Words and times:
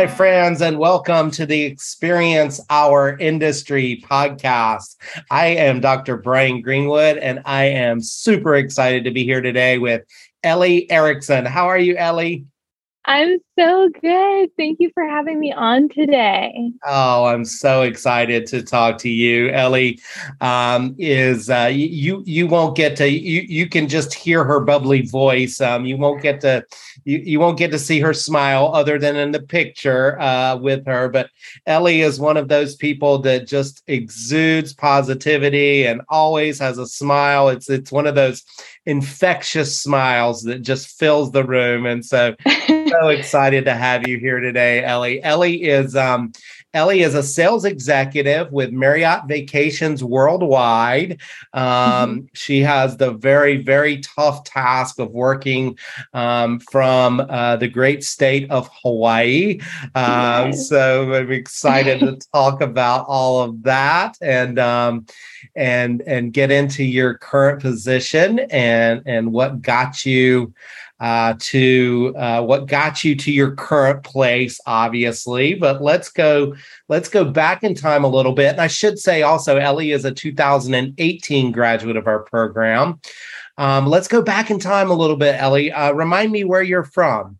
my 0.00 0.06
friends, 0.06 0.62
and 0.62 0.78
welcome 0.78 1.30
to 1.30 1.44
the 1.44 1.60
Experience 1.60 2.58
Our 2.70 3.18
Industry 3.18 4.02
podcast. 4.08 4.96
I 5.30 5.48
am 5.48 5.80
Dr. 5.80 6.16
Brian 6.16 6.62
Greenwood, 6.62 7.18
and 7.18 7.42
I 7.44 7.64
am 7.64 8.00
super 8.00 8.54
excited 8.54 9.04
to 9.04 9.10
be 9.10 9.24
here 9.24 9.42
today 9.42 9.76
with 9.76 10.04
Ellie 10.42 10.90
Erickson. 10.90 11.44
How 11.44 11.66
are 11.66 11.78
you, 11.78 11.98
Ellie? 11.98 12.46
I'm 13.10 13.40
so 13.58 13.88
good. 14.00 14.50
Thank 14.56 14.78
you 14.78 14.92
for 14.94 15.02
having 15.02 15.40
me 15.40 15.52
on 15.52 15.88
today. 15.88 16.70
Oh, 16.86 17.24
I'm 17.24 17.44
so 17.44 17.82
excited 17.82 18.46
to 18.46 18.62
talk 18.62 18.98
to 18.98 19.08
you. 19.08 19.48
Ellie 19.48 19.98
um, 20.40 20.94
is 20.96 21.50
uh, 21.50 21.70
you. 21.72 22.22
You 22.24 22.46
won't 22.46 22.76
get 22.76 22.96
to 22.98 23.10
you. 23.10 23.40
You 23.40 23.68
can 23.68 23.88
just 23.88 24.14
hear 24.14 24.44
her 24.44 24.60
bubbly 24.60 25.02
voice. 25.02 25.60
Um, 25.60 25.86
you 25.86 25.96
won't 25.96 26.22
get 26.22 26.40
to 26.42 26.64
you, 27.04 27.18
you 27.18 27.40
won't 27.40 27.58
get 27.58 27.72
to 27.72 27.80
see 27.80 27.98
her 27.98 28.14
smile 28.14 28.70
other 28.72 28.96
than 28.96 29.16
in 29.16 29.32
the 29.32 29.42
picture 29.42 30.16
uh, 30.20 30.56
with 30.56 30.86
her. 30.86 31.08
But 31.08 31.30
Ellie 31.66 32.02
is 32.02 32.20
one 32.20 32.36
of 32.36 32.46
those 32.46 32.76
people 32.76 33.18
that 33.22 33.48
just 33.48 33.82
exudes 33.88 34.72
positivity 34.72 35.84
and 35.84 36.00
always 36.10 36.60
has 36.60 36.78
a 36.78 36.86
smile. 36.86 37.48
It's 37.48 37.68
it's 37.68 37.90
one 37.90 38.06
of 38.06 38.14
those 38.14 38.44
infectious 38.86 39.78
smiles 39.78 40.42
that 40.42 40.62
just 40.62 40.98
fills 40.98 41.32
the 41.32 41.44
room. 41.44 41.86
And 41.86 42.04
so, 42.04 42.34
so 42.90 43.08
excited 43.08 43.64
to 43.66 43.74
have 43.74 44.06
you 44.06 44.18
here 44.18 44.40
today, 44.40 44.82
Ellie. 44.84 45.22
Ellie 45.22 45.62
is 45.62 45.94
um, 45.94 46.32
Ellie 46.72 47.00
is 47.00 47.14
a 47.14 47.22
sales 47.22 47.64
executive 47.64 48.52
with 48.52 48.70
Marriott 48.70 49.22
Vacations 49.26 50.04
Worldwide. 50.04 51.20
Um, 51.52 51.62
mm-hmm. 51.62 52.24
She 52.32 52.60
has 52.60 52.96
the 52.96 53.12
very, 53.12 53.56
very 53.56 53.98
tough 53.98 54.44
task 54.44 55.00
of 55.00 55.10
working 55.10 55.76
um, 56.14 56.60
from 56.60 57.20
uh, 57.28 57.56
the 57.56 57.68
great 57.68 58.04
state 58.04 58.50
of 58.50 58.70
Hawaii. 58.82 59.58
Um, 59.96 60.48
yes. 60.48 60.68
So 60.68 61.12
I'm 61.12 61.32
excited 61.32 62.00
to 62.00 62.18
talk 62.34 62.60
about 62.60 63.06
all 63.08 63.42
of 63.42 63.64
that 63.64 64.16
and 64.20 64.58
um, 64.58 65.06
and 65.56 66.02
and 66.02 66.32
get 66.32 66.52
into 66.52 66.84
your 66.84 67.18
current 67.18 67.60
position 67.60 68.38
and 68.50 69.02
and 69.06 69.32
what 69.32 69.60
got 69.60 70.06
you 70.06 70.54
uh, 71.00 71.34
to 71.38 72.14
uh, 72.16 72.42
what 72.42 72.66
got 72.66 73.02
you 73.02 73.16
to 73.16 73.32
your 73.32 73.52
current 73.52 74.04
place, 74.04 74.60
obviously. 74.66 75.54
But 75.54 75.82
let's 75.82 76.10
go 76.10 76.54
let's 76.88 77.08
go 77.08 77.24
back 77.24 77.64
in 77.64 77.74
time 77.74 78.04
a 78.04 78.08
little 78.08 78.32
bit. 78.32 78.52
And 78.52 78.60
I 78.60 78.66
should 78.66 78.98
say 78.98 79.22
also, 79.22 79.56
Ellie 79.56 79.92
is 79.92 80.04
a 80.04 80.12
2018 80.12 81.52
graduate 81.52 81.96
of 81.96 82.06
our 82.06 82.20
program. 82.20 83.00
Um, 83.56 83.86
let's 83.86 84.08
go 84.08 84.22
back 84.22 84.50
in 84.50 84.58
time 84.58 84.90
a 84.90 84.94
little 84.94 85.16
bit, 85.16 85.40
Ellie. 85.40 85.72
Uh, 85.72 85.92
remind 85.92 86.32
me 86.32 86.44
where 86.44 86.62
you're 86.62 86.84
from. 86.84 87.38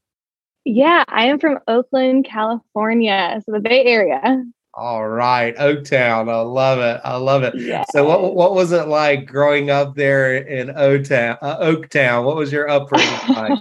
Yeah, 0.64 1.04
I 1.08 1.26
am 1.26 1.38
from 1.38 1.58
Oakland, 1.66 2.26
California, 2.26 3.40
so 3.44 3.52
the 3.52 3.60
Bay 3.60 3.84
Area. 3.84 4.44
All 4.74 5.08
right, 5.08 5.56
Oaktown. 5.56 6.30
I 6.30 6.40
love 6.40 6.78
it. 6.78 7.00
I 7.02 7.16
love 7.16 7.42
it. 7.42 7.54
Yes. 7.56 7.88
So, 7.90 8.04
what 8.04 8.34
what 8.34 8.54
was 8.54 8.70
it 8.70 8.86
like 8.86 9.26
growing 9.26 9.68
up 9.70 9.96
there 9.96 10.36
in 10.36 10.68
Oaktown? 10.68 11.38
Uh, 11.42 11.58
Oaktown. 11.58 12.24
What 12.24 12.36
was 12.36 12.52
your 12.52 12.68
upbringing 12.68 13.08
like? 13.28 13.58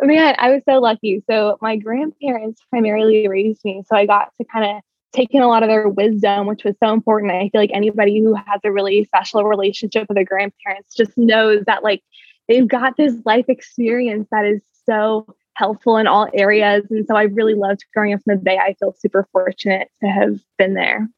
Man, 0.00 0.34
I 0.38 0.50
was 0.52 0.62
so 0.68 0.78
lucky. 0.78 1.24
So, 1.28 1.58
my 1.60 1.76
grandparents 1.76 2.62
primarily 2.70 3.26
raised 3.26 3.64
me, 3.64 3.82
so 3.86 3.96
I 3.96 4.06
got 4.06 4.32
to 4.40 4.46
kind 4.46 4.76
of 4.76 4.82
take 5.12 5.34
in 5.34 5.42
a 5.42 5.48
lot 5.48 5.64
of 5.64 5.68
their 5.68 5.88
wisdom, 5.88 6.46
which 6.46 6.62
was 6.62 6.76
so 6.82 6.92
important. 6.92 7.32
I 7.32 7.48
feel 7.48 7.60
like 7.60 7.70
anybody 7.72 8.20
who 8.20 8.34
has 8.34 8.60
a 8.62 8.70
really 8.70 9.04
special 9.04 9.44
relationship 9.44 10.06
with 10.08 10.14
their 10.14 10.24
grandparents 10.24 10.94
just 10.94 11.16
knows 11.16 11.64
that 11.66 11.82
like 11.82 12.02
they've 12.48 12.68
got 12.68 12.96
this 12.96 13.14
life 13.24 13.46
experience 13.48 14.28
that 14.30 14.44
is 14.44 14.62
so 14.84 15.26
helpful 15.56 15.96
in 15.96 16.06
all 16.06 16.28
areas. 16.34 16.84
And 16.90 17.06
so 17.06 17.16
I 17.16 17.24
really 17.24 17.54
loved 17.54 17.84
growing 17.94 18.12
up 18.12 18.20
in 18.26 18.36
the 18.36 18.40
Bay. 18.40 18.58
I 18.58 18.74
feel 18.78 18.94
super 18.98 19.26
fortunate 19.32 19.88
to 20.02 20.08
have 20.08 20.38
been 20.58 20.74
there. 20.74 21.08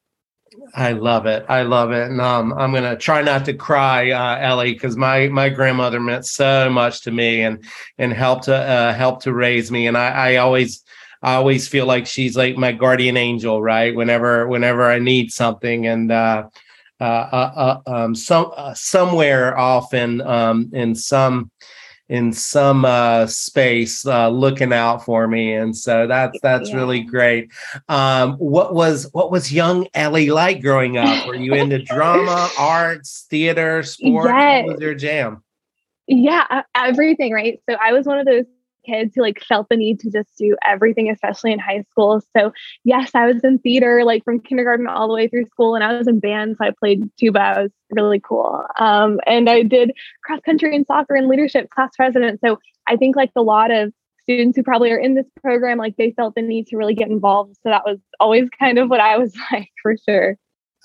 I 0.75 0.93
love 0.93 1.27
it. 1.27 1.45
I 1.49 1.63
love 1.63 1.93
it. 1.93 2.11
And 2.11 2.21
um, 2.21 2.53
I'm 2.55 2.73
gonna 2.73 2.97
try 2.97 3.23
not 3.23 3.45
to 3.47 3.55
cry, 3.55 4.11
uh, 4.11 4.39
Ellie, 4.39 4.73
because 4.73 4.97
my 4.97 5.29
my 5.29 5.49
grandmother 5.49 6.01
meant 6.01 6.27
so 6.27 6.71
much 6.71 7.03
to 7.03 7.11
me 7.11 7.43
and 7.43 7.63
and 7.99 8.13
helped 8.13 8.45
to 8.45 8.57
uh, 8.57 8.95
help 8.95 9.23
to 9.25 9.33
raise 9.35 9.71
me. 9.71 9.87
And 9.87 9.97
I, 9.97 10.33
I 10.33 10.37
always 10.37 10.83
I 11.23 11.35
always 11.35 11.69
feel 11.69 11.87
like 11.87 12.07
she's 12.07 12.37
like 12.37 12.57
my 12.57 12.73
guardian 12.73 13.17
angel, 13.17 13.61
right? 13.63 13.95
Whenever 13.95 14.49
whenever 14.49 14.91
I 14.91 14.99
need 14.99 15.33
something, 15.33 15.87
and 15.87 16.11
uh, 16.11 16.49
uh, 17.01 17.05
uh, 17.05 17.81
uh 17.87 17.91
um, 17.91 18.15
some 18.15 18.53
uh, 18.57 18.75
somewhere 18.75 19.57
often 19.57 20.21
um, 20.23 20.71
in 20.73 20.95
some 20.95 21.51
in 22.09 22.33
some 22.33 22.85
uh, 22.85 23.27
space 23.27 24.07
uh, 24.07 24.29
looking 24.29 24.73
out 24.73 25.05
for 25.05 25.29
me 25.29 25.53
and 25.53 25.77
so 25.77 26.07
that's 26.07 26.39
that's 26.41 26.71
yeah. 26.71 26.77
really 26.77 27.01
great 27.01 27.51
um, 27.89 28.35
what 28.35 28.75
was 28.75 29.09
what 29.13 29.31
was 29.31 29.53
young 29.53 29.87
ellie 29.95 30.31
like 30.31 30.63
growing 30.63 30.97
up 30.97 31.27
were 31.27 31.35
you 31.35 31.55
into 31.55 31.79
drama 31.79 32.49
arts 32.59 33.27
theater 33.29 33.83
sports? 33.83 34.29
yes. 34.29 34.67
what 34.67 34.75
was 34.75 34.83
your 34.83 34.95
jam 34.95 35.43
yeah 36.07 36.63
everything 36.75 37.33
right 37.33 37.61
so 37.69 37.77
i 37.83 37.93
was 37.93 38.07
one 38.07 38.19
of 38.19 38.27
those 38.27 38.45
kids 38.89 39.15
who 39.15 39.23
like 39.23 39.41
felt 39.41 39.69
the 39.69 39.77
need 39.77 40.01
to 40.01 40.11
just 40.11 40.31
do 40.39 40.57
everything, 40.65 41.11
especially 41.11 41.53
in 41.53 41.59
high 41.59 41.85
school. 41.91 42.23
So 42.37 42.53
yes, 42.85 43.11
I 43.15 43.27
was 43.27 43.43
in 43.45 43.59
theater 43.59 44.05
like 44.05 44.25
from 44.25 44.41
kindergarten 44.41 44.87
all 44.87 45.09
the 45.09 45.15
way 45.15 45.29
through 45.29 45.47
school, 45.47 45.75
and 45.75 45.85
I 45.85 45.97
was 45.97 46.09
in 46.09 46.21
band. 46.21 46.57
So 46.59 46.67
I 46.67 46.73
played 46.79 47.09
tuba. 47.19 47.41
I 47.41 47.63
was 47.63 47.73
really 47.91 48.21
cool. 48.21 48.65
Um, 48.79 49.21
and 49.27 49.49
I 49.49 49.63
did 49.63 49.93
cross 50.25 50.41
country 50.41 50.75
and 50.75 50.87
soccer 50.87 51.15
and 51.15 51.29
leadership, 51.29 51.71
class 51.71 51.91
president. 51.97 52.41
So 52.45 52.59
I 52.87 52.97
think 52.97 53.17
like 53.17 53.31
a 53.37 53.43
lot 53.43 53.71
of 53.71 53.93
students 54.23 54.57
who 54.57 54.63
probably 54.63 54.93
are 54.93 54.99
in 54.99 55.15
this 55.15 55.27
program, 55.43 55.79
like 55.79 55.97
they 55.97 56.11
felt 56.11 56.35
the 56.35 56.43
need 56.43 56.67
to 56.69 56.77
really 56.77 56.95
get 56.95 57.09
involved. 57.09 57.57
So 57.63 57.71
that 57.71 57.85
was 57.85 57.99
always 58.21 58.49
kind 58.59 58.79
of 58.79 58.91
what 58.91 59.01
I 59.01 59.17
was 59.17 59.35
like 59.53 59.71
for 59.83 59.97
sure. 60.09 60.37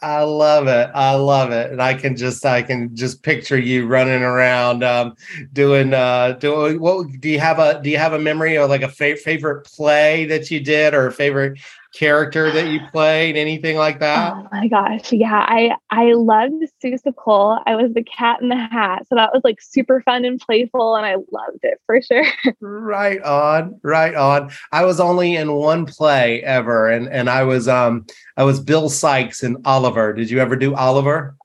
I 0.04 0.24
love 0.24 0.68
it. 0.68 0.90
I 0.94 1.16
love 1.16 1.52
it. 1.52 1.72
And 1.72 1.82
I 1.82 1.94
can 1.94 2.18
just 2.18 2.46
I 2.46 2.62
can 2.62 2.94
just 2.94 3.24
picture 3.24 3.58
you 3.58 3.88
running 3.88 4.22
around 4.22 4.84
um, 4.84 5.16
doing 5.54 5.94
uh 5.94 6.34
doing 6.34 6.82
what 6.82 7.08
do 7.22 7.30
you 7.30 7.40
have 7.40 7.58
a 7.58 7.82
do 7.82 7.90
you 7.90 7.98
have 7.98 8.12
a 8.12 8.20
memory 8.20 8.58
or 8.58 8.68
like 8.68 8.82
a 8.82 8.90
fa- 8.90 9.16
favorite 9.16 9.64
play 9.64 10.26
that 10.26 10.52
you 10.52 10.60
did 10.60 10.94
or 10.94 11.08
a 11.08 11.12
favorite 11.12 11.58
character 11.94 12.52
that 12.52 12.70
you 12.70 12.80
played 12.92 13.38
anything 13.38 13.78
like 13.78 14.00
that 14.00 14.34
oh 14.34 14.48
my 14.52 14.68
gosh 14.68 15.12
yeah 15.12 15.46
i 15.48 15.76
i 15.92 16.12
loved 16.14 16.64
seussical 16.84 17.62
i 17.68 17.76
was 17.76 17.94
the 17.94 18.04
cat 18.04 18.42
in 18.42 18.50
the 18.50 18.56
hat 18.56 19.06
so 19.08 19.16
that 19.16 19.32
was 19.32 19.42
like 19.44 19.62
super 19.62 20.02
fun 20.02 20.26
and 20.26 20.40
playful 20.40 20.96
and 20.96 21.06
i 21.06 21.14
loved 21.14 21.60
it 21.62 21.80
for 21.86 22.02
sure 22.02 22.26
right 22.62 23.22
on 23.22 23.80
right 23.84 24.16
on 24.16 24.50
i 24.72 24.84
was 24.84 25.00
only 25.00 25.36
in 25.36 25.54
one 25.54 25.86
play 25.86 26.42
ever 26.44 26.90
and 26.90 27.08
and 27.10 27.30
i 27.30 27.44
was 27.44 27.68
um 27.68 28.04
i 28.38 28.44
was 28.44 28.60
bill 28.60 28.90
Sikes 28.90 29.44
in 29.44 29.58
oliver 29.64 30.14
did 30.14 30.32
you 30.32 30.40
ever 30.40 30.56
do 30.56 30.76
oliver 30.76 31.36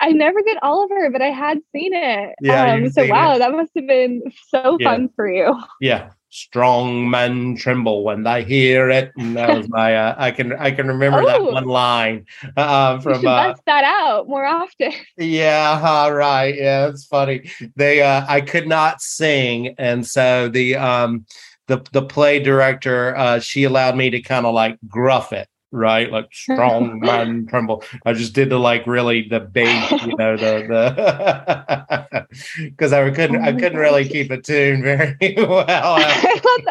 I 0.00 0.10
never 0.10 0.42
did 0.42 0.58
Oliver, 0.60 1.08
but 1.10 1.22
I 1.22 1.30
had 1.30 1.60
seen 1.72 1.94
it. 1.94 2.34
Yeah. 2.42 2.74
Um, 2.74 2.90
so 2.90 3.06
wow, 3.06 3.36
it. 3.36 3.38
that 3.38 3.52
must 3.52 3.70
have 3.74 3.86
been 3.86 4.22
so 4.48 4.76
yeah. 4.78 4.90
fun 4.90 5.08
for 5.16 5.32
you. 5.32 5.58
Yeah 5.80 6.10
strong 6.34 7.08
men 7.08 7.54
tremble 7.54 8.02
when 8.02 8.24
they 8.24 8.42
hear 8.42 8.90
it. 8.90 9.12
And 9.16 9.36
that 9.36 9.56
was 9.56 9.68
my 9.68 9.96
uh, 9.96 10.14
I 10.18 10.32
can 10.32 10.52
I 10.52 10.72
can 10.72 10.88
remember 10.88 11.20
oh, 11.20 11.26
that 11.26 11.52
one 11.52 11.66
line 11.66 12.26
uh, 12.56 12.98
from 12.98 13.22
you 13.22 13.28
uh, 13.28 13.52
bust 13.52 13.62
that 13.66 13.84
out 13.84 14.28
more 14.28 14.44
often. 14.44 14.92
Yeah, 15.16 15.80
all 15.82 16.12
right. 16.26 16.54
Yeah, 16.56 16.88
it's 16.88 17.04
funny. 17.04 17.48
They 17.76 18.02
uh, 18.02 18.26
I 18.28 18.40
could 18.40 18.66
not 18.66 19.00
sing, 19.00 19.76
and 19.78 20.04
so 20.04 20.48
the 20.48 20.74
um 20.74 21.24
the 21.68 21.84
the 21.92 22.02
play 22.02 22.40
director 22.40 23.16
uh, 23.16 23.38
she 23.38 23.62
allowed 23.62 23.96
me 23.96 24.10
to 24.10 24.20
kind 24.20 24.44
of 24.44 24.54
like 24.54 24.76
gruff 24.88 25.32
it 25.32 25.48
right? 25.74 26.10
Like 26.10 26.32
strong 26.32 27.00
man 27.02 27.46
tremble. 27.46 27.84
I 28.06 28.12
just 28.12 28.32
did 28.32 28.50
the 28.50 28.58
like 28.58 28.86
really 28.86 29.28
the 29.28 29.40
bass, 29.40 29.90
you 29.90 30.16
know, 30.16 30.36
the 30.36 30.66
the 30.68 32.26
because 32.64 32.92
I 32.92 33.10
couldn't 33.10 33.36
oh 33.36 33.44
I 33.44 33.52
couldn't 33.52 33.78
really 33.78 34.08
keep 34.08 34.30
a 34.30 34.40
tune 34.40 34.82
very 34.82 35.16
well. 35.36 35.98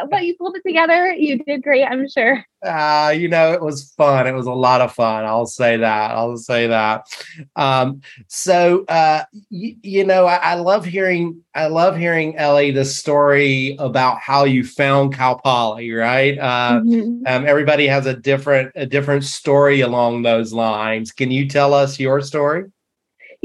but 0.10 0.24
you 0.24 0.36
pulled 0.36 0.56
it 0.56 0.64
together. 0.66 1.14
You 1.14 1.44
did 1.44 1.64
great, 1.64 1.84
I'm 1.86 2.08
sure 2.10 2.46
uh, 2.64 3.10
you 3.10 3.28
know, 3.28 3.52
it 3.54 3.62
was 3.62 3.94
fun. 3.98 4.28
It 4.28 4.34
was 4.34 4.46
a 4.46 4.52
lot 4.52 4.82
of 4.82 4.94
fun. 4.94 5.26
I'll 5.26 5.46
say 5.46 5.78
that. 5.78 6.12
I'll 6.12 6.38
say 6.38 6.68
that. 6.68 7.08
Um, 7.56 8.02
so, 8.28 8.86
uh, 8.86 9.24
y- 9.52 9.76
you 9.82 10.04
know, 10.06 10.26
I-, 10.26 10.36
I, 10.36 10.54
love 10.56 10.86
hearing, 10.86 11.42
I 11.54 11.68
love 11.68 11.98
hearing 11.98 12.38
Ellie 12.38 12.72
the 12.72 12.86
story 12.86 13.76
about 13.80 14.20
how 14.20 14.46
you 14.46 14.64
found 14.64 15.14
Cal 15.14 15.40
Poly, 15.40 15.92
right? 15.92 16.38
Uh, 16.38 16.82
mm-hmm. 16.82 17.24
um, 17.28 17.46
everybody 17.46 17.88
has 17.88 18.06
a 18.06 18.16
different, 18.16 18.72
a 18.76 18.86
different 18.86 19.24
story 19.24 19.82
along 19.82 20.24
those 20.24 20.54
lines. 20.54 21.12
Can 21.12 21.32
you 21.32 21.48
tell 21.48 21.74
us 21.74 22.00
your 22.00 22.22
story? 22.22 22.72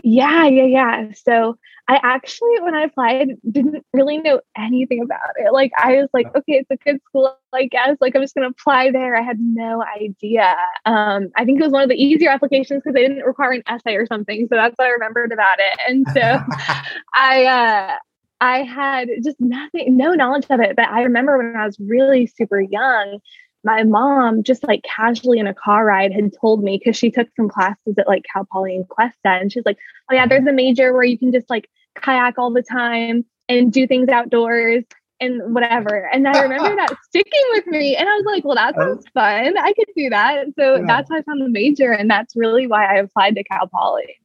Yeah, 0.04 0.46
yeah, 0.46 0.64
yeah. 0.64 1.12
So 1.12 1.58
I 1.90 1.98
actually, 2.02 2.60
when 2.60 2.74
I 2.74 2.82
applied, 2.82 3.28
didn't 3.50 3.82
really 3.94 4.18
know 4.18 4.40
anything 4.54 5.00
about 5.00 5.30
it. 5.36 5.54
Like, 5.54 5.72
I 5.78 5.96
was 5.96 6.10
like, 6.12 6.26
okay, 6.36 6.52
it's 6.52 6.70
a 6.70 6.76
good 6.76 7.00
school, 7.06 7.34
I 7.54 7.64
guess. 7.64 7.96
Like, 7.98 8.14
I'm 8.14 8.20
just 8.20 8.34
going 8.34 8.46
to 8.46 8.50
apply 8.50 8.90
there. 8.90 9.16
I 9.16 9.22
had 9.22 9.38
no 9.40 9.82
idea. 9.82 10.54
Um, 10.84 11.30
I 11.34 11.46
think 11.46 11.58
it 11.58 11.64
was 11.64 11.72
one 11.72 11.82
of 11.82 11.88
the 11.88 11.94
easier 11.94 12.28
applications 12.28 12.82
because 12.82 12.92
they 12.92 13.08
didn't 13.08 13.24
require 13.24 13.52
an 13.52 13.62
essay 13.66 13.94
or 13.94 14.04
something. 14.04 14.46
So 14.50 14.56
that's 14.56 14.74
what 14.76 14.86
I 14.86 14.90
remembered 14.90 15.32
about 15.32 15.58
it. 15.60 15.80
And 15.88 16.06
so 16.12 16.20
I, 17.14 17.46
uh, 17.46 17.96
I 18.42 18.64
had 18.64 19.08
just 19.24 19.40
nothing, 19.40 19.96
no 19.96 20.12
knowledge 20.12 20.46
of 20.50 20.60
it. 20.60 20.76
But 20.76 20.88
I 20.88 21.02
remember 21.04 21.38
when 21.38 21.56
I 21.56 21.64
was 21.64 21.78
really 21.80 22.26
super 22.26 22.60
young, 22.60 23.18
my 23.64 23.82
mom 23.82 24.42
just 24.42 24.62
like 24.66 24.82
casually 24.84 25.38
in 25.38 25.46
a 25.46 25.54
car 25.54 25.84
ride 25.84 26.12
had 26.12 26.32
told 26.40 26.62
me 26.62 26.78
because 26.78 26.96
she 26.96 27.10
took 27.10 27.28
some 27.34 27.48
classes 27.48 27.94
at 27.98 28.06
like 28.06 28.24
Cal 28.32 28.46
Poly 28.50 28.76
and 28.76 28.88
Cuesta, 28.88 29.16
and 29.24 29.52
she's 29.52 29.64
like, 29.66 29.78
"Oh 30.10 30.14
yeah, 30.14 30.26
there's 30.26 30.46
a 30.46 30.52
major 30.52 30.92
where 30.92 31.02
you 31.02 31.18
can 31.18 31.32
just 31.32 31.50
like 31.50 31.68
kayak 32.02 32.38
all 32.38 32.52
the 32.52 32.62
time 32.62 33.24
and 33.48 33.72
do 33.72 33.86
things 33.86 34.08
outdoors." 34.08 34.84
and 35.20 35.54
whatever. 35.54 36.08
And 36.12 36.28
I 36.28 36.42
remember 36.42 36.76
that 36.76 36.96
sticking 37.04 37.42
with 37.50 37.66
me. 37.66 37.96
And 37.96 38.08
I 38.08 38.12
was 38.14 38.24
like, 38.24 38.44
well, 38.44 38.54
that 38.54 38.74
oh. 38.76 38.80
sounds 38.80 39.04
fun. 39.12 39.58
I 39.58 39.72
could 39.72 39.88
do 39.96 40.08
that. 40.10 40.46
So 40.58 40.76
yeah. 40.76 40.84
that's 40.86 41.10
why 41.10 41.18
I 41.18 41.22
found 41.22 41.42
the 41.42 41.48
major. 41.48 41.92
And 41.92 42.08
that's 42.10 42.36
really 42.36 42.66
why 42.66 42.84
I 42.84 42.98
applied 42.98 43.34
to 43.36 43.44
Cal 43.44 43.66
Poly. 43.66 44.16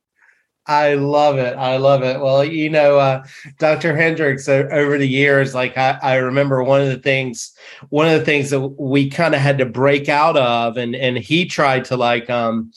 I 0.66 0.94
love 0.94 1.38
it. 1.38 1.58
I 1.58 1.76
love 1.76 2.04
it. 2.04 2.22
Well, 2.22 2.44
you 2.44 2.70
know, 2.70 2.98
uh, 2.98 3.26
Dr. 3.60 3.98
Hendricks, 3.98 4.48
uh, 4.48 4.68
over 4.72 4.98
the 4.98 5.08
years, 5.08 5.54
like 5.54 5.78
I, 5.78 6.00
I, 6.02 6.16
remember 6.16 6.64
one 6.64 6.80
of 6.80 6.88
the 6.88 7.00
things, 7.00 7.52
one 7.90 8.08
of 8.08 8.18
the 8.18 8.24
things 8.24 8.50
that 8.52 8.62
we 8.62 9.10
kind 9.10 9.36
of 9.36 9.42
had 9.42 9.58
to 9.58 9.66
break 9.66 10.08
out 10.08 10.38
of, 10.38 10.78
and 10.78 10.96
and 10.96 11.18
he 11.18 11.46
tried 11.46 11.84
to 11.86 11.98
like 11.98 12.30
um 12.30 12.72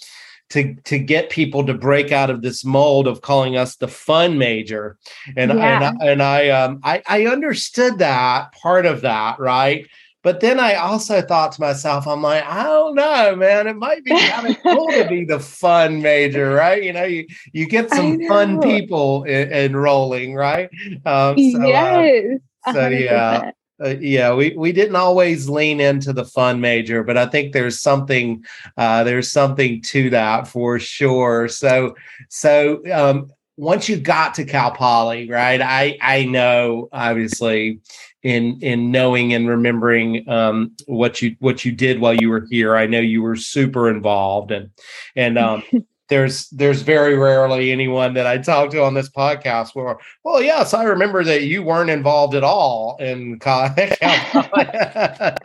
to 0.51 0.75
to 0.85 0.99
get 0.99 1.31
people 1.31 1.65
to 1.67 1.75
break 1.75 2.13
out 2.13 2.31
of 2.31 2.43
this 2.43 2.65
mold 2.65 3.07
of 3.07 3.21
calling 3.21 3.57
us 3.57 3.77
the 3.77 3.89
fun 3.89 4.39
major, 4.39 4.97
and 5.37 5.53
yeah. 5.53 5.91
and 5.91 6.03
and 6.03 6.23
I 6.23 6.51
um 6.51 6.81
I 6.83 7.03
I 7.07 7.27
understood 7.27 7.99
that 7.99 8.53
part 8.53 8.87
of 8.87 9.03
that 9.03 9.39
right 9.39 9.87
but 10.27 10.41
then 10.41 10.59
I 10.59 10.75
also 10.75 11.23
thought 11.23 11.53
to 11.53 11.61
myself, 11.61 12.09
I'm 12.09 12.21
like, 12.21 12.45
I 12.45 12.65
don't 12.65 12.97
know, 12.97 13.37
man. 13.37 13.69
It 13.69 13.77
might 13.77 14.03
be 14.03 14.11
kind 14.11 14.49
of 14.49 14.57
cool 14.65 14.89
to 14.89 15.07
be 15.09 15.25
the 15.25 15.39
fun 15.39 16.03
major, 16.03 16.53
right? 16.53 16.83
You 16.83 16.93
know, 16.93 17.05
you 17.05 17.29
you 17.53 17.69
get 17.69 17.91
some 17.91 18.19
fun 18.27 18.61
people 18.61 19.23
enrolling, 19.23 20.35
right? 20.35 20.69
Um, 21.05 21.39
so, 21.39 21.63
uh, 21.63 21.67
yes. 21.67 22.41
Uh, 22.67 22.73
so 22.73 22.89
yeah. 22.89 23.51
Uh, 23.83 23.95
yeah, 24.01 24.33
we, 24.33 24.55
we 24.57 24.73
didn't 24.73 24.97
always 24.97 25.49
lean 25.49 25.81
into 25.81 26.13
the 26.13 26.25
fun 26.25 26.61
major, 26.61 27.05
but 27.05 27.19
I 27.19 27.27
think 27.27 27.53
there's 27.53 27.81
something 27.81 28.45
uh, 28.77 29.05
there's 29.05 29.31
something 29.31 29.83
to 29.83 30.11
that 30.11 30.49
for 30.49 30.79
sure. 30.79 31.49
So 31.49 31.95
so 32.31 32.81
um, 32.91 33.31
once 33.57 33.89
you 33.89 33.99
got 33.99 34.35
to 34.35 34.45
Cal 34.45 34.71
Poly, 34.71 35.31
right? 35.31 35.61
I 35.61 35.99
I 36.01 36.25
know 36.25 36.89
obviously 36.93 37.81
in 38.23 38.59
in 38.61 38.91
knowing 38.91 39.35
and 39.35 39.49
remembering 39.49 40.29
um, 40.29 40.73
what 40.87 41.23
you 41.23 41.37
what 41.39 41.65
you 41.65 41.73
did 41.73 42.01
while 42.01 42.15
you 42.15 42.29
were 42.29 42.47
here. 42.51 42.77
I 42.77 42.87
know 42.87 43.01
you 43.01 43.23
were 43.23 43.37
super 43.37 43.91
involved, 43.91 44.51
and 44.51 44.71
and 45.15 45.39
um, 45.39 45.63
there's 46.09 46.49
there's 46.51 46.83
very 46.83 47.17
rarely 47.17 47.73
anyone 47.73 48.15
that 48.15 48.27
I 48.27 48.39
talk 48.39 48.71
to 48.71 48.83
on 48.83 48.95
this 48.95 49.09
podcast 49.09 49.75
where, 49.75 49.97
well, 50.25 50.41
yes, 50.41 50.73
I 50.73 50.85
remember 50.85 51.25
that 51.25 51.43
you 51.43 51.63
weren't 51.63 51.91
involved 51.91 52.35
at 52.35 52.45
all 52.45 52.97
in 53.01 53.39
college. 53.41 53.75
but, 54.01 55.41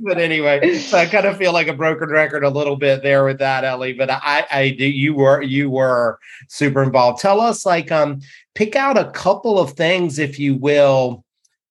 but, 0.00 0.18
anyway, 0.18 0.78
so 0.78 0.98
I 0.98 1.06
kind 1.06 1.26
of 1.26 1.36
feel 1.36 1.52
like 1.52 1.68
a 1.68 1.72
broken 1.72 2.08
record 2.08 2.44
a 2.44 2.50
little 2.50 2.76
bit 2.76 3.02
there 3.02 3.24
with 3.24 3.38
that, 3.38 3.64
Ellie. 3.64 3.92
But 3.92 4.10
I 4.10 4.46
I 4.50 4.70
do 4.70 4.86
you 4.86 5.14
were 5.14 5.42
you 5.42 5.70
were 5.70 6.18
super 6.48 6.82
involved. 6.82 7.20
Tell 7.20 7.40
us 7.40 7.66
like 7.66 7.90
um 7.90 8.20
pick 8.54 8.76
out 8.76 8.98
a 8.98 9.10
couple 9.10 9.58
of 9.58 9.72
things, 9.72 10.18
if 10.18 10.38
you 10.38 10.54
will 10.56 11.24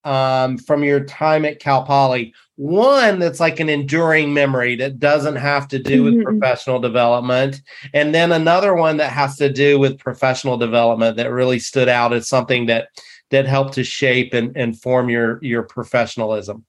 um, 0.07 0.57
from 0.57 0.83
your 0.83 1.01
time 1.01 1.45
at 1.45 1.59
Cal 1.59 1.83
Poly. 1.83 2.33
One 2.57 3.19
that's 3.19 3.39
like 3.39 3.59
an 3.59 3.69
enduring 3.69 4.33
memory 4.33 4.75
that 4.77 5.00
doesn't 5.00 5.36
have 5.36 5.68
to 5.69 5.80
do 5.80 6.04
with 6.04 6.15
mm-hmm. 6.15 6.24
professional 6.24 6.80
development, 6.80 7.62
and 7.94 8.15
then 8.15 8.31
another 8.31 8.74
one 8.74 8.98
that 8.98 9.12
has 9.12 9.38
to 9.38 9.51
do 9.51 9.77
with 9.77 10.00
professional 10.00 10.57
development 10.57 11.18
that 11.18 11.31
really 11.31 11.59
stood 11.59 11.88
out 11.88 12.13
as 12.13 12.27
something 12.27 12.65
that 12.65 12.89
that 13.30 13.45
helped 13.45 13.74
to 13.74 13.83
shape 13.83 14.33
and, 14.33 14.57
and 14.57 14.81
form 14.81 15.07
your 15.07 15.39
your 15.44 15.63
professionalism. 15.63 16.65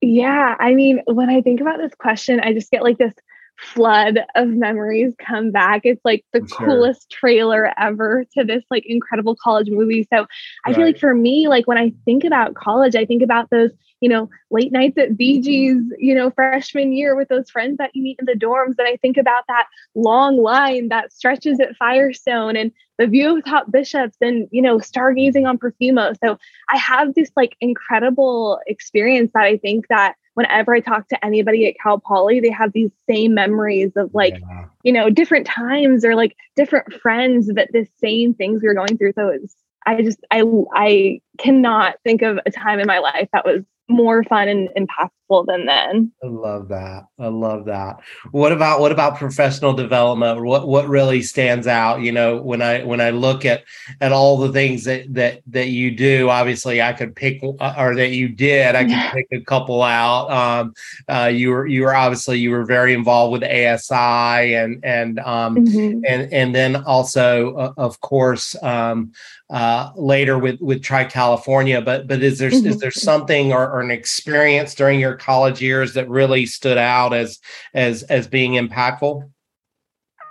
Yeah, 0.00 0.54
I 0.58 0.74
mean, 0.74 1.02
when 1.06 1.28
I 1.28 1.42
think 1.42 1.60
about 1.60 1.78
this 1.78 1.94
question, 1.94 2.40
I 2.40 2.54
just 2.54 2.70
get 2.70 2.82
like 2.82 2.98
this 2.98 3.14
flood 3.58 4.20
of 4.36 4.48
memories 4.48 5.14
come 5.18 5.50
back. 5.50 5.82
It's 5.84 6.04
like 6.04 6.24
the 6.32 6.46
sure. 6.46 6.66
coolest 6.66 7.10
trailer 7.10 7.72
ever 7.78 8.24
to 8.36 8.44
this 8.44 8.62
like 8.70 8.84
incredible 8.86 9.36
college 9.36 9.68
movie. 9.68 10.06
So 10.12 10.26
I 10.64 10.72
feel 10.72 10.84
like 10.84 10.98
for 10.98 11.14
me, 11.14 11.48
like 11.48 11.66
when 11.66 11.78
I 11.78 11.92
think 12.04 12.24
about 12.24 12.54
college, 12.54 12.94
I 12.94 13.04
think 13.04 13.22
about 13.22 13.50
those, 13.50 13.72
you 14.00 14.08
know, 14.08 14.30
late 14.50 14.70
nights 14.70 14.96
at 14.96 15.10
BG's, 15.10 15.92
you 15.98 16.14
know, 16.14 16.30
freshman 16.30 16.92
year 16.92 17.16
with 17.16 17.28
those 17.28 17.50
friends 17.50 17.78
that 17.78 17.90
you 17.94 18.02
meet 18.02 18.18
in 18.20 18.26
the 18.26 18.34
dorms. 18.34 18.76
And 18.78 18.86
I 18.86 18.96
think 18.96 19.16
about 19.16 19.44
that 19.48 19.66
long 19.96 20.36
line 20.36 20.88
that 20.88 21.12
stretches 21.12 21.58
at 21.58 21.76
Firestone 21.76 22.56
and 22.56 22.70
the 22.98 23.08
view 23.08 23.36
of 23.36 23.44
top 23.44 23.70
bishops 23.70 24.16
and, 24.20 24.48
you 24.52 24.62
know, 24.62 24.78
stargazing 24.78 25.48
on 25.48 25.58
Perfumo. 25.58 26.16
So 26.22 26.38
I 26.68 26.76
have 26.76 27.14
this 27.14 27.30
like 27.36 27.56
incredible 27.60 28.60
experience 28.66 29.32
that 29.34 29.44
I 29.44 29.56
think 29.56 29.88
that 29.88 30.14
whenever 30.38 30.72
I 30.72 30.78
talk 30.78 31.08
to 31.08 31.24
anybody 31.24 31.66
at 31.66 31.74
Cal 31.82 31.98
Poly, 31.98 32.38
they 32.38 32.52
have 32.52 32.72
these 32.72 32.92
same 33.10 33.34
memories 33.34 33.90
of 33.96 34.14
like, 34.14 34.38
yeah. 34.38 34.66
you 34.84 34.92
know, 34.92 35.10
different 35.10 35.48
times 35.48 36.04
or 36.04 36.14
like 36.14 36.36
different 36.54 36.92
friends 36.94 37.48
that 37.48 37.70
the 37.72 37.88
same 38.00 38.34
things 38.34 38.62
we 38.62 38.68
were 38.68 38.74
going 38.74 38.96
through. 38.96 39.14
So 39.16 39.30
it's, 39.30 39.56
I 39.84 40.00
just, 40.00 40.20
I, 40.30 40.44
I 40.72 41.20
cannot 41.38 41.96
think 42.04 42.22
of 42.22 42.38
a 42.46 42.52
time 42.52 42.78
in 42.78 42.86
my 42.86 43.00
life 43.00 43.28
that 43.32 43.44
was 43.44 43.64
more 43.88 44.22
fun 44.22 44.46
and 44.46 44.68
impactful 44.78 45.10
than 45.46 45.66
then. 45.66 46.12
I 46.22 46.26
love 46.26 46.68
that. 46.68 47.06
I 47.18 47.28
love 47.28 47.66
that. 47.66 48.00
What 48.30 48.52
about 48.52 48.80
what 48.80 48.92
about 48.92 49.18
professional 49.18 49.74
development? 49.74 50.42
What 50.42 50.66
what 50.66 50.88
really 50.88 51.22
stands 51.22 51.66
out? 51.66 52.00
You 52.00 52.12
know, 52.12 52.40
when 52.40 52.62
I 52.62 52.82
when 52.84 53.00
I 53.00 53.10
look 53.10 53.44
at 53.44 53.64
at 54.00 54.12
all 54.12 54.38
the 54.38 54.52
things 54.52 54.84
that 54.84 55.12
that 55.14 55.42
that 55.48 55.68
you 55.68 55.90
do, 55.90 56.30
obviously 56.30 56.80
I 56.80 56.92
could 56.92 57.14
pick 57.14 57.42
uh, 57.42 57.74
or 57.76 57.94
that 57.94 58.10
you 58.10 58.28
did. 58.28 58.74
I 58.74 58.84
could 58.84 59.12
pick 59.12 59.28
a 59.32 59.44
couple 59.44 59.82
out. 59.82 60.30
Um, 60.30 60.74
uh, 61.08 61.26
you 61.26 61.50
were 61.50 61.66
you 61.66 61.82
were 61.82 61.94
obviously 61.94 62.38
you 62.38 62.50
were 62.50 62.64
very 62.64 62.94
involved 62.94 63.32
with 63.32 63.44
ASI 63.44 64.54
and 64.54 64.84
and 64.84 65.18
um, 65.20 65.56
mm-hmm. 65.56 66.04
and 66.06 66.32
and 66.32 66.54
then 66.54 66.76
also 66.84 67.54
uh, 67.56 67.72
of 67.76 68.00
course 68.00 68.56
um, 68.62 69.12
uh, 69.50 69.90
later 69.96 70.38
with 70.38 70.60
with 70.60 70.82
Tri 70.82 71.04
California. 71.04 71.80
But 71.80 72.06
but 72.06 72.22
is 72.22 72.38
there 72.38 72.50
mm-hmm. 72.50 72.66
is 72.66 72.78
there 72.78 72.90
something 72.90 73.52
or, 73.52 73.70
or, 73.70 73.80
an 73.80 73.90
experience 73.90 74.74
during 74.74 75.00
your 75.00 75.17
college 75.18 75.60
years 75.60 75.94
that 75.94 76.08
really 76.08 76.46
stood 76.46 76.78
out 76.78 77.12
as 77.12 77.38
as 77.74 78.02
as 78.04 78.26
being 78.26 78.52
impactful? 78.52 79.28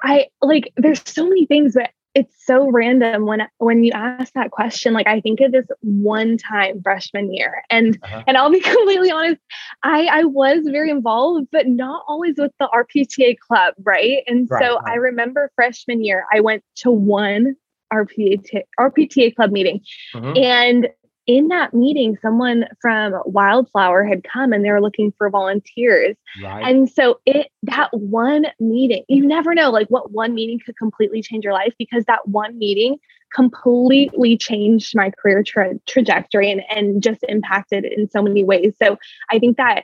I 0.04 0.28
like 0.42 0.72
there's 0.78 1.02
so 1.06 1.28
many 1.28 1.46
things, 1.46 1.74
but 1.74 1.92
it's 2.14 2.34
so 2.46 2.72
random 2.72 3.26
when 3.26 3.48
when 3.58 3.84
you 3.84 3.92
ask 3.94 4.34
that 4.34 4.52
question. 4.52 4.94
Like 4.94 5.08
I 5.08 5.22
think 5.22 5.40
of 5.40 5.52
this 5.52 5.68
one 5.82 6.38
time 6.38 6.82
freshman 6.82 7.32
year, 7.34 7.64
and 7.70 7.98
uh-huh. 8.02 8.24
and 8.28 8.38
I'll 8.38 8.52
be 8.52 8.60
completely 8.62 9.12
honest, 9.12 9.42
I 9.84 10.08
I 10.08 10.24
was 10.24 10.64
very 10.66 10.90
involved, 10.90 11.48
but 11.52 11.68
not 11.68 12.04
always 12.08 12.36
with 12.38 12.52
the 12.60 12.68
RPTA 12.74 13.38
club, 13.38 13.76
right? 13.84 14.24
And 14.28 14.48
right, 14.50 14.64
so 14.64 14.76
right. 14.76 14.94
I 14.94 14.96
remember 14.96 15.52
freshman 15.56 16.04
year, 16.04 16.26
I 16.34 16.40
went 16.40 16.64
to 16.78 16.92
one 16.92 17.56
RPTA, 17.94 18.64
RPTA 18.80 19.36
club 19.36 19.52
meeting. 19.52 19.82
Mm-hmm. 20.14 20.38
And 20.38 20.90
in 21.28 21.50
that 21.50 21.74
meeting, 21.74 22.18
someone 22.22 22.66
from 22.82 23.14
Wildflower 23.26 24.06
had 24.06 24.24
come 24.24 24.54
and 24.54 24.64
they 24.64 24.72
were 24.72 24.82
looking 24.82 25.14
for 25.18 25.30
volunteers. 25.30 26.16
Right. 26.42 26.64
And 26.66 26.90
so 26.90 27.20
it 27.26 27.48
that 27.64 27.90
one 27.94 28.48
meeting, 28.60 29.04
you 29.10 29.28
never 29.28 29.54
know 29.54 29.70
like 29.70 29.88
what 29.90 30.12
one 30.12 30.34
meeting 30.34 30.60
could 30.66 30.78
completely 30.78 31.22
change 31.22 31.44
your 31.44 31.54
life 31.54 31.74
because 31.78 32.06
that 32.06 32.28
one 32.28 32.58
meeting 32.58 32.98
completely 33.34 34.38
changed 34.38 34.96
my 34.96 35.12
career 35.22 35.44
tra- 35.44 35.78
trajectory 35.86 36.50
and, 36.50 36.62
and 36.70 37.04
just 37.04 37.24
impacted 37.28 37.84
in 37.84 38.10
so 38.10 38.22
many 38.22 38.46
ways. 38.46 38.74
So 38.82 38.98
I 39.30 39.38
think 39.38 39.58
that 39.58 39.84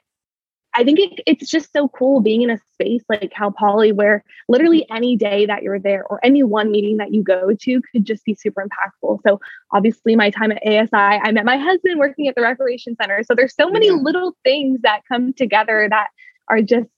I 0.76 0.84
think 0.84 1.00
it, 1.00 1.20
it's 1.28 1.50
just 1.50 1.72
so 1.72 1.88
cool 1.88 2.20
being 2.20 2.42
in 2.42 2.50
a 2.50 2.60
space 2.74 3.04
like 3.10 3.32
Cal 3.32 3.52
Poly 3.52 3.92
where 3.92 4.24
literally 4.50 4.86
any 4.90 5.16
day 5.16 5.46
that 5.46 5.62
you're 5.64 5.80
there 5.80 6.04
or 6.06 6.20
any 6.24 6.44
one 6.44 6.72
meeting 6.72 6.98
that 6.98 7.14
you 7.14 7.24
go 7.24 7.54
to 7.54 7.82
could 7.92 8.06
just 8.06 8.26
be 8.26 8.34
super 8.34 8.66
impactful. 8.66 9.20
So 9.26 9.40
obviously 9.72 10.16
my 10.16 10.30
time 10.30 10.52
at 10.52 10.66
ASI, 10.66 10.90
I 10.94 11.32
met 11.32 11.46
my 11.46 11.58
husband 11.58 12.00
working 12.00 12.28
at 12.28 12.36
the 12.36 12.42
recreation 12.42 12.96
center. 12.96 13.24
So 13.24 13.36
there's 13.36 13.56
so 13.56 13.70
many 13.70 13.88
yeah. 13.88 13.94
little 13.94 14.36
things 14.44 14.80
that 14.82 15.02
come 15.08 15.34
together 15.34 15.88
that 15.90 16.10
are 16.48 16.62
just 16.62 16.90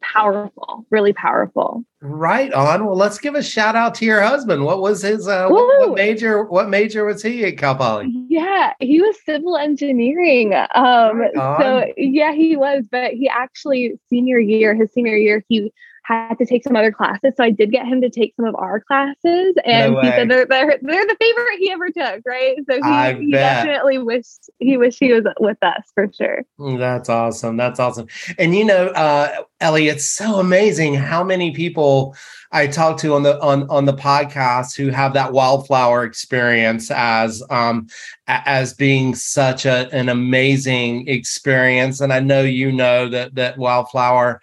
powerful, 0.00 0.86
really 0.90 1.12
powerful. 1.12 1.84
Right 2.00 2.52
on. 2.52 2.86
Well, 2.86 2.96
let's 2.96 3.18
give 3.18 3.34
a 3.34 3.42
shout 3.42 3.76
out 3.76 3.94
to 3.96 4.04
your 4.04 4.20
husband. 4.20 4.64
What 4.64 4.80
was 4.80 5.02
his 5.02 5.26
uh, 5.26 5.48
what, 5.48 5.88
what, 5.88 5.96
major? 5.96 6.44
What 6.44 6.68
major 6.68 7.04
was 7.04 7.22
he 7.22 7.44
at 7.44 7.58
Cal 7.58 7.74
Poly? 7.74 8.12
Yeah, 8.28 8.72
he 8.78 9.00
was 9.00 9.16
civil 9.24 9.56
engineering. 9.56 10.54
Um, 10.54 11.18
right 11.18 11.34
so 11.34 11.92
yeah, 11.96 12.32
he 12.32 12.56
was. 12.56 12.84
But 12.90 13.12
he 13.12 13.28
actually 13.28 13.98
senior 14.08 14.38
year, 14.38 14.74
his 14.74 14.92
senior 14.92 15.16
year, 15.16 15.44
he 15.48 15.72
had 16.08 16.38
to 16.38 16.46
take 16.46 16.64
some 16.64 16.76
other 16.76 16.92
classes. 16.92 17.32
So 17.36 17.44
I 17.44 17.50
did 17.50 17.70
get 17.70 17.86
him 17.86 18.00
to 18.00 18.10
take 18.10 18.34
some 18.36 18.46
of 18.46 18.54
our 18.56 18.80
classes. 18.80 19.54
And 19.64 19.94
no 19.94 20.00
he 20.00 20.08
said 20.08 20.28
they're, 20.28 20.46
they're, 20.46 20.78
they're 20.82 21.06
the 21.06 21.16
favorite 21.20 21.58
he 21.58 21.70
ever 21.70 21.90
took, 21.90 22.22
right? 22.26 22.56
So 22.68 22.80
he, 22.82 23.26
he 23.26 23.32
definitely 23.32 23.98
wished 23.98 24.50
he 24.58 24.76
wished 24.76 24.98
he 25.00 25.12
was 25.12 25.24
with 25.38 25.58
us 25.62 25.82
for 25.94 26.10
sure. 26.12 26.44
That's 26.58 27.08
awesome. 27.08 27.56
That's 27.56 27.78
awesome. 27.78 28.08
And 28.38 28.54
you 28.54 28.64
know, 28.64 28.88
uh, 28.88 29.42
Ellie, 29.60 29.88
it's 29.88 30.08
so 30.08 30.36
amazing 30.40 30.94
how 30.94 31.22
many 31.22 31.52
people 31.52 31.68
people 31.78 32.16
I 32.50 32.66
talk 32.66 32.98
to 33.00 33.14
on 33.14 33.22
the 33.22 33.38
on 33.40 33.68
on 33.68 33.84
the 33.84 33.92
podcast 33.92 34.76
who 34.76 34.88
have 34.88 35.12
that 35.12 35.32
wildflower 35.32 36.04
experience 36.04 36.90
as 36.90 37.42
um 37.50 37.88
as 38.26 38.72
being 38.72 39.14
such 39.14 39.66
a 39.66 39.88
an 39.92 40.08
amazing 40.08 41.06
experience. 41.08 42.00
And 42.00 42.12
I 42.12 42.20
know 42.20 42.42
you 42.42 42.72
know 42.72 43.08
that 43.10 43.34
that 43.34 43.58
wildflower 43.58 44.40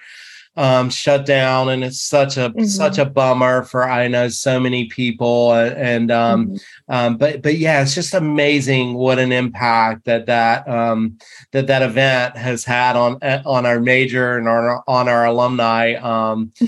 um, 0.58 0.90
shut 0.90 1.26
down, 1.26 1.70
and 1.70 1.84
it's 1.84 2.02
such 2.02 2.38
a 2.38 2.50
mm-hmm. 2.50 2.64
such 2.64 2.98
a 2.98 3.06
bummer 3.06 3.64
for 3.64 3.88
I 3.88 4.08
know 4.08 4.30
so 4.30 4.60
many 4.60 4.86
people. 4.86 5.54
And 5.54 6.12
um, 6.12 6.48
mm-hmm. 6.48 6.94
um, 6.94 7.18
but 7.18 7.42
but 7.42 7.58
yeah, 7.58 7.82
it's 7.82 7.94
just 7.94 8.14
amazing 8.14 8.94
what 8.94 9.20
an 9.20 9.32
impact 9.32 10.06
that 10.06 10.28
that 10.28 10.68
um, 10.68 11.18
that 11.52 11.68
that 11.68 11.82
event 11.82 12.38
has 12.38 12.64
had 12.64 12.96
on 12.96 13.22
on 13.24 13.66
our 13.66 13.80
major 13.80 14.38
and 14.38 14.48
on 14.48 14.64
our, 14.64 14.84
on 14.88 15.08
our 15.10 15.26
alumni. 15.26 15.94
Um, 15.96 16.54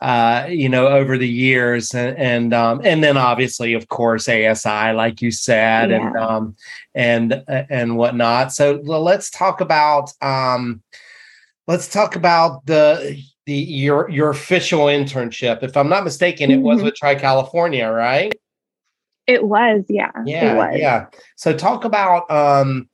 uh, 0.00 0.46
you 0.50 0.68
know, 0.68 0.86
over 0.86 1.16
the 1.16 1.28
years, 1.28 1.94
and 1.94 2.18
and, 2.18 2.54
um, 2.54 2.82
and 2.84 3.02
then 3.02 3.16
obviously, 3.16 3.72
of 3.72 3.88
course, 3.88 4.28
ASI, 4.28 4.92
like 4.92 5.22
you 5.22 5.30
said, 5.30 5.90
yeah. 5.90 5.96
and 5.96 6.16
um, 6.16 6.56
and 6.94 7.42
and 7.48 7.96
whatnot. 7.96 8.52
So 8.52 8.80
let's 8.84 9.30
talk 9.30 9.62
about 9.62 10.12
um, 10.20 10.82
let's 11.66 11.88
talk 11.88 12.16
about 12.16 12.66
the 12.66 13.18
the 13.46 13.54
your 13.54 14.08
your 14.10 14.30
official 14.30 14.86
internship. 14.86 15.62
If 15.62 15.76
I'm 15.76 15.88
not 15.88 16.04
mistaken, 16.04 16.50
it 16.50 16.58
was 16.58 16.78
mm-hmm. 16.78 16.86
with 16.86 16.94
Tri 16.96 17.14
California, 17.14 17.88
right? 17.88 18.32
It 19.26 19.44
was, 19.44 19.84
yeah. 19.88 20.10
Yeah, 20.26 20.54
was. 20.54 20.76
yeah. 20.78 21.06
So 21.36 21.56
talk 21.56 21.84
about 21.84 22.30
um, 22.30 22.88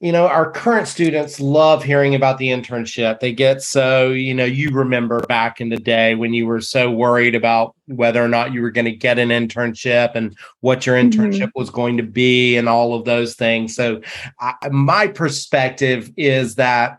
you 0.00 0.12
know, 0.12 0.28
our 0.28 0.50
current 0.50 0.88
students 0.88 1.40
love 1.40 1.82
hearing 1.82 2.14
about 2.14 2.36
the 2.36 2.48
internship. 2.48 3.20
They 3.20 3.32
get 3.32 3.62
so, 3.62 4.10
you 4.10 4.34
know, 4.34 4.44
you 4.44 4.70
remember 4.70 5.20
back 5.20 5.58
in 5.58 5.70
the 5.70 5.78
day 5.78 6.14
when 6.14 6.34
you 6.34 6.46
were 6.46 6.60
so 6.60 6.90
worried 6.90 7.34
about 7.34 7.74
whether 7.86 8.22
or 8.22 8.28
not 8.28 8.52
you 8.52 8.60
were 8.60 8.70
going 8.70 8.84
to 8.84 8.92
get 8.92 9.18
an 9.18 9.30
internship 9.30 10.14
and 10.14 10.36
what 10.60 10.84
your 10.84 10.96
mm-hmm. 10.96 11.18
internship 11.18 11.44
mm-hmm. 11.44 11.58
was 11.58 11.70
going 11.70 11.96
to 11.96 12.02
be 12.02 12.58
and 12.58 12.68
all 12.68 12.94
of 12.94 13.06
those 13.06 13.36
things. 13.36 13.74
So, 13.74 14.02
I, 14.38 14.54
my 14.70 15.06
perspective 15.06 16.12
is 16.18 16.56
that 16.56 16.98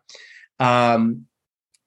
um, 0.59 1.27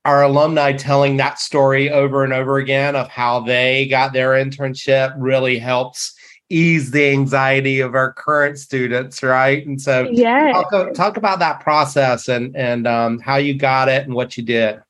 our 0.04 0.22
alumni 0.22 0.72
telling 0.72 1.16
that 1.18 1.38
story 1.38 1.90
over 1.90 2.24
and 2.24 2.32
over 2.32 2.58
again 2.58 2.96
of 2.96 3.08
how 3.08 3.40
they 3.40 3.86
got 3.88 4.12
their 4.12 4.30
internship 4.32 5.14
really 5.18 5.58
helps 5.58 6.14
ease 6.48 6.90
the 6.90 7.10
anxiety 7.10 7.80
of 7.80 7.94
our 7.94 8.12
current 8.14 8.58
students 8.58 9.22
right? 9.22 9.66
And 9.66 9.80
so 9.80 10.08
yeah 10.10 10.52
talk, 10.70 10.94
talk 10.94 11.16
about 11.16 11.38
that 11.40 11.60
process 11.60 12.28
and 12.28 12.56
and 12.56 12.86
um, 12.86 13.18
how 13.20 13.36
you 13.36 13.54
got 13.54 13.88
it 13.88 14.04
and 14.04 14.14
what 14.14 14.36
you 14.36 14.42
did. 14.42 14.80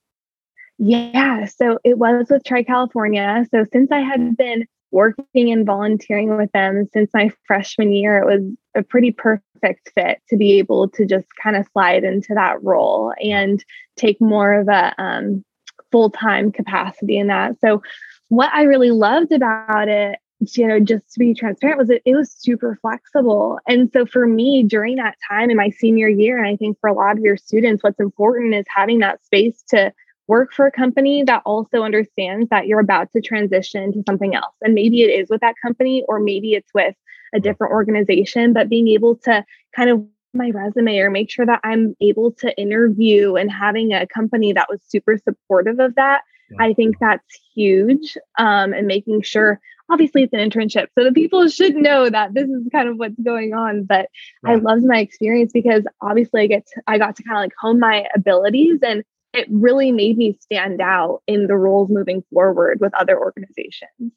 Yeah 0.79 1.45
so 1.47 1.79
it 1.85 1.99
was 1.99 2.26
with 2.31 2.45
tri 2.45 2.62
california 2.62 3.45
so 3.50 3.67
since 3.71 3.90
i 3.93 4.00
had 4.00 4.37
been 4.37 4.67
working 4.93 5.52
and 5.52 5.67
volunteering 5.67 6.37
with 6.37 6.50
them 6.52 6.88
since 6.93 7.11
my 7.12 7.31
freshman 7.47 7.93
year 7.93 8.19
it 8.19 8.26
was 8.26 8.43
a 8.75 8.83
pretty 8.83 9.11
perfect 9.11 9.90
fit 9.95 10.21
to 10.29 10.37
be 10.37 10.59
able 10.59 10.88
to 10.88 11.07
just 11.07 11.26
kind 11.43 11.57
of 11.57 11.67
slide 11.73 12.05
into 12.05 12.35
that 12.35 12.62
role. 12.62 13.12
And 13.23 13.64
take 14.00 14.21
more 14.21 14.52
of 14.54 14.69
a 14.69 14.95
um, 15.02 15.45
full-time 15.92 16.52
capacity 16.52 17.19
in 17.19 17.26
that. 17.28 17.57
So 17.61 17.83
what 18.30 18.50
i 18.54 18.62
really 18.62 18.92
loved 18.92 19.33
about 19.33 19.88
it 19.88 20.19
you 20.57 20.66
know 20.66 20.80
just 20.80 21.12
to 21.12 21.19
be 21.19 21.35
transparent 21.35 21.78
was 21.78 21.90
it, 21.90 22.00
it 22.07 22.14
was 22.14 22.33
super 22.33 22.78
flexible. 22.80 23.59
And 23.66 23.90
so 23.92 24.07
for 24.07 24.26
me 24.26 24.62
during 24.62 24.97
that 24.97 25.16
time 25.28 25.50
in 25.50 25.57
my 25.57 25.69
senior 25.69 26.09
year 26.09 26.38
and 26.38 26.47
i 26.47 26.57
think 26.57 26.78
for 26.80 26.88
a 26.88 26.95
lot 26.95 27.19
of 27.19 27.23
your 27.23 27.37
students 27.37 27.83
what's 27.83 28.00
important 28.00 28.54
is 28.54 28.64
having 28.75 29.00
that 29.00 29.23
space 29.25 29.62
to 29.69 29.92
work 30.28 30.52
for 30.54 30.64
a 30.64 30.73
company 30.73 31.25
that 31.25 31.42
also 31.45 31.83
understands 31.83 32.49
that 32.50 32.69
you're 32.69 32.80
about 32.80 33.11
to 33.12 33.21
transition 33.21 33.92
to 33.92 34.02
something 34.09 34.37
else. 34.37 34.54
And 34.62 34.75
maybe 34.75 35.02
it 35.02 35.09
is 35.09 35.28
with 35.28 35.40
that 35.40 35.57
company, 35.61 36.04
or 36.09 36.21
maybe 36.21 36.54
it's 36.54 36.71
with 36.73 36.95
a 37.35 37.40
different 37.40 37.73
organization, 37.73 38.52
but 38.52 38.69
being 38.69 38.87
able 38.87 39.16
to 39.25 39.45
kind 39.75 39.90
of 39.90 40.04
my 40.33 40.51
resume 40.51 40.99
or 40.99 41.11
make 41.11 41.31
sure 41.31 41.47
that 41.47 41.61
I'm 41.65 41.97
able 42.01 42.33
to 42.33 42.57
interview 42.59 43.37
and 43.37 43.51
having 43.51 43.93
a 43.93 44.07
company 44.07 44.53
that 44.53 44.69
was 44.71 44.81
super 44.87 45.19
supportive 45.19 45.79
of 45.81 45.95
that. 45.97 46.23
Yeah. 46.51 46.57
I 46.65 46.75
think 46.75 46.97
that's 47.01 47.25
huge. 47.55 48.17
Um, 48.39 48.73
and 48.73 48.87
making 48.87 49.23
sure, 49.23 49.61
obviously, 49.91 50.25
it's 50.25 50.33
an 50.33 50.41
internship. 50.41 50.89
So 50.99 51.05
the 51.05 51.13
people 51.13 51.49
should 51.49 51.77
know 51.77 52.11
that 52.11 52.35
this 52.35 52.49
is 52.49 52.69
kind 52.73 52.89
of 52.89 52.97
what's 52.97 53.19
going 53.23 53.55
on. 53.55 53.85
But 53.85 54.09
right. 54.43 54.53
I 54.53 54.55
loved 54.57 54.85
my 54.85 54.99
experience 54.99 55.53
because 55.53 55.85
obviously 56.01 56.43
I 56.43 56.47
get 56.47 56.67
to, 56.75 56.83
I 56.87 56.99
got 56.99 57.17
to 57.17 57.23
kind 57.23 57.39
of 57.39 57.43
like 57.43 57.53
hone 57.61 57.79
my 57.79 58.07
abilities 58.15 58.81
and 58.83 59.05
it 59.33 59.47
really 59.51 59.93
made 59.93 60.17
me 60.17 60.37
stand 60.41 60.81
out 60.81 61.23
in 61.27 61.47
the 61.47 61.57
roles 61.57 61.89
moving 61.89 62.25
forward 62.33 62.81
with 62.81 62.93
other 62.95 63.19
organizations. 63.19 64.13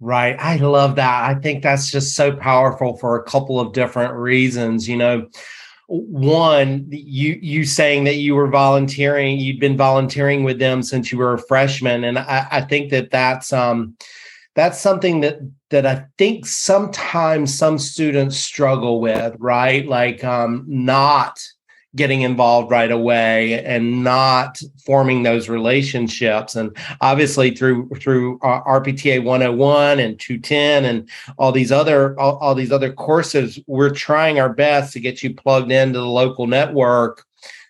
Right. 0.00 0.36
I 0.38 0.56
love 0.56 0.94
that. 0.96 1.28
I 1.28 1.34
think 1.40 1.62
that's 1.62 1.90
just 1.90 2.14
so 2.14 2.34
powerful 2.36 2.96
for 2.98 3.16
a 3.16 3.24
couple 3.24 3.58
of 3.58 3.72
different 3.72 4.14
reasons. 4.14 4.88
You 4.88 4.96
know, 4.96 5.28
one, 5.88 6.86
you 6.90 7.38
you 7.42 7.64
saying 7.64 8.04
that 8.04 8.16
you 8.16 8.36
were 8.36 8.48
volunteering, 8.48 9.40
you'd 9.40 9.58
been 9.58 9.76
volunteering 9.76 10.44
with 10.44 10.60
them 10.60 10.82
since 10.82 11.10
you 11.10 11.18
were 11.18 11.32
a 11.34 11.38
freshman, 11.38 12.04
and 12.04 12.18
I, 12.18 12.46
I 12.50 12.60
think 12.60 12.90
that 12.90 13.10
that's 13.10 13.52
um 13.52 13.96
that's 14.54 14.78
something 14.78 15.20
that 15.22 15.38
that 15.70 15.84
I 15.86 16.06
think 16.16 16.46
sometimes 16.46 17.56
some 17.56 17.78
students 17.78 18.36
struggle 18.36 19.00
with, 19.00 19.34
right? 19.38 19.86
Like 19.86 20.22
um 20.22 20.64
not 20.68 21.40
getting 21.98 22.22
involved 22.22 22.70
right 22.70 22.90
away 22.90 23.62
and 23.64 24.02
not 24.02 24.62
forming 24.86 25.22
those 25.22 25.48
relationships. 25.48 26.56
And 26.56 26.74
obviously 27.02 27.54
through 27.54 27.90
through 27.96 28.38
uh, 28.40 28.62
rpta 28.62 29.22
101 29.22 29.98
and 29.98 30.18
210 30.18 30.84
and 30.86 31.08
all 31.36 31.52
these 31.52 31.70
other 31.70 32.18
all, 32.18 32.36
all 32.38 32.54
these 32.54 32.72
other 32.72 32.92
courses 32.92 33.60
we're 33.66 33.90
trying 33.90 34.40
our 34.40 34.52
best 34.52 34.92
to 34.94 35.00
get 35.00 35.22
you 35.22 35.34
plugged 35.34 35.70
into 35.70 35.98
the 35.98 36.06
local 36.06 36.46
network 36.46 37.24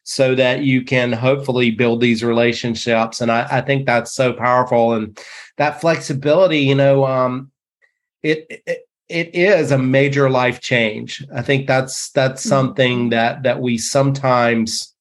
so 0.05 0.35
that 0.35 0.61
you 0.61 0.83
can 0.85 1.13
hopefully 1.13 1.71
build 1.71 2.01
these 2.01 2.23
relationships. 2.23 3.21
And 3.21 3.33
i, 3.33 3.47
I 3.51 3.61
think 3.63 3.87
that's 3.87 4.13
so 4.13 4.33
powerful. 4.33 4.93
And 4.93 5.19
that 5.57 5.81
flexibility 5.81 6.61
you 6.61 6.75
know 6.75 7.05
um 7.05 7.51
it, 8.23 8.63
it 8.67 8.88
it 9.09 9.35
is 9.35 9.71
a 9.71 9.79
major 9.79 10.29
life 10.29 10.61
change. 10.61 11.25
I 11.35 11.43
think 11.43 11.67
that's 11.67 12.11
that's 12.11 12.43
mm-hmm. 12.43 12.49
something 12.49 13.09
that 13.11 13.43
that 13.43 13.61
we 13.61 13.79
sometimes 13.79 14.95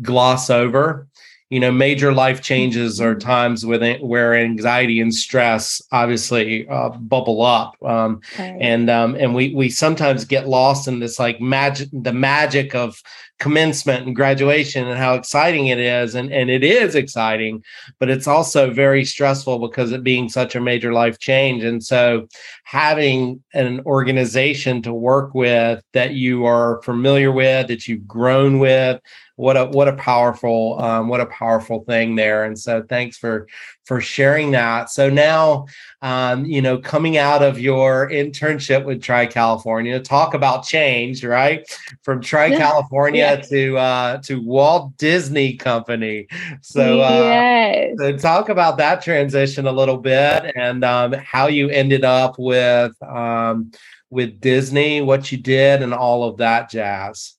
gloss 0.00 0.50
over. 0.50 1.08
You 1.50 1.60
know, 1.60 1.70
major 1.70 2.14
life 2.14 2.40
changes 2.40 2.98
are 2.98 3.14
mm-hmm. 3.14 3.28
times 3.28 3.66
where 3.66 4.34
anxiety 4.34 5.00
and 5.00 5.12
stress 5.12 5.82
obviously 5.92 6.66
uh, 6.68 6.90
bubble 6.90 7.42
up, 7.42 7.76
um, 7.82 8.20
and 8.38 8.88
um, 8.88 9.16
and 9.16 9.34
we 9.34 9.54
we 9.54 9.68
sometimes 9.68 10.24
get 10.24 10.48
lost 10.48 10.88
in 10.88 11.00
this 11.00 11.18
like 11.18 11.40
magic, 11.40 11.88
the 11.92 12.12
magic 12.12 12.74
of 12.74 13.02
commencement 13.42 14.06
and 14.06 14.14
graduation 14.14 14.86
and 14.86 14.98
how 14.98 15.14
exciting 15.14 15.66
it 15.66 15.80
is. 15.80 16.14
And, 16.14 16.32
and 16.32 16.48
it 16.48 16.62
is 16.62 16.94
exciting 16.94 17.62
but 17.98 18.10
it's 18.10 18.26
also 18.26 18.70
very 18.70 19.04
stressful 19.04 19.58
because 19.58 19.92
it 19.92 20.02
being 20.02 20.28
such 20.28 20.54
a 20.54 20.60
major 20.60 20.92
life 20.92 21.18
change. 21.18 21.64
And 21.64 21.82
so 21.82 22.28
having 22.64 23.42
an 23.54 23.80
organization 23.86 24.82
to 24.82 24.92
work 24.92 25.34
with 25.34 25.82
that 25.92 26.12
you 26.14 26.44
are 26.44 26.82
familiar 26.82 27.32
with 27.32 27.68
that 27.68 27.86
you've 27.88 28.06
grown 28.06 28.58
with 28.58 29.00
what 29.36 29.56
a 29.56 29.66
what 29.66 29.88
a 29.88 29.94
powerful 29.94 30.80
um, 30.80 31.08
what 31.08 31.20
a 31.20 31.26
powerful 31.26 31.84
thing 31.84 32.16
there. 32.16 32.44
And 32.44 32.58
so 32.58 32.82
thanks 32.82 33.16
for 33.16 33.48
for 33.84 34.00
sharing 34.00 34.52
that. 34.52 34.90
So 34.90 35.10
now 35.10 35.66
um, 36.02 36.44
you 36.44 36.60
know 36.60 36.78
coming 36.78 37.16
out 37.16 37.42
of 37.42 37.58
your 37.58 38.10
internship 38.10 38.84
with 38.84 39.00
tri 39.00 39.24
california 39.24 39.98
talk 40.00 40.34
about 40.34 40.64
change 40.64 41.24
right 41.24 41.66
from 42.02 42.20
tri 42.20 42.50
california 42.50 43.20
yeah. 43.20 43.36
to 43.36 43.78
uh, 43.78 44.18
to 44.18 44.40
walt 44.42 44.96
disney 44.98 45.54
company 45.54 46.26
so, 46.60 47.00
uh, 47.00 47.08
yes. 47.10 47.94
so 47.98 48.16
talk 48.16 48.48
about 48.48 48.76
that 48.76 49.02
transition 49.02 49.66
a 49.66 49.72
little 49.72 49.98
bit 49.98 50.52
and 50.56 50.84
um, 50.84 51.12
how 51.12 51.46
you 51.46 51.68
ended 51.70 52.04
up 52.04 52.38
with 52.38 53.00
um, 53.02 53.70
with 54.10 54.40
disney 54.40 55.00
what 55.00 55.32
you 55.32 55.38
did 55.38 55.82
and 55.82 55.94
all 55.94 56.24
of 56.24 56.36
that 56.36 56.68
jazz 56.68 57.36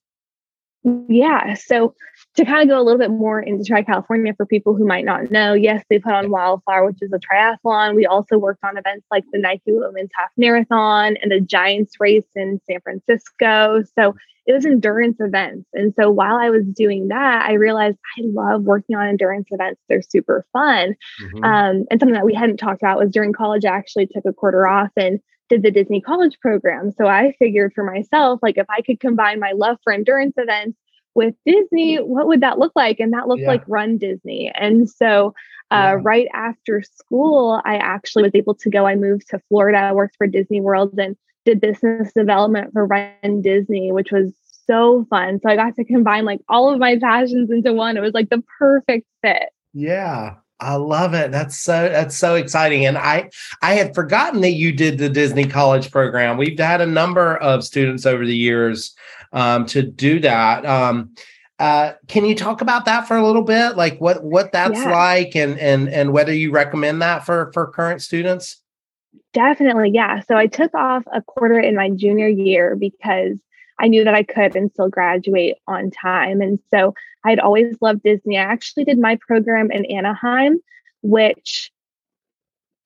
yeah. 1.07 1.53
So 1.53 1.95
to 2.35 2.45
kind 2.45 2.63
of 2.63 2.67
go 2.73 2.81
a 2.81 2.83
little 2.83 2.99
bit 2.99 3.11
more 3.11 3.39
into 3.39 3.63
Tri 3.63 3.83
California 3.83 4.33
for 4.35 4.45
people 4.45 4.75
who 4.75 4.85
might 4.85 5.05
not 5.05 5.29
know, 5.29 5.53
yes, 5.53 5.83
they 5.89 5.99
put 5.99 6.13
on 6.13 6.31
Wildflower, 6.31 6.87
which 6.87 7.01
is 7.01 7.13
a 7.13 7.19
triathlon. 7.19 7.95
We 7.95 8.05
also 8.05 8.37
worked 8.37 8.63
on 8.63 8.77
events 8.77 9.05
like 9.11 9.23
the 9.31 9.39
Nike 9.39 9.61
Women's 9.67 10.09
Half 10.15 10.29
Marathon 10.35 11.15
and 11.21 11.31
the 11.31 11.39
Giants 11.39 11.93
race 11.99 12.25
in 12.35 12.59
San 12.67 12.81
Francisco. 12.81 13.83
So 13.97 14.15
it 14.45 14.53
was 14.53 14.65
endurance 14.65 15.17
events. 15.19 15.69
And 15.73 15.93
so 15.97 16.09
while 16.09 16.35
I 16.35 16.49
was 16.49 16.65
doing 16.65 17.09
that, 17.09 17.45
I 17.45 17.53
realized 17.53 17.97
I 18.17 18.23
love 18.25 18.63
working 18.63 18.95
on 18.95 19.07
endurance 19.07 19.47
events. 19.51 19.81
They're 19.87 20.01
super 20.01 20.45
fun. 20.51 20.95
Mm-hmm. 21.21 21.43
Um, 21.43 21.85
and 21.89 21.99
something 21.99 22.15
that 22.15 22.25
we 22.25 22.33
hadn't 22.33 22.57
talked 22.57 22.81
about 22.81 22.99
was 22.99 23.11
during 23.11 23.31
college, 23.31 23.63
I 23.63 23.75
actually 23.75 24.07
took 24.07 24.25
a 24.25 24.33
quarter 24.33 24.67
off 24.67 24.89
and 24.97 25.19
did 25.49 25.61
the 25.61 25.71
Disney 25.71 26.01
College 26.01 26.37
program. 26.41 26.91
So 26.97 27.05
I 27.05 27.35
figured 27.37 27.73
for 27.73 27.83
myself, 27.83 28.39
like 28.41 28.57
if 28.57 28.65
I 28.69 28.81
could 28.81 28.99
combine 28.99 29.39
my 29.39 29.51
love 29.51 29.77
for 29.83 29.93
endurance 29.93 30.33
events 30.37 30.77
with 31.15 31.35
Disney, 31.45 31.97
what 31.97 32.27
would 32.27 32.41
that 32.41 32.59
look 32.59 32.73
like? 32.75 32.99
And 32.99 33.13
that 33.13 33.27
looked 33.27 33.41
yeah. 33.41 33.47
like 33.47 33.63
Run 33.67 33.97
Disney. 33.97 34.51
And 34.53 34.89
so 34.89 35.33
Uh, 35.71 35.97
right 36.03 36.27
after 36.35 36.83
school, 36.83 37.59
I 37.65 37.77
actually 37.77 38.21
was 38.21 38.35
able 38.35 38.53
to 38.53 38.69
go. 38.69 38.85
I 38.85 38.93
moved 38.93 39.27
to 39.29 39.39
Florida, 39.49 39.91
worked 39.95 40.15
for 40.17 40.27
Disney 40.27 40.61
World, 40.61 40.93
and 40.99 41.17
did 41.45 41.61
business 41.61 42.13
development 42.13 42.71
for 42.73 42.85
Run 42.85 43.41
Disney, 43.41 43.91
which 43.91 44.11
was 44.11 44.31
so 44.67 45.07
fun. 45.09 45.39
So 45.41 45.49
I 45.49 45.55
got 45.55 45.75
to 45.77 45.83
combine 45.83 46.25
like 46.25 46.41
all 46.47 46.71
of 46.71 46.77
my 46.77 46.99
passions 46.99 47.49
into 47.49 47.73
one. 47.73 47.97
It 47.97 48.01
was 48.01 48.13
like 48.13 48.29
the 48.29 48.43
perfect 48.59 49.07
fit. 49.23 49.49
Yeah. 49.73 50.35
I 50.63 50.75
love 50.75 51.13
it. 51.13 51.31
That's 51.31 51.57
so 51.57 51.89
that's 51.89 52.15
so 52.15 52.35
exciting. 52.35 52.85
And 52.85 52.97
I 52.97 53.29
I 53.61 53.73
had 53.73 53.93
forgotten 53.93 54.41
that 54.41 54.53
you 54.53 54.71
did 54.71 54.97
the 54.97 55.09
Disney 55.09 55.45
College 55.45 55.91
program. 55.91 56.37
We've 56.37 56.57
had 56.57 56.81
a 56.81 56.85
number 56.85 57.37
of 57.37 57.63
students 57.63 58.05
over 58.05 58.25
the 58.25 58.35
years 58.35 58.95
um, 59.33 59.65
to 59.67 59.81
do 59.81 60.19
that. 60.21 60.65
Um, 60.65 61.15
uh, 61.59 61.93
can 62.07 62.25
you 62.25 62.35
talk 62.35 62.61
about 62.61 62.85
that 62.85 63.07
for 63.07 63.15
a 63.15 63.25
little 63.25 63.43
bit? 63.43 63.77
Like 63.77 63.99
what 63.99 64.23
what 64.23 64.51
that's 64.51 64.79
yeah. 64.79 64.91
like 64.91 65.35
and 65.35 65.59
and 65.59 65.89
and 65.89 66.11
whether 66.11 66.33
you 66.33 66.51
recommend 66.51 67.01
that 67.01 67.25
for 67.25 67.51
for 67.53 67.67
current 67.67 68.01
students? 68.01 68.61
Definitely, 69.33 69.91
yeah. 69.93 70.21
So 70.21 70.35
I 70.35 70.47
took 70.47 70.73
off 70.73 71.03
a 71.11 71.21
quarter 71.21 71.59
in 71.59 71.75
my 71.75 71.89
junior 71.89 72.27
year 72.27 72.75
because 72.75 73.37
I 73.83 73.87
knew 73.87 74.05
that 74.05 74.15
I 74.15 74.23
could 74.23 74.55
and 74.55 74.71
still 74.71 74.87
graduate 74.87 75.57
on 75.67 75.91
time. 75.91 76.41
And 76.41 76.57
so 76.71 76.93
I'd 77.25 77.39
always 77.39 77.75
loved 77.81 78.03
Disney. 78.03 78.37
I 78.37 78.43
actually 78.43 78.85
did 78.85 78.97
my 78.97 79.17
program 79.27 79.71
in 79.71 79.85
Anaheim, 79.85 80.59
which 81.01 81.69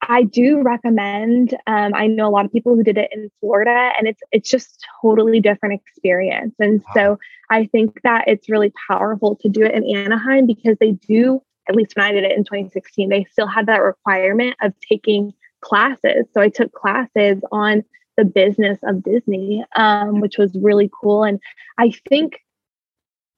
I 0.02 0.24
do 0.24 0.64
recommend. 0.64 1.54
Um, 1.68 1.94
I 1.94 2.08
know 2.08 2.28
a 2.28 2.32
lot 2.32 2.46
of 2.46 2.52
people 2.52 2.76
who 2.76 2.84
did 2.84 2.98
it 2.98 3.12
in 3.14 3.30
Florida, 3.40 3.92
and 3.98 4.08
it's 4.08 4.22
it's 4.32 4.50
just 4.50 4.84
totally 5.02 5.40
different 5.40 5.80
experience. 5.80 6.56
And 6.60 6.82
wow. 6.88 6.94
so 6.96 7.20
I 7.52 7.66
think 7.66 8.02
that 8.02 8.28
it's 8.28 8.50
really 8.50 8.74
powerful 8.90 9.36
to 9.42 9.50
do 9.50 9.64
it 9.64 9.76
in 9.76 9.86
Anaheim 9.96 10.48
because 10.48 10.78
they 10.80 10.92
do. 10.92 11.42
At 11.70 11.76
least 11.76 11.96
when 11.96 12.06
I 12.06 12.12
did 12.14 12.24
it 12.24 12.32
in 12.32 12.44
2016, 12.44 13.10
they 13.10 13.26
still 13.26 13.48
had 13.48 13.66
that 13.66 13.84
requirement 13.84 14.56
of 14.62 14.74
taking 14.90 15.34
classes. 15.62 16.26
So 16.34 16.42
I 16.42 16.50
took 16.50 16.72
classes 16.72 17.40
on 17.52 17.84
the 18.18 18.26
business 18.26 18.80
of 18.84 19.04
Disney, 19.04 19.64
um, 19.76 20.20
which 20.20 20.38
was 20.38 20.52
really 20.62 20.90
cool. 21.02 21.24
And 21.24 21.40
I 21.78 21.92
think, 22.10 22.40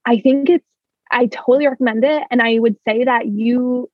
I 0.06 0.20
think 0.20 0.50
it's, 0.50 0.66
I 1.12 1.28
totally 1.28 1.68
recommend 1.68 2.04
it. 2.04 2.24
And 2.32 2.42
I 2.42 2.60
would 2.60 2.78
say 2.88 3.04
that 3.04 3.28
you, 3.28 3.90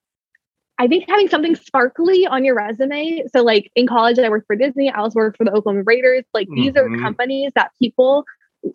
I 0.77 0.87
think 0.87 1.05
having 1.07 1.29
something 1.29 1.55
sparkly 1.55 2.27
on 2.27 2.43
your 2.43 2.55
resume. 2.55 3.23
So, 3.33 3.41
like 3.43 3.71
in 3.75 3.87
college, 3.87 4.19
I 4.19 4.29
worked 4.29 4.47
for 4.47 4.57
Disney. 4.57 4.89
I 4.89 4.99
also 4.99 5.17
worked 5.17 5.37
for 5.37 5.45
the 5.45 5.51
Oakland 5.51 5.83
Raiders. 5.85 6.25
Like 6.33 6.49
these 6.53 6.73
mm-hmm. 6.73 6.95
are 6.95 6.99
companies 6.99 7.51
that 7.55 7.71
people 7.79 8.25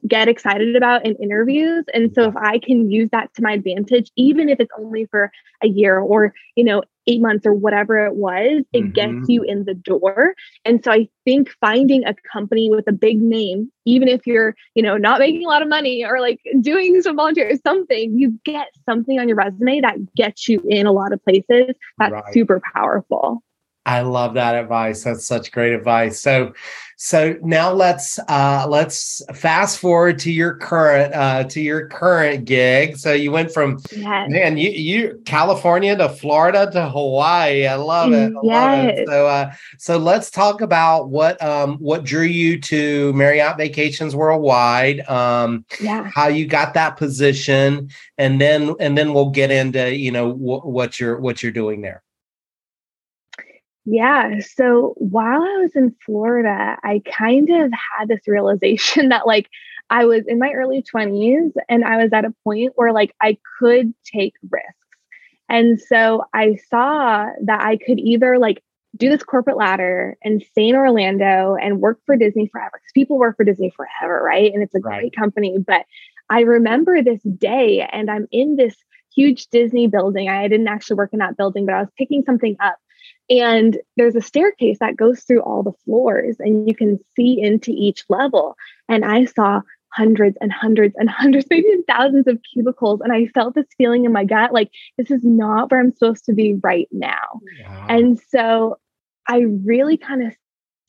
get 0.07 0.29
excited 0.29 0.77
about 0.77 1.05
in 1.05 1.17
interviews 1.17 1.85
and 1.95 2.13
so 2.15 2.29
if 2.29 2.37
i 2.37 2.59
can 2.59 2.91
use 2.91 3.09
that 3.11 3.33
to 3.35 3.43
my 3.43 3.53
advantage 3.55 4.11
even 4.17 4.49
if 4.49 4.61
it's 4.61 4.71
only 4.79 5.05
for 5.07 5.33
a 5.63 5.67
year 5.67 5.99
or 5.99 6.33
you 6.55 6.63
know 6.65 6.83
eight 7.11 7.21
months 7.21 7.45
or 7.45 7.53
whatever 7.53 8.07
it 8.07 8.15
was 8.15 8.63
it 8.73 8.83
mm-hmm. 8.83 8.93
gets 8.93 9.29
you 9.29 9.43
in 9.43 9.65
the 9.65 9.75
door 9.75 10.35
and 10.65 10.83
so 10.85 10.93
i 10.93 11.09
think 11.25 11.51
finding 11.61 12.05
a 12.05 12.15
company 12.33 12.71
with 12.71 12.87
a 12.87 12.93
big 12.93 13.21
name 13.21 13.71
even 13.85 14.09
if 14.09 14.27
you're 14.27 14.55
you 14.75 14.83
know 14.83 14.97
not 14.97 15.19
making 15.19 15.45
a 15.45 15.49
lot 15.49 15.63
of 15.63 15.69
money 15.69 16.05
or 16.05 16.21
like 16.21 16.41
doing 16.61 17.01
some 17.03 17.17
volunteer 17.17 17.51
or 17.51 17.57
something 17.67 18.17
you 18.19 18.39
get 18.45 18.69
something 18.87 19.19
on 19.19 19.29
your 19.29 19.37
resume 19.37 19.81
that 19.81 19.97
gets 20.15 20.49
you 20.49 20.63
in 20.69 20.87
a 20.87 20.93
lot 20.93 21.13
of 21.13 21.23
places 21.25 21.75
that's 21.99 22.13
right. 22.13 22.33
super 22.33 22.61
powerful 22.75 23.43
I 23.87 24.03
love 24.03 24.35
that 24.35 24.55
advice. 24.55 25.05
That's 25.05 25.27
such 25.27 25.53
great 25.53 25.73
advice. 25.73 26.21
So, 26.21 26.53
so 26.97 27.37
now 27.41 27.73
let's 27.73 28.19
uh, 28.29 28.67
let's 28.69 29.23
fast 29.35 29.79
forward 29.79 30.19
to 30.21 30.31
your 30.31 30.57
current 30.57 31.15
uh, 31.15 31.45
to 31.45 31.63
your 31.63 31.89
current 31.89 32.45
gig. 32.45 32.99
So 32.99 33.15
you 33.15 33.33
went 33.33 33.53
from 33.53 33.79
yes. 33.91 34.29
man, 34.31 34.59
you 34.59 34.69
you 34.71 35.23
California 35.25 35.97
to 35.97 36.11
Florida 36.11 36.71
to 36.73 36.91
Hawaii. 36.91 37.67
I 37.67 37.77
love 37.77 38.13
it. 38.13 38.33
I 38.37 38.41
yes. 38.43 38.85
Love 38.85 38.85
it. 38.85 39.09
So 39.09 39.27
uh, 39.27 39.53
so 39.79 39.97
let's 39.97 40.31
talk 40.31 40.61
about 40.61 41.09
what 41.09 41.43
um 41.43 41.79
what 41.79 42.05
drew 42.05 42.27
you 42.27 42.61
to 42.61 43.15
Marriott 43.15 43.57
Vacations 43.57 44.15
Worldwide. 44.15 45.01
Um, 45.09 45.65
yeah. 45.81 46.11
How 46.15 46.29
you 46.29 46.47
got 46.47 46.75
that 46.75 46.99
position, 46.99 47.89
and 48.19 48.39
then 48.39 48.75
and 48.79 48.99
then 48.99 49.15
we'll 49.15 49.31
get 49.31 49.51
into 49.51 49.97
you 49.97 50.13
know 50.13 50.33
wh- 50.33 50.67
what 50.67 51.01
you're 51.01 51.19
what 51.19 51.43
you're 51.43 51.51
doing 51.51 51.81
there. 51.81 52.03
Yeah. 53.85 54.41
So 54.41 54.95
while 54.97 55.43
I 55.43 55.57
was 55.59 55.75
in 55.75 55.95
Florida, 56.05 56.77
I 56.83 57.03
kind 57.07 57.49
of 57.51 57.73
had 57.99 58.09
this 58.09 58.27
realization 58.27 59.09
that 59.11 59.27
like 59.27 59.49
I 59.89 60.05
was 60.05 60.25
in 60.27 60.39
my 60.39 60.53
early 60.53 60.83
20s 60.83 61.53
and 61.69 61.85
I 61.85 62.03
was 62.03 62.13
at 62.13 62.25
a 62.25 62.35
point 62.45 62.73
where 62.77 62.93
like 62.93 63.15
I 63.21 63.39
could 63.59 63.93
take 64.05 64.35
risks. 64.49 64.75
And 65.49 65.81
so 65.81 66.25
I 66.33 66.59
saw 66.69 67.27
that 67.45 67.63
I 67.63 67.77
could 67.77 67.99
either 67.99 68.39
like 68.39 68.63
do 68.97 69.09
this 69.09 69.23
corporate 69.23 69.57
ladder 69.57 70.17
and 70.23 70.43
stay 70.43 70.69
in 70.69 70.77
Orlando 70.77 71.57
and 71.57 71.81
work 71.81 71.99
for 72.07 72.17
Disney 72.17 72.49
forever 72.49 72.73
because 72.75 72.93
people 72.95 73.19
work 73.19 73.37
for 73.37 73.45
Disney 73.45 73.71
forever, 73.71 74.23
right? 74.23 74.53
And 74.53 74.63
it's 74.63 74.75
a 74.75 74.81
right. 74.81 75.01
great 75.01 75.17
company. 75.17 75.59
But 75.59 75.87
I 76.29 76.41
remember 76.41 77.03
this 77.03 77.23
day 77.23 77.89
and 77.91 78.11
I'm 78.11 78.29
in 78.31 78.57
this 78.57 78.77
huge 79.15 79.49
Disney 79.49 79.89
building. 79.89 80.29
I 80.29 80.47
didn't 80.47 80.69
actually 80.69 80.97
work 80.97 81.13
in 81.13 81.19
that 81.19 81.37
building, 81.37 81.67
but 81.67 81.75
I 81.75 81.81
was 81.81 81.91
picking 81.99 82.23
something 82.25 82.57
up 82.61 82.79
and 83.31 83.79
there's 83.97 84.17
a 84.17 84.21
staircase 84.21 84.79
that 84.81 84.97
goes 84.97 85.23
through 85.23 85.41
all 85.41 85.63
the 85.63 85.73
floors, 85.85 86.37
and 86.41 86.69
you 86.69 86.75
can 86.75 86.99
see 87.17 87.41
into 87.41 87.71
each 87.71 88.05
level. 88.09 88.57
And 88.89 89.05
I 89.05 89.25
saw 89.25 89.63
hundreds 89.93 90.37
and 90.41 90.53
hundreds 90.53 90.95
and 90.99 91.09
hundreds, 91.11 91.47
maybe 91.49 91.69
thousands 91.89 92.27
of 92.27 92.41
cubicles. 92.53 93.01
And 93.01 93.13
I 93.13 93.27
felt 93.29 93.55
this 93.55 93.67
feeling 93.79 94.05
in 94.05 94.13
my 94.13 94.25
gut 94.25 94.53
like, 94.53 94.71
this 94.99 95.11
is 95.11 95.23
not 95.23 95.71
where 95.71 95.81
I'm 95.81 95.93
supposed 95.93 96.25
to 96.27 96.33
be 96.33 96.55
right 96.63 96.89
now. 96.91 97.41
And 97.89 98.21
so 98.31 98.79
I 99.29 99.41
really 99.65 99.97
kind 99.97 100.27
of 100.27 100.35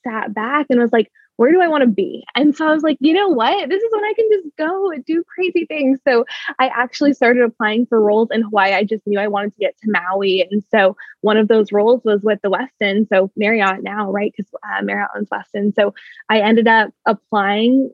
sat 0.06 0.34
back 0.34 0.68
and 0.70 0.80
was 0.80 0.92
like, 0.92 1.12
where 1.42 1.52
do 1.52 1.60
I 1.60 1.68
want 1.68 1.82
to 1.82 1.88
be? 1.88 2.24
And 2.36 2.56
so 2.56 2.68
I 2.68 2.72
was 2.72 2.84
like, 2.84 2.98
you 3.00 3.14
know 3.14 3.28
what? 3.28 3.68
This 3.68 3.82
is 3.82 3.90
when 3.92 4.04
I 4.04 4.14
can 4.16 4.30
just 4.32 4.56
go 4.58 4.92
and 4.92 5.04
do 5.04 5.24
crazy 5.24 5.66
things. 5.66 6.00
So 6.08 6.24
I 6.60 6.68
actually 6.68 7.14
started 7.14 7.42
applying 7.42 7.88
for 7.88 8.00
roles 8.00 8.30
in 8.30 8.44
Hawaii. 8.44 8.74
I 8.74 8.84
just 8.84 9.08
knew 9.08 9.20
I 9.20 9.28
wanted 9.28 9.54
to 9.54 9.60
get 9.60 9.76
to 9.82 9.90
Maui. 9.90 10.48
And 10.52 10.64
so 10.70 10.96
one 11.22 11.38
of 11.38 11.48
those 11.48 11.72
roles 11.72 12.04
was 12.04 12.22
with 12.22 12.38
the 12.44 12.52
Westin. 12.52 13.08
So 13.10 13.32
Marriott 13.36 13.82
now, 13.82 14.12
right? 14.12 14.32
Because 14.38 14.52
uh, 14.54 14.84
Marriott 14.84 15.10
owns 15.18 15.30
Westin. 15.30 15.74
So 15.74 15.96
I 16.30 16.42
ended 16.42 16.68
up 16.68 16.92
applying 17.08 17.90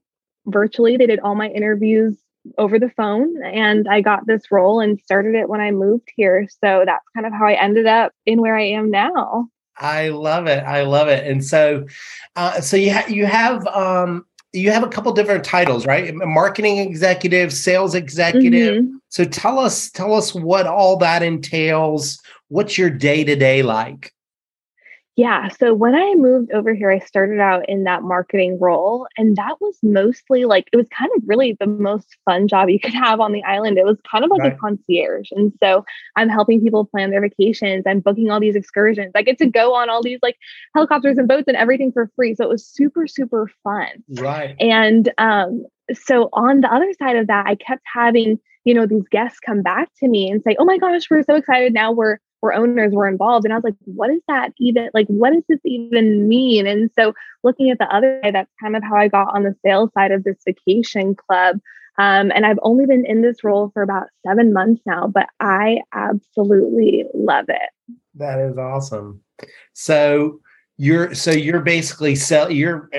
virtually. 0.47 0.97
They 0.97 1.07
did 1.07 1.21
all 1.21 1.35
my 1.35 1.47
interviews 1.47 2.17
over 2.57 2.77
the 2.77 2.91
phone 2.97 3.41
and 3.45 3.87
I 3.87 4.01
got 4.01 4.27
this 4.27 4.51
role 4.51 4.81
and 4.81 4.99
started 4.99 5.35
it 5.35 5.47
when 5.47 5.61
I 5.61 5.71
moved 5.71 6.09
here. 6.17 6.49
So 6.49 6.83
that's 6.85 7.05
kind 7.15 7.25
of 7.25 7.31
how 7.31 7.47
I 7.47 7.53
ended 7.53 7.85
up 7.85 8.11
in 8.25 8.41
where 8.41 8.57
I 8.57 8.63
am 8.63 8.91
now. 8.91 9.47
I 9.79 10.09
love 10.09 10.47
it. 10.47 10.63
I 10.63 10.83
love 10.83 11.07
it. 11.07 11.25
And 11.27 11.43
so, 11.43 11.85
uh, 12.35 12.61
so 12.61 12.77
you 12.77 12.93
ha- 12.93 13.05
you 13.07 13.25
have 13.25 13.65
um, 13.67 14.25
you 14.53 14.71
have 14.71 14.83
a 14.83 14.87
couple 14.87 15.11
different 15.13 15.43
titles, 15.43 15.85
right? 15.85 16.13
Marketing 16.15 16.79
executive, 16.79 17.53
sales 17.53 17.95
executive. 17.95 18.83
Mm-hmm. 18.83 18.95
So 19.09 19.23
tell 19.23 19.59
us 19.59 19.89
tell 19.91 20.13
us 20.13 20.33
what 20.33 20.67
all 20.67 20.97
that 20.97 21.23
entails. 21.23 22.19
What's 22.49 22.77
your 22.77 22.89
day 22.89 23.23
to 23.23 23.35
day 23.35 23.61
like? 23.61 24.13
Yeah. 25.17 25.47
So 25.49 25.73
when 25.73 25.95
I 25.95 26.13
moved 26.15 26.51
over 26.51 26.75
here, 26.75 26.91
I 26.91 26.99
started 26.99 27.39
out 27.39 27.67
in 27.67 27.85
that 27.85 28.03
marketing 28.03 28.59
role. 28.61 29.07
And 29.17 29.35
that 29.35 29.59
was 29.59 29.75
mostly 29.81 30.45
like, 30.45 30.69
it 30.71 30.77
was 30.77 30.87
kind 30.89 31.09
of 31.15 31.23
really 31.25 31.57
the 31.59 31.65
most 31.65 32.15
fun 32.23 32.47
job 32.47 32.69
you 32.69 32.79
could 32.79 32.93
have 32.93 33.19
on 33.19 33.31
the 33.31 33.43
island. 33.43 33.79
It 33.79 33.85
was 33.85 33.97
kind 34.09 34.23
of 34.23 34.29
like 34.29 34.41
right. 34.41 34.53
a 34.53 34.57
concierge. 34.57 35.29
And 35.31 35.51
so 35.61 35.83
I'm 36.15 36.29
helping 36.29 36.61
people 36.61 36.85
plan 36.85 37.09
their 37.09 37.19
vacations. 37.19 37.85
I'm 37.87 37.99
booking 37.99 38.29
all 38.29 38.39
these 38.39 38.55
excursions. 38.55 39.11
I 39.15 39.23
get 39.23 39.39
to 39.39 39.47
go 39.47 39.73
on 39.73 39.89
all 39.89 40.03
these 40.03 40.19
like 40.21 40.37
helicopters 40.75 41.17
and 41.17 41.27
boats 41.27 41.47
and 41.47 41.57
everything 41.57 41.91
for 41.91 42.11
free. 42.15 42.35
So 42.35 42.43
it 42.43 42.49
was 42.49 42.63
super, 42.63 43.07
super 43.07 43.49
fun. 43.63 43.87
Right. 44.19 44.55
And 44.59 45.11
um, 45.17 45.65
so 45.95 46.29
on 46.33 46.61
the 46.61 46.71
other 46.71 46.93
side 46.93 47.15
of 47.15 47.25
that, 47.25 47.47
I 47.47 47.55
kept 47.55 47.81
having, 47.91 48.39
you 48.65 48.73
know, 48.75 48.85
these 48.85 49.07
guests 49.09 49.39
come 49.39 49.63
back 49.63 49.89
to 49.97 50.07
me 50.07 50.29
and 50.29 50.43
say, 50.43 50.55
oh 50.59 50.65
my 50.65 50.77
gosh, 50.77 51.09
we're 51.09 51.23
so 51.23 51.33
excited. 51.33 51.73
Now 51.73 51.91
we're 51.91 52.19
where 52.47 52.55
owners 52.55 52.93
were 52.93 53.07
involved. 53.07 53.45
And 53.45 53.53
I 53.53 53.57
was 53.57 53.63
like, 53.63 53.75
what 53.83 54.09
is 54.09 54.21
that 54.27 54.53
even 54.59 54.89
like? 54.93 55.07
What 55.07 55.33
does 55.33 55.43
this 55.49 55.59
even 55.65 56.27
mean? 56.27 56.65
And 56.65 56.89
so 56.97 57.13
looking 57.43 57.69
at 57.69 57.77
the 57.77 57.93
other 57.93 58.19
side, 58.23 58.35
that's 58.35 58.51
kind 58.61 58.75
of 58.75 58.83
how 58.83 58.95
I 58.95 59.07
got 59.07 59.35
on 59.35 59.43
the 59.43 59.55
sales 59.65 59.89
side 59.93 60.11
of 60.11 60.23
this 60.23 60.37
vacation 60.45 61.15
club. 61.15 61.59
Um, 61.99 62.31
and 62.33 62.45
I've 62.45 62.59
only 62.61 62.85
been 62.85 63.05
in 63.05 63.21
this 63.21 63.43
role 63.43 63.71
for 63.73 63.81
about 63.81 64.07
seven 64.25 64.53
months 64.53 64.81
now, 64.85 65.07
but 65.07 65.27
I 65.39 65.81
absolutely 65.93 67.05
love 67.13 67.45
it. 67.49 67.97
That 68.15 68.39
is 68.39 68.57
awesome. 68.57 69.21
So 69.73 70.39
you're 70.77 71.13
so 71.15 71.31
you're 71.31 71.61
basically 71.61 72.15
sell 72.15 72.51
you're 72.51 72.89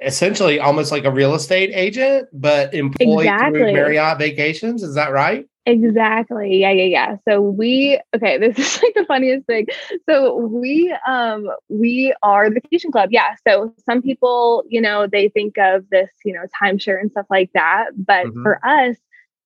essentially 0.00 0.58
almost 0.60 0.90
like 0.92 1.04
a 1.04 1.10
real 1.10 1.34
estate 1.34 1.70
agent, 1.74 2.28
but 2.32 2.72
employed 2.74 3.26
exactly. 3.26 3.60
through 3.60 3.72
Marriott 3.72 4.18
Vacations. 4.18 4.82
Is 4.82 4.94
that 4.94 5.12
right? 5.12 5.46
Exactly. 5.68 6.56
Yeah, 6.56 6.70
yeah, 6.70 6.84
yeah. 6.84 7.16
So 7.28 7.42
we 7.42 8.00
okay, 8.16 8.38
this 8.38 8.58
is 8.58 8.82
like 8.82 8.94
the 8.94 9.04
funniest 9.04 9.46
thing. 9.46 9.66
So 10.08 10.36
we 10.36 10.96
um 11.06 11.50
we 11.68 12.14
are 12.22 12.48
the 12.48 12.60
vacation 12.60 12.90
club. 12.90 13.10
Yeah. 13.12 13.34
So 13.46 13.74
some 13.84 14.00
people, 14.00 14.64
you 14.68 14.80
know, 14.80 15.06
they 15.06 15.28
think 15.28 15.58
of 15.58 15.84
this, 15.90 16.08
you 16.24 16.32
know, 16.32 16.44
timeshare 16.60 16.98
and 16.98 17.10
stuff 17.10 17.26
like 17.28 17.50
that. 17.52 17.90
But 17.96 18.26
mm-hmm. 18.26 18.42
for 18.42 18.64
us, 18.66 18.96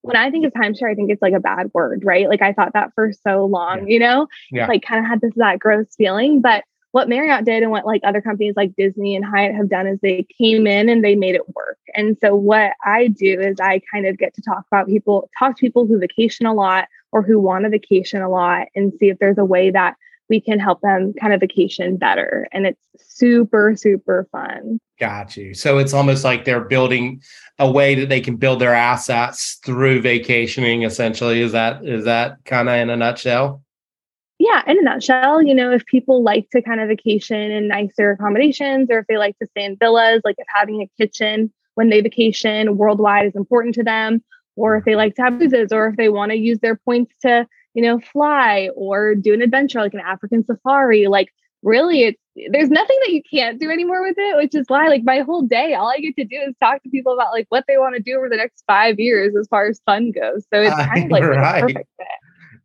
when 0.03 0.17
I 0.17 0.31
think 0.31 0.47
of 0.47 0.53
timeshare, 0.53 0.91
I 0.91 0.95
think 0.95 1.11
it's 1.11 1.23
like 1.23 1.35
a 1.35 1.41
bad 1.41 1.71
word, 1.75 2.05
right? 2.05 2.29
Like 2.29 2.43
I 2.43 2.53
thought 2.53 2.75
that 2.75 2.93
for 2.95 3.13
so 3.13 3.45
long, 3.47 3.89
yeah. 3.89 3.93
you 3.93 3.99
know, 3.99 4.29
yeah. 4.53 4.67
like 4.67 4.83
kind 4.83 5.05
of 5.05 5.09
had 5.09 5.21
this 5.21 5.35
that 5.37 5.59
gross 5.59 5.87
feeling. 5.97 6.41
But 6.41 6.63
what 6.93 7.09
Marriott 7.09 7.45
did 7.45 7.63
and 7.63 7.73
what 7.73 7.87
like 7.87 8.03
other 8.05 8.21
companies 8.21 8.55
like 8.57 8.77
Disney 8.77 9.17
and 9.17 9.25
Hyatt 9.25 9.55
have 9.55 9.69
done 9.69 9.87
is 9.87 9.99
they 10.01 10.27
came 10.39 10.67
in 10.67 10.89
and 10.89 11.03
they 11.03 11.17
made 11.17 11.35
it 11.35 11.55
work. 11.55 11.79
And 11.95 12.17
so 12.21 12.35
what 12.37 12.73
I 12.85 13.09
do 13.09 13.41
is 13.41 13.59
I 13.61 13.81
kind 13.93 14.07
of 14.07 14.19
get 14.19 14.35
to 14.35 14.43
talk 14.43 14.65
about 14.71 14.87
people, 14.87 15.29
talk 15.39 15.57
to 15.57 15.61
people 15.61 15.87
who 15.87 15.99
vacation 15.99 16.47
a 16.47 16.55
lot 16.55 16.87
or 17.11 17.23
who 17.23 17.41
want 17.41 17.65
to 17.65 17.71
vacation 17.71 18.23
a 18.23 18.29
lot 18.29 18.69
and 18.75 18.93
see 19.01 19.09
if 19.09 19.19
there's 19.19 19.39
a 19.39 19.45
way 19.45 19.71
that 19.71 19.97
we 20.29 20.41
can 20.41 20.59
help 20.59 20.81
them 20.83 21.13
kind 21.21 21.33
of 21.33 21.41
vacation 21.41 21.97
better. 21.97 22.47
And 22.53 22.67
it's 22.67 22.81
super, 22.97 23.75
super 23.77 24.29
fun. 24.31 24.79
Got 25.01 25.37
you. 25.37 25.55
So 25.55 25.79
it's 25.79 25.93
almost 25.93 26.25
like 26.25 26.45
they're 26.45 26.65
building 26.65 27.23
a 27.59 27.71
way 27.71 27.95
that 27.95 28.09
they 28.09 28.21
can 28.21 28.37
build 28.37 28.61
their 28.61 28.75
assets 28.75 29.59
through 29.65 30.03
vacationing, 30.03 30.83
essentially. 30.85 31.41
Is 31.41 31.53
that 31.53 31.85
is 31.85 32.05
that 32.05 32.39
kind 32.45 32.69
of 32.69 32.77
in 32.77 32.91
a 32.91 32.97
nutshell? 32.97 33.63
Yeah, 34.43 34.63
in 34.67 34.79
a 34.79 34.83
nutshell, 34.83 35.43
you 35.43 35.55
know, 35.55 35.71
if 35.71 35.87
people 35.87 36.23
like 36.23 36.51
to 36.51 36.63
kind 36.63 36.81
of 36.81 36.89
vacation 36.89 37.53
in 37.53 37.69
nicer 37.69 38.11
accommodations 38.11 38.89
or 38.91 38.99
if 38.99 39.07
they 39.07 39.17
like 39.17 39.39
to 39.39 39.47
stay 39.53 39.65
in 39.65 39.77
villas, 39.77 40.21
like 40.25 40.37
if 40.39 40.47
having 40.53 40.83
a 40.83 40.91
kitchen 41.01 41.53
when 41.75 41.91
they 41.91 42.01
vacation 42.01 42.77
worldwide 42.77 43.27
is 43.27 43.37
important 43.37 43.75
to 43.77 43.85
them, 43.85 44.23
or 44.57 44.77
if 44.77 44.85
they 44.85 44.97
like 44.97 45.15
to 45.15 45.23
have 45.23 45.39
cruises, 45.39 45.73
or 45.73 45.87
if 45.87 45.97
they 45.97 46.09
want 46.09 46.33
to 46.33 46.37
use 46.37 46.59
their 46.59 46.77
points 46.77 47.15
to 47.23 47.47
you 47.75 47.83
know, 47.83 48.01
fly 48.01 48.69
or 48.75 49.15
do 49.15 49.33
an 49.33 49.43
adventure 49.43 49.81
like 49.81 49.95
an 49.95 50.01
African 50.01 50.45
safari. 50.45 51.07
Like, 51.07 51.33
really, 51.63 52.03
it's 52.03 52.19
there's 52.51 52.71
nothing 52.71 52.99
that 53.05 53.13
you 53.13 53.23
can't 53.31 53.61
do 53.61 53.71
anymore 53.71 54.03
with 54.03 54.17
it, 54.17 54.37
which 54.37 54.55
is 54.55 54.65
why, 54.69 54.89
like, 54.89 55.05
my 55.05 55.21
whole 55.21 55.43
day, 55.43 55.75
all 55.75 55.89
I 55.89 55.99
get 55.99 56.17
to 56.17 56.25
do 56.25 56.37
is 56.49 56.55
talk 56.61 56.83
to 56.83 56.89
people 56.89 57.13
about 57.13 57.33
like 57.33 57.47
what 57.51 57.65
they 57.69 57.77
want 57.77 57.95
to 57.95 58.03
do 58.03 58.17
over 58.17 58.29
the 58.29 58.37
next 58.37 58.65
five 58.67 58.99
years 58.99 59.35
as 59.37 59.47
far 59.49 59.67
as 59.67 59.81
fun 59.85 60.13
goes. 60.13 60.45
So 60.53 60.63
it's 60.63 60.75
kind 60.95 61.05
of 61.05 61.11
like 61.11 61.25
right. 61.25 61.61
perfect 61.61 61.89
fit. 61.99 62.07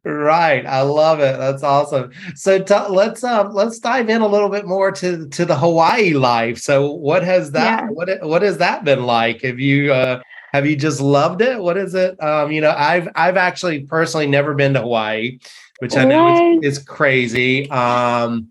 Right, 0.08 0.66
I 0.66 0.84
love 0.84 1.20
it. 1.20 1.38
That's 1.38 1.64
awesome. 1.64 2.12
So 2.34 2.64
t- 2.64 2.74
let's 2.90 3.26
um 3.26 3.54
let's 3.54 3.78
dive 3.78 4.10
in 4.10 4.22
a 4.22 4.28
little 4.28 4.48
bit 4.48 4.66
more 4.66 4.90
to 4.94 5.28
to 5.28 5.44
the 5.44 5.58
Hawaii 5.58 6.14
life. 6.14 6.60
So 6.60 6.92
what 6.92 7.24
has 7.24 7.52
that 7.52 7.84
yeah. 7.84 7.90
what 7.90 8.10
what 8.22 8.42
has 8.42 8.58
that 8.60 8.86
been 8.86 9.04
like? 9.04 9.42
Have 9.42 9.60
you 9.60 9.92
uh 9.92 10.22
have 10.54 10.66
you 10.66 10.78
just 10.78 11.02
loved 11.02 11.42
it? 11.42 11.60
What 11.60 11.76
is 11.76 11.94
it? 11.94 12.22
Um, 12.24 12.54
you 12.54 12.62
know, 12.62 12.72
I've 12.72 13.10
I've 13.16 13.36
actually 13.36 13.82
personally 13.82 14.28
never 14.28 14.54
been 14.54 14.76
to 14.76 14.82
Hawaii, 14.82 15.40
which 15.80 15.98
I 15.98 16.06
know 16.06 16.58
is, 16.62 16.78
is 16.78 16.84
crazy. 16.86 17.70
Um, 17.70 18.50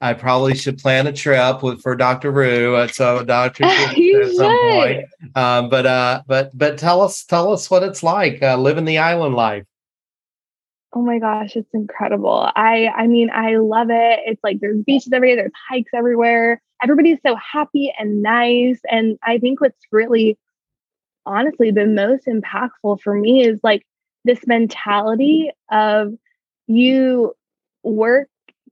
I 0.00 0.14
probably 0.14 0.54
should 0.54 0.78
plan 0.78 1.06
a 1.06 1.12
trip 1.12 1.62
with 1.62 1.82
for 1.82 1.96
Dr. 1.96 2.30
Rue 2.30 2.88
so 2.88 3.22
Dr. 3.24 3.64
at 3.66 4.32
some 4.32 4.58
point. 4.70 5.04
Um, 5.34 5.68
but 5.68 5.84
uh, 5.84 6.22
but 6.26 6.56
but 6.56 6.78
tell 6.78 7.02
us 7.02 7.24
tell 7.24 7.52
us 7.52 7.70
what 7.70 7.82
it's 7.82 8.02
like 8.02 8.42
uh, 8.42 8.56
living 8.56 8.86
the 8.86 8.98
island 8.98 9.34
life. 9.34 9.66
Oh 10.96 11.02
my 11.02 11.18
gosh, 11.18 11.56
it's 11.56 11.74
incredible. 11.74 12.50
I 12.54 12.88
I 12.88 13.06
mean, 13.08 13.30
I 13.30 13.56
love 13.56 13.88
it. 13.90 14.20
It's 14.26 14.42
like 14.44 14.60
there's 14.60 14.80
beaches 14.82 15.12
everywhere, 15.12 15.36
there's 15.36 15.52
hikes 15.68 15.90
everywhere. 15.92 16.62
Everybody's 16.82 17.18
so 17.26 17.36
happy 17.36 17.92
and 17.98 18.22
nice. 18.22 18.80
And 18.88 19.18
I 19.22 19.38
think 19.38 19.60
what's 19.60 19.84
really 19.90 20.38
honestly 21.26 21.72
been 21.72 21.94
most 21.94 22.26
impactful 22.26 23.00
for 23.00 23.14
me 23.14 23.44
is 23.44 23.58
like 23.62 23.84
this 24.24 24.46
mentality 24.46 25.50
of 25.70 26.14
you 26.66 27.34
work 27.82 28.28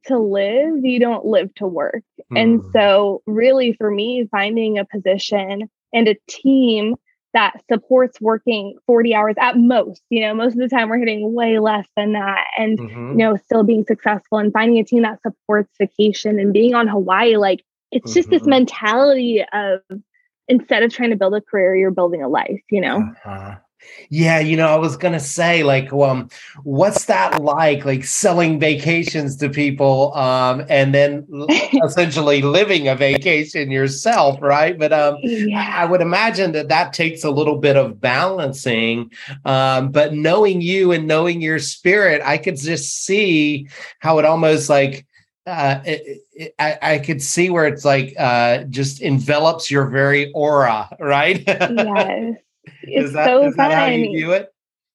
to 0.06 0.18
live, 0.18 0.84
you 0.84 1.00
don't 1.00 1.24
live 1.24 1.52
to 1.56 1.66
work. 1.66 2.02
Mm. 2.32 2.40
And 2.40 2.60
hmm. 2.60 2.70
so, 2.72 3.22
really, 3.26 3.72
for 3.74 3.90
me, 3.90 4.28
finding 4.30 4.78
a 4.78 4.84
position 4.84 5.70
and 5.92 6.08
a 6.08 6.16
team 6.28 6.96
that 7.34 7.62
supports 7.70 8.20
working 8.20 8.76
40 8.86 9.14
hours 9.14 9.34
at 9.38 9.56
most, 9.56 10.02
you 10.10 10.20
know, 10.20 10.34
most 10.34 10.52
of 10.52 10.58
the 10.58 10.68
time 10.68 10.88
we're 10.88 10.98
hitting 10.98 11.32
way 11.34 11.58
less 11.58 11.86
than 11.96 12.12
that. 12.12 12.46
And, 12.58 12.78
mm-hmm. 12.78 13.10
you 13.10 13.16
know, 13.16 13.36
still 13.36 13.62
being 13.62 13.84
successful 13.86 14.38
and 14.38 14.52
finding 14.52 14.78
a 14.78 14.84
team 14.84 15.02
that 15.02 15.20
supports 15.22 15.70
vacation 15.78 16.38
and 16.38 16.52
being 16.52 16.74
on 16.74 16.88
Hawaii, 16.88 17.36
like, 17.36 17.64
it's 17.90 18.10
mm-hmm. 18.10 18.14
just 18.14 18.30
this 18.30 18.42
mm-hmm. 18.42 18.50
mentality 18.50 19.44
of 19.52 19.80
instead 20.48 20.82
of 20.82 20.92
trying 20.92 21.10
to 21.10 21.16
build 21.16 21.34
a 21.34 21.40
career, 21.40 21.74
you're 21.74 21.90
building 21.90 22.22
a 22.22 22.28
life, 22.28 22.60
you 22.70 22.80
know? 22.80 22.98
Uh-huh. 23.24 23.56
Yeah, 24.08 24.40
you 24.40 24.56
know, 24.56 24.68
I 24.68 24.76
was 24.76 24.96
gonna 24.96 25.20
say, 25.20 25.62
like, 25.62 25.92
um, 25.92 26.28
what's 26.64 27.06
that 27.06 27.42
like? 27.42 27.84
Like 27.84 28.04
selling 28.04 28.60
vacations 28.60 29.36
to 29.36 29.48
people, 29.48 30.14
um, 30.14 30.64
and 30.68 30.94
then 30.94 31.26
essentially 31.84 32.42
living 32.42 32.88
a 32.88 32.94
vacation 32.94 33.70
yourself, 33.70 34.40
right? 34.42 34.78
But 34.78 34.92
um, 34.92 35.16
yeah. 35.22 35.74
I 35.76 35.86
would 35.86 36.00
imagine 36.00 36.52
that 36.52 36.68
that 36.68 36.92
takes 36.92 37.24
a 37.24 37.30
little 37.30 37.56
bit 37.56 37.76
of 37.76 38.00
balancing. 38.00 39.10
Um, 39.44 39.90
but 39.90 40.12
knowing 40.12 40.60
you 40.60 40.92
and 40.92 41.06
knowing 41.06 41.40
your 41.40 41.58
spirit, 41.58 42.22
I 42.24 42.38
could 42.38 42.56
just 42.56 43.04
see 43.04 43.68
how 43.98 44.18
it 44.18 44.24
almost 44.24 44.68
like 44.68 45.06
uh, 45.46 45.80
it, 45.84 46.22
it, 46.32 46.54
I, 46.58 46.78
I 46.82 46.98
could 46.98 47.22
see 47.22 47.50
where 47.50 47.66
it's 47.66 47.84
like 47.84 48.14
uh, 48.18 48.64
just 48.64 49.00
envelops 49.00 49.70
your 49.70 49.88
very 49.88 50.30
aura, 50.32 50.88
right? 51.00 51.42
yes, 51.46 52.36
it's 52.82 53.08
is 53.08 53.12
that, 53.12 53.26
so 53.26 53.46
is 53.46 53.54
fun. 53.54 53.70
That 53.70 53.78
how 53.78 53.86
you 53.86 54.10
view 54.10 54.32
it? 54.32 54.52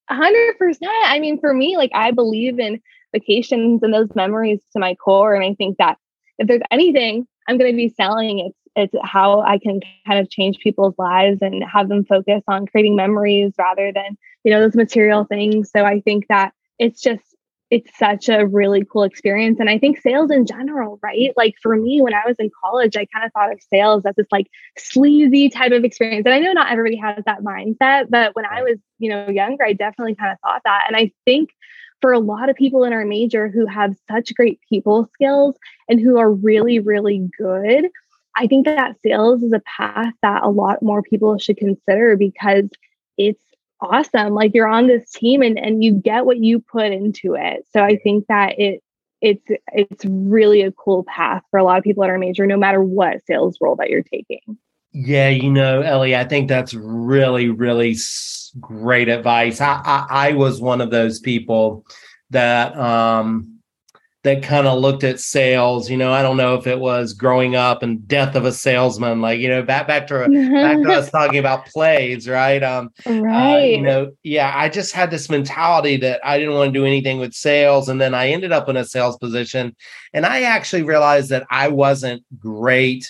hundred 0.10 0.58
percent. 0.58 0.92
I 1.06 1.20
mean, 1.20 1.40
for 1.40 1.54
me, 1.54 1.78
like 1.78 1.92
I 1.94 2.12
believe 2.12 2.60
in 2.60 2.82
vacations 3.14 3.84
and 3.84 3.94
those 3.94 4.14
memories 4.16 4.60
to 4.74 4.80
my 4.80 4.96
core, 4.96 5.34
and 5.36 5.44
I 5.44 5.54
think 5.54 5.78
that 5.78 5.98
if 6.38 6.48
there's 6.48 6.62
anything 6.72 7.28
I'm 7.48 7.58
going 7.58 7.72
to 7.72 7.76
be 7.76 7.90
selling, 7.90 8.40
it's 8.40 8.58
it's 8.76 8.94
how 9.04 9.42
I 9.42 9.58
can 9.58 9.80
kind 10.06 10.20
of 10.20 10.30
change 10.30 10.60
people's 10.60 10.94
lives 11.00 11.42
and 11.42 11.64
have 11.64 11.90
them 11.90 12.06
focus 12.06 12.44
on 12.48 12.68
creating 12.68 12.96
memories 12.96 13.54
rather 13.58 13.92
than 13.92 14.18
you 14.44 14.52
know 14.52 14.62
those 14.62 14.76
material 14.76 15.26
things. 15.26 15.72
So 15.72 15.84
I 15.84 16.00
think 16.02 16.28
that 16.30 16.54
it's 16.80 17.02
just 17.02 17.27
it's 17.70 17.98
such 17.98 18.30
a 18.30 18.46
really 18.46 18.86
cool 18.86 19.04
experience. 19.04 19.60
And 19.60 19.70
I 19.70 19.78
think 19.78 20.00
sales 20.00 20.32
in 20.32 20.46
general, 20.46 21.00
right? 21.04 21.34
Like 21.36 21.56
for 21.62 21.76
me, 21.76 22.02
when 22.02 22.14
I 22.14 22.22
was 22.26 22.38
in 22.40 22.50
college, 22.64 22.96
I 22.96 23.06
kind 23.06 23.26
of 23.26 23.34
thought 23.34 23.52
of 23.52 23.60
sales 23.70 24.06
as 24.06 24.16
this 24.16 24.28
like 24.32 24.48
sleazy 24.78 25.50
type 25.50 25.74
of 25.74 25.84
experience. 25.84 26.26
And 26.26 26.34
I 26.34 26.40
know 26.40 26.54
not 26.54 26.72
everybody 26.72 26.96
has 26.98 27.24
that 27.26 27.42
mindset, 27.42 28.10
but 28.10 28.36
when 28.36 28.46
I 28.46 28.64
was, 28.64 28.78
you 29.00 29.10
know, 29.10 29.28
younger, 29.28 29.66
I 29.66 29.74
definitely 29.74 30.16
kind 30.16 30.32
of 30.32 30.40
thought 30.40 30.62
that. 30.64 30.86
And 30.88 30.96
I 30.96 31.12
think 31.26 31.50
for 32.00 32.14
a 32.14 32.20
lot 32.20 32.50
of 32.50 32.56
people 32.56 32.84
in 32.86 32.94
our 32.94 33.06
major 33.06 33.50
who 33.50 33.66
have 33.66 33.96
such 34.10 34.34
great 34.36 34.60
people 34.70 35.10
skills 35.14 35.56
and 35.90 36.00
who 36.00 36.18
are 36.18 36.32
really, 36.32 36.80
really 36.80 37.30
good, 37.38 37.90
I 38.38 38.48
think 38.48 38.66
that 38.66 38.96
sales 39.02 39.44
is 39.44 39.52
a 39.52 39.62
path 39.62 40.14
that 40.22 40.44
a 40.44 40.50
lot 40.50 40.82
more 40.82 41.02
people 41.02 41.38
should 41.38 41.58
consider 41.58 42.16
because 42.16 42.70
it's 43.18 43.44
awesome. 43.82 44.34
Like 44.34 44.54
you're 44.54 44.68
on 44.68 44.88
this 44.88 45.10
team 45.12 45.42
and 45.42 45.58
and 45.58 45.84
you 45.84 45.94
get 45.94 46.26
what 46.26 46.38
you 46.38 46.60
put 46.60 46.92
into 46.92 47.36
it. 47.36 47.66
So 47.74 47.84
i 47.84 47.98
think 47.98 48.28
that 48.28 48.60
it 48.60 48.84
it's 49.22 49.44
it's 49.74 50.06
really 50.06 50.62
a 50.62 50.72
cool 50.72 51.04
path 51.04 51.44
for 51.50 51.60
a 51.60 51.64
lot 51.64 51.78
of 51.78 51.84
people 51.84 52.04
at 52.04 52.10
our 52.10 52.20
major 52.20 52.46
no 52.46 52.58
matter 52.58 52.82
what 52.84 53.26
sales 53.26 53.58
role 53.62 53.76
that 53.78 53.90
you're 53.90 54.04
taking. 54.04 54.58
Yeah 54.92 55.30
you 55.30 55.52
know 55.52 55.82
ellie 55.82 56.16
i 56.16 56.24
think 56.24 56.48
that's 56.48 56.74
really 56.74 57.50
really 57.50 57.96
great 58.60 59.10
advice. 59.10 59.62
I 59.62 59.82
i, 59.84 60.30
I 60.30 60.34
was 60.34 60.62
one 60.62 60.82
of 60.82 60.92
those 60.92 61.20
people 61.20 61.86
that 62.30 62.76
um 62.78 63.57
that 64.28 64.44
kind 64.44 64.68
of 64.68 64.80
looked 64.80 65.06
at 65.06 65.22
sales. 65.22 65.90
You 65.90 65.96
know, 65.96 66.12
I 66.12 66.22
don't 66.22 66.36
know 66.36 66.56
if 66.56 66.68
it 66.68 66.80
was 66.80 67.14
growing 67.14 67.56
up 67.56 67.82
and 67.82 68.06
death 68.06 68.36
of 68.36 68.44
a 68.44 68.52
salesman, 68.52 69.22
like 69.22 69.40
you 69.40 69.48
know, 69.48 69.64
back 69.64 69.88
back 69.88 70.06
to 70.08 70.20
back 70.20 70.84
to 70.84 70.92
us 70.92 71.10
talking 71.10 71.40
about 71.40 71.66
plays, 71.66 72.28
right? 72.28 72.62
Um, 72.62 72.90
right. 73.06 73.56
Uh, 73.56 73.66
you 73.66 73.82
know, 73.82 74.12
yeah, 74.24 74.52
I 74.54 74.68
just 74.68 74.94
had 74.94 75.12
this 75.12 75.30
mentality 75.30 75.96
that 75.98 76.20
I 76.26 76.38
didn't 76.38 76.56
want 76.56 76.74
to 76.74 76.80
do 76.80 76.86
anything 76.86 77.20
with 77.20 77.34
sales, 77.34 77.88
and 77.88 78.02
then 78.02 78.14
I 78.14 78.30
ended 78.30 78.52
up 78.52 78.68
in 78.68 78.76
a 78.76 78.84
sales 78.84 79.18
position, 79.18 79.74
and 80.14 80.26
I 80.26 80.42
actually 80.42 80.84
realized 80.84 81.30
that 81.30 81.48
I 81.50 81.70
wasn't 81.70 82.24
great 82.38 83.10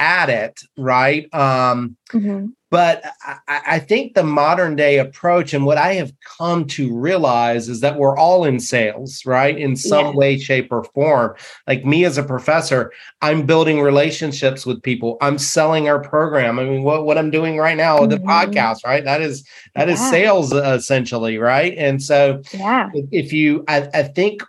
at 0.00 0.28
it, 0.28 0.60
right? 0.76 1.32
Um, 1.32 1.96
mm-hmm. 2.12 2.46
But 2.72 3.04
I, 3.22 3.60
I, 3.66 3.78
think 3.80 4.14
the 4.14 4.24
modern 4.24 4.76
day 4.76 4.98
approach 4.98 5.52
and 5.52 5.66
what 5.66 5.76
I 5.76 5.92
have 5.92 6.10
come 6.38 6.64
to 6.68 6.90
realize 6.96 7.68
is 7.68 7.80
that 7.80 7.98
we're 7.98 8.16
all 8.16 8.46
in 8.46 8.58
sales, 8.60 9.26
right? 9.26 9.58
In 9.58 9.76
some 9.76 10.06
yeah. 10.06 10.12
way, 10.14 10.38
shape, 10.38 10.72
or 10.72 10.82
form. 10.82 11.36
Like 11.66 11.84
me 11.84 12.06
as 12.06 12.16
a 12.16 12.22
professor, 12.22 12.90
I'm 13.20 13.44
building 13.44 13.82
relationships 13.82 14.64
with 14.64 14.82
people. 14.82 15.18
I'm 15.20 15.36
selling 15.36 15.86
our 15.86 16.00
program. 16.00 16.58
I 16.58 16.64
mean, 16.64 16.82
what, 16.82 17.04
what 17.04 17.18
I'm 17.18 17.30
doing 17.30 17.58
right 17.58 17.76
now, 17.76 17.98
mm-hmm. 17.98 18.08
the 18.08 18.16
podcast, 18.16 18.86
right? 18.86 19.04
That 19.04 19.20
is 19.20 19.46
that 19.74 19.88
yeah. 19.88 19.92
is 19.94 20.08
sales 20.08 20.52
essentially, 20.54 21.36
right? 21.36 21.74
And 21.76 22.02
so 22.02 22.40
yeah. 22.54 22.88
if 22.94 23.34
you 23.34 23.64
I, 23.68 23.86
I 23.92 24.02
think 24.04 24.42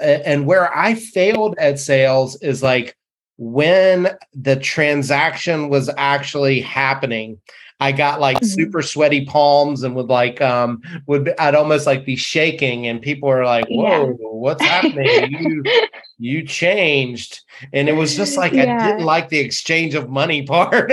and 0.00 0.46
where 0.46 0.72
I 0.76 0.94
failed 0.94 1.56
at 1.58 1.80
sales 1.80 2.40
is 2.40 2.62
like 2.62 2.96
when 3.38 4.10
the 4.34 4.56
transaction 4.56 5.68
was 5.68 5.88
actually 5.96 6.60
happening, 6.60 7.38
I 7.80 7.92
got 7.92 8.20
like 8.20 8.38
mm-hmm. 8.38 8.46
super 8.46 8.82
sweaty 8.82 9.24
palms 9.24 9.84
and 9.84 9.94
would 9.94 10.08
like 10.08 10.40
um 10.40 10.82
would 11.06 11.32
I'd 11.38 11.54
almost 11.54 11.86
like 11.86 12.04
be 12.04 12.16
shaking 12.16 12.88
and 12.88 13.00
people 13.00 13.28
were 13.28 13.44
like, 13.44 13.66
"Whoa, 13.68 14.08
yeah. 14.08 14.12
what's 14.18 14.62
happening? 14.62 15.32
you 15.38 15.62
you 16.18 16.42
changed." 16.44 17.42
And 17.72 17.88
it 17.88 17.92
was 17.92 18.16
just 18.16 18.36
like 18.36 18.52
yeah. 18.52 18.76
I 18.76 18.86
didn't 18.88 19.04
like 19.04 19.28
the 19.28 19.38
exchange 19.38 19.94
of 19.94 20.10
money 20.10 20.42
part. 20.46 20.90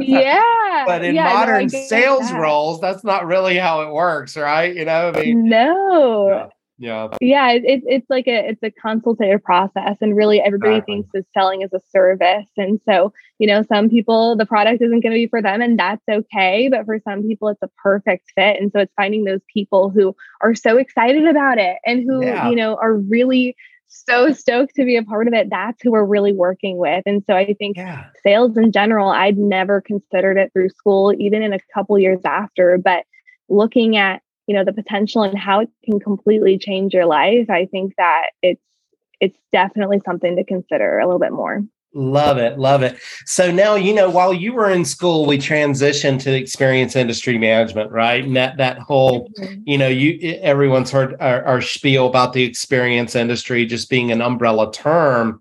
yeah. 0.00 0.84
But 0.86 1.04
in 1.04 1.14
yeah, 1.14 1.32
modern 1.32 1.68
no, 1.72 1.86
sales 1.86 2.28
that. 2.28 2.40
roles, 2.40 2.80
that's 2.80 3.04
not 3.04 3.26
really 3.26 3.56
how 3.56 3.82
it 3.82 3.92
works, 3.92 4.36
right? 4.36 4.74
You 4.74 4.86
know, 4.86 5.12
I 5.14 5.20
mean, 5.20 5.48
no 5.48 6.50
yeah 6.76 7.08
yeah 7.20 7.52
it's 7.52 7.84
it's 7.86 8.10
like 8.10 8.26
a 8.26 8.48
it's 8.48 8.62
a 8.64 8.70
consultative 8.70 9.42
process 9.44 9.96
and 10.00 10.16
really 10.16 10.40
everybody 10.40 10.76
exactly. 10.76 10.94
thinks 10.94 11.10
is 11.14 11.24
selling 11.32 11.62
as 11.62 11.72
a 11.72 11.80
service 11.90 12.48
and 12.56 12.80
so 12.88 13.12
you 13.38 13.46
know 13.46 13.62
some 13.62 13.88
people 13.88 14.34
the 14.36 14.46
product 14.46 14.82
isn't 14.82 15.00
going 15.00 15.12
to 15.12 15.16
be 15.16 15.28
for 15.28 15.40
them 15.40 15.62
and 15.62 15.78
that's 15.78 16.02
okay 16.10 16.68
but 16.68 16.84
for 16.84 16.98
some 17.04 17.22
people 17.22 17.48
it's 17.48 17.62
a 17.62 17.70
perfect 17.80 18.24
fit 18.34 18.60
and 18.60 18.72
so 18.72 18.80
it's 18.80 18.92
finding 18.96 19.24
those 19.24 19.40
people 19.52 19.88
who 19.88 20.16
are 20.40 20.54
so 20.54 20.76
excited 20.76 21.26
about 21.26 21.58
it 21.58 21.76
and 21.86 22.02
who 22.02 22.24
yeah. 22.24 22.48
you 22.50 22.56
know 22.56 22.76
are 22.76 22.94
really 22.94 23.54
so 23.86 24.32
stoked 24.32 24.74
to 24.74 24.84
be 24.84 24.96
a 24.96 25.04
part 25.04 25.28
of 25.28 25.34
it 25.34 25.48
that's 25.50 25.80
who 25.80 25.92
we're 25.92 26.04
really 26.04 26.32
working 26.32 26.76
with 26.76 27.04
and 27.06 27.22
so 27.28 27.36
i 27.36 27.54
think 27.54 27.76
yeah. 27.76 28.06
sales 28.24 28.56
in 28.56 28.72
general 28.72 29.10
i'd 29.10 29.38
never 29.38 29.80
considered 29.80 30.36
it 30.36 30.52
through 30.52 30.68
school 30.70 31.14
even 31.20 31.40
in 31.40 31.52
a 31.52 31.58
couple 31.72 31.96
years 31.96 32.20
after 32.24 32.78
but 32.78 33.04
looking 33.48 33.96
at 33.96 34.22
you 34.46 34.54
know 34.54 34.64
the 34.64 34.72
potential 34.72 35.22
and 35.22 35.38
how 35.38 35.60
it 35.60 35.68
can 35.84 35.98
completely 36.00 36.58
change 36.58 36.92
your 36.92 37.06
life 37.06 37.48
i 37.50 37.66
think 37.66 37.94
that 37.96 38.30
it's 38.42 38.60
it's 39.20 39.38
definitely 39.52 40.00
something 40.04 40.36
to 40.36 40.44
consider 40.44 40.98
a 40.98 41.06
little 41.06 41.18
bit 41.20 41.32
more. 41.32 41.62
Love 41.96 42.38
it 42.38 42.58
love 42.58 42.82
it. 42.82 42.98
So 43.24 43.52
now 43.52 43.76
you 43.76 43.94
know 43.94 44.10
while 44.10 44.34
you 44.34 44.52
were 44.52 44.68
in 44.68 44.84
school 44.84 45.26
we 45.26 45.38
transitioned 45.38 46.20
to 46.22 46.36
experience 46.36 46.96
industry 46.96 47.38
management 47.38 47.92
right? 47.92 48.24
And 48.24 48.34
that 48.36 48.56
that 48.56 48.78
whole 48.80 49.28
mm-hmm. 49.38 49.62
you 49.64 49.78
know 49.78 49.86
you 49.86 50.38
everyone's 50.42 50.90
heard 50.90 51.14
our, 51.20 51.44
our 51.44 51.60
spiel 51.60 52.08
about 52.08 52.32
the 52.32 52.42
experience 52.42 53.14
industry 53.14 53.64
just 53.64 53.88
being 53.88 54.10
an 54.10 54.20
umbrella 54.20 54.72
term. 54.72 55.40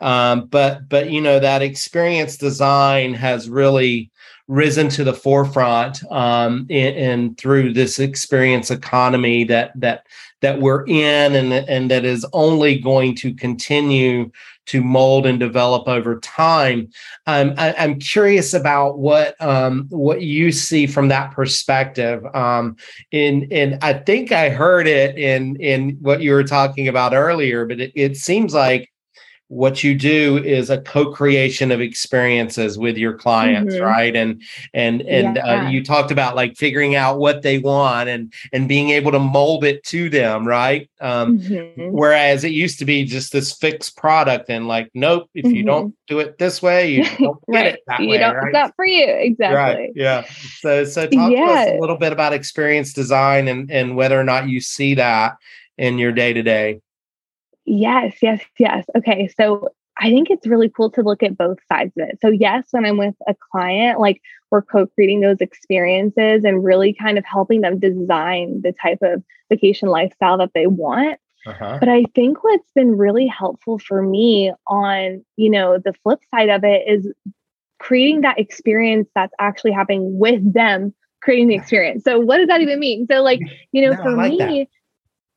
Um, 0.00 0.46
but 0.46 0.88
but 0.88 1.10
you 1.10 1.20
know 1.20 1.38
that 1.38 1.62
experience 1.62 2.36
design 2.36 3.14
has 3.14 3.48
really 3.48 4.10
risen 4.48 4.88
to 4.90 5.04
the 5.04 5.14
forefront 5.14 6.04
um, 6.10 6.66
and 6.70 7.38
through 7.38 7.72
this 7.72 7.98
experience 7.98 8.70
economy 8.70 9.44
that 9.44 9.72
that 9.76 10.06
that 10.40 10.60
we're 10.60 10.84
in 10.86 11.34
and 11.34 11.52
and 11.52 11.90
that 11.90 12.04
is 12.04 12.26
only 12.32 12.78
going 12.78 13.14
to 13.14 13.32
continue 13.34 14.30
to 14.64 14.80
mold 14.80 15.26
and 15.26 15.40
develop 15.40 15.88
over 15.88 16.20
time. 16.20 16.88
Um, 17.26 17.54
I, 17.58 17.72
am 17.72 17.98
curious 17.98 18.54
about 18.54 18.98
what 18.98 19.40
um, 19.40 19.86
what 19.90 20.22
you 20.22 20.52
see 20.52 20.86
from 20.86 21.08
that 21.08 21.32
perspective. 21.32 22.24
Um, 22.34 22.76
in 23.10 23.48
and 23.50 23.78
I 23.82 23.94
think 23.94 24.32
I 24.32 24.50
heard 24.50 24.86
it 24.86 25.18
in 25.18 25.56
in 25.56 25.96
what 26.00 26.20
you 26.22 26.32
were 26.32 26.44
talking 26.44 26.88
about 26.88 27.14
earlier, 27.14 27.66
but 27.66 27.80
it, 27.80 27.92
it 27.94 28.16
seems 28.16 28.54
like 28.54 28.91
what 29.52 29.84
you 29.84 29.94
do 29.94 30.38
is 30.38 30.70
a 30.70 30.80
co-creation 30.80 31.70
of 31.70 31.78
experiences 31.78 32.78
with 32.78 32.96
your 32.96 33.12
clients 33.12 33.74
mm-hmm. 33.74 33.84
right 33.84 34.16
and 34.16 34.40
and 34.72 35.02
and 35.02 35.36
uh, 35.36 35.42
yeah. 35.44 35.66
uh, 35.66 35.68
you 35.68 35.84
talked 35.84 36.10
about 36.10 36.34
like 36.34 36.56
figuring 36.56 36.94
out 36.94 37.18
what 37.18 37.42
they 37.42 37.58
want 37.58 38.08
and 38.08 38.32
and 38.54 38.66
being 38.66 38.88
able 38.88 39.12
to 39.12 39.18
mold 39.18 39.62
it 39.62 39.84
to 39.84 40.08
them 40.08 40.48
right 40.48 40.88
um, 41.02 41.38
mm-hmm. 41.38 41.90
whereas 41.90 42.44
it 42.44 42.52
used 42.52 42.78
to 42.78 42.86
be 42.86 43.04
just 43.04 43.30
this 43.30 43.52
fixed 43.52 43.94
product 43.94 44.48
and 44.48 44.68
like 44.68 44.90
nope 44.94 45.28
if 45.34 45.44
mm-hmm. 45.44 45.54
you 45.54 45.64
don't 45.64 45.88
mm-hmm. 45.88 46.14
do 46.14 46.18
it 46.18 46.38
this 46.38 46.62
way 46.62 46.90
you 46.90 47.04
don't 47.18 47.38
right. 47.46 47.64
get 47.64 47.74
it 47.74 47.80
that 47.86 48.00
you 48.00 48.08
way 48.08 48.18
don't, 48.18 48.34
right? 48.34 48.46
it's 48.46 48.54
not 48.54 48.74
for 48.74 48.86
you 48.86 49.04
exactly 49.06 49.56
right 49.58 49.92
yeah 49.94 50.24
so 50.60 50.82
so 50.82 51.06
talk 51.06 51.30
yeah. 51.30 51.46
to 51.46 51.52
us 51.52 51.68
a 51.76 51.78
little 51.78 51.98
bit 51.98 52.10
about 52.14 52.32
experience 52.32 52.94
design 52.94 53.48
and 53.48 53.70
and 53.70 53.96
whether 53.96 54.18
or 54.18 54.24
not 54.24 54.48
you 54.48 54.62
see 54.62 54.94
that 54.94 55.34
in 55.76 55.98
your 55.98 56.10
day 56.10 56.32
to 56.32 56.42
day 56.42 56.80
Yes, 57.64 58.16
yes, 58.22 58.42
yes. 58.58 58.84
Okay. 58.96 59.28
So 59.36 59.68
I 59.98 60.10
think 60.10 60.30
it's 60.30 60.46
really 60.46 60.68
cool 60.68 60.90
to 60.92 61.02
look 61.02 61.22
at 61.22 61.36
both 61.36 61.58
sides 61.70 61.92
of 61.96 62.08
it. 62.08 62.18
So, 62.20 62.28
yes, 62.28 62.66
when 62.70 62.86
I'm 62.86 62.96
with 62.96 63.14
a 63.28 63.34
client, 63.52 64.00
like 64.00 64.20
we're 64.50 64.62
co 64.62 64.86
creating 64.86 65.20
those 65.20 65.40
experiences 65.40 66.44
and 66.44 66.64
really 66.64 66.94
kind 66.94 67.18
of 67.18 67.24
helping 67.24 67.60
them 67.60 67.78
design 67.78 68.62
the 68.62 68.72
type 68.82 68.98
of 69.02 69.22
vacation 69.50 69.88
lifestyle 69.88 70.38
that 70.38 70.50
they 70.54 70.66
want. 70.66 71.18
Uh-huh. 71.46 71.78
But 71.78 71.88
I 71.88 72.04
think 72.14 72.42
what's 72.42 72.70
been 72.74 72.96
really 72.96 73.26
helpful 73.26 73.78
for 73.78 74.02
me 74.02 74.52
on, 74.66 75.24
you 75.36 75.50
know, 75.50 75.78
the 75.78 75.92
flip 76.02 76.20
side 76.34 76.48
of 76.48 76.64
it 76.64 76.82
is 76.86 77.12
creating 77.78 78.20
that 78.22 78.38
experience 78.38 79.08
that's 79.14 79.34
actually 79.40 79.72
happening 79.72 80.18
with 80.18 80.52
them 80.52 80.94
creating 81.22 81.48
the 81.48 81.54
experience. 81.54 82.04
So 82.04 82.18
what 82.18 82.38
does 82.38 82.48
that 82.48 82.60
even 82.60 82.78
mean? 82.78 83.06
So 83.10 83.22
like, 83.22 83.40
you 83.72 83.82
know, 83.82 83.96
no, 83.96 84.02
for 84.02 84.16
like 84.16 84.32
me, 84.32 84.38
that. 84.38 84.68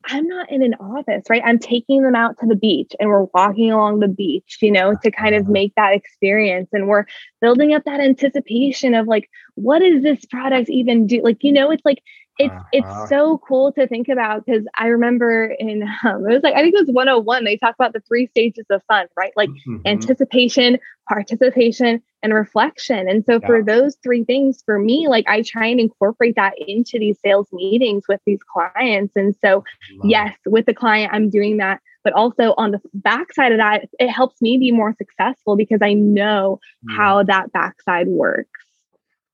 I'm 0.07 0.27
not 0.27 0.51
in 0.51 0.61
an 0.61 0.75
office, 0.75 1.23
right? 1.29 1.41
I'm 1.43 1.59
taking 1.59 2.03
them 2.03 2.15
out 2.15 2.37
to 2.39 2.47
the 2.47 2.55
beach 2.55 2.91
and 2.99 3.09
we're 3.09 3.27
walking 3.33 3.71
along 3.71 3.99
the 3.99 4.07
beach, 4.07 4.57
you 4.61 4.71
know, 4.71 4.95
to 5.03 5.11
kind 5.11 5.35
of 5.35 5.43
uh-huh. 5.43 5.51
make 5.51 5.75
that 5.75 5.93
experience. 5.93 6.69
And 6.73 6.87
we're 6.87 7.05
building 7.41 7.73
up 7.73 7.83
that 7.85 7.99
anticipation 7.99 8.93
of 8.93 9.07
like, 9.07 9.29
what 9.55 9.79
does 9.79 10.03
this 10.03 10.25
product 10.25 10.69
even 10.69 11.07
do? 11.07 11.21
Like, 11.23 11.37
you 11.41 11.51
know, 11.51 11.71
it's 11.71 11.85
like 11.85 12.01
it's 12.37 12.53
uh-huh. 12.53 12.63
it's 12.71 13.09
so 13.09 13.37
cool 13.37 13.71
to 13.73 13.87
think 13.87 14.09
about 14.09 14.45
because 14.45 14.65
I 14.75 14.87
remember 14.87 15.55
in 15.57 15.83
um, 16.03 16.25
it 16.27 16.33
was 16.33 16.43
like 16.43 16.55
I 16.55 16.61
think 16.61 16.75
it 16.75 16.85
was 16.85 16.93
101 16.93 17.43
they 17.43 17.57
talk 17.57 17.75
about 17.75 17.93
the 17.93 18.01
three 18.01 18.27
stages 18.27 18.65
of 18.69 18.81
fun 18.87 19.07
right 19.17 19.33
like 19.35 19.49
mm-hmm. 19.49 19.77
anticipation 19.85 20.77
participation 21.07 22.01
and 22.23 22.33
reflection 22.33 23.07
and 23.07 23.23
so 23.25 23.33
yeah. 23.33 23.47
for 23.47 23.63
those 23.63 23.95
three 24.03 24.23
things 24.23 24.61
for 24.65 24.79
me 24.79 25.07
like 25.07 25.25
I 25.27 25.43
try 25.43 25.67
and 25.67 25.79
incorporate 25.79 26.35
that 26.35 26.53
into 26.57 26.99
these 26.99 27.17
sales 27.23 27.47
meetings 27.53 28.03
with 28.09 28.19
these 28.25 28.39
clients 28.51 29.15
and 29.15 29.35
so 29.43 29.63
Love 29.93 30.09
yes 30.09 30.35
with 30.45 30.65
the 30.65 30.73
client 30.73 31.13
I'm 31.13 31.29
doing 31.29 31.57
that 31.57 31.79
but 32.03 32.13
also 32.13 32.53
on 32.57 32.71
the 32.71 32.81
backside 32.93 33.51
of 33.51 33.59
that 33.59 33.87
it 33.99 34.09
helps 34.09 34.41
me 34.41 34.57
be 34.57 34.71
more 34.71 34.93
successful 34.97 35.55
because 35.55 35.79
I 35.81 35.93
know 35.93 36.59
yeah. 36.89 36.97
how 36.97 37.23
that 37.23 37.51
backside 37.51 38.07
works 38.07 38.64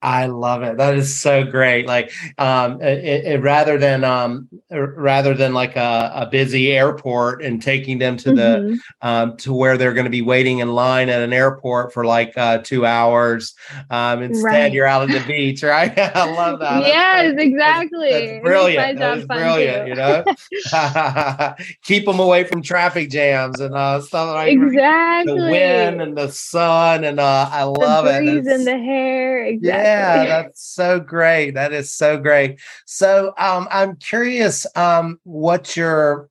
I 0.04 0.26
love 0.26 0.64
it. 0.64 0.78
That 0.78 0.96
is 0.96 1.20
so 1.20 1.44
great. 1.44 1.86
Like, 1.86 2.12
um, 2.40 2.82
it, 2.82 3.26
it, 3.26 3.42
rather 3.42 3.78
than 3.78 4.04
um, 4.04 4.50
rather 4.72 5.36
than 5.36 5.54
like 5.54 5.76
a, 5.76 6.12
a, 6.16 6.26
busy 6.26 6.72
airport 6.72 7.44
and 7.44 7.62
taking 7.62 8.00
them 8.00 8.18
to 8.18 8.30
mm-hmm. 8.30 8.74
the 8.74 8.80
um, 9.02 9.38
to 9.38 9.54
where 9.54 9.78
they're 9.78 9.94
going 9.94 10.06
to 10.06 10.12
be 10.12 10.24
waiting 10.24 10.58
in 10.58 10.70
line 10.70 11.10
at 11.10 11.22
an 11.22 11.34
airport 11.34 11.94
for 11.94 12.04
like 12.04 12.36
uh, 12.36 12.58
two 12.60 12.84
hours. 12.84 13.54
Um, 13.92 14.24
instead, 14.24 14.44
right. 14.44 14.74
you're 14.74 14.88
out 14.88 15.04
on 15.04 15.12
the 15.12 15.24
beach, 15.28 15.62
right? 15.64 15.96
I 16.16 16.32
love 16.32 16.60
that. 16.62 16.82
Yes, 16.82 17.34
that's, 17.34 17.44
exactly. 17.44 18.10
That's, 18.10 18.32
that's 18.32 18.44
brilliant. 18.44 19.00
That 19.00 19.28
brilliant. 19.28 19.88
You 19.88 19.96
know, 19.96 21.56
keep 21.84 22.06
them 22.06 22.20
away 22.20 22.46
from 22.46 22.64
traffic 22.64 23.12
jams 23.12 23.60
and 23.60 23.76
uh, 23.76 24.02
stuff 24.02 24.34
like 24.34 24.58
that. 24.58 24.66
exactly 24.66 25.40
the 25.40 25.52
wind 25.52 26.02
and 26.02 26.18
the 26.18 26.30
sun 26.30 27.04
and 27.04 27.20
uh, 27.20 27.50
I 27.52 27.64
love 27.64 28.06
the 28.06 28.18
breeze 28.18 28.48
it. 28.48 28.52
and 28.52 28.66
the 28.66 28.80
hair. 28.80 29.46
Exactly. 29.46 29.70
Yeah 29.70 29.91
yeah, 29.92 30.26
that's 30.44 30.64
so 30.64 31.00
great. 31.00 31.52
That 31.52 31.74
is 31.74 31.92
so 31.92 32.18
great. 32.18 32.60
So 32.86 33.34
um, 33.38 33.68
I'm 33.72 33.96
curious 33.98 34.66
um, 34.76 35.20
what 35.24 35.76
your, 35.76 36.30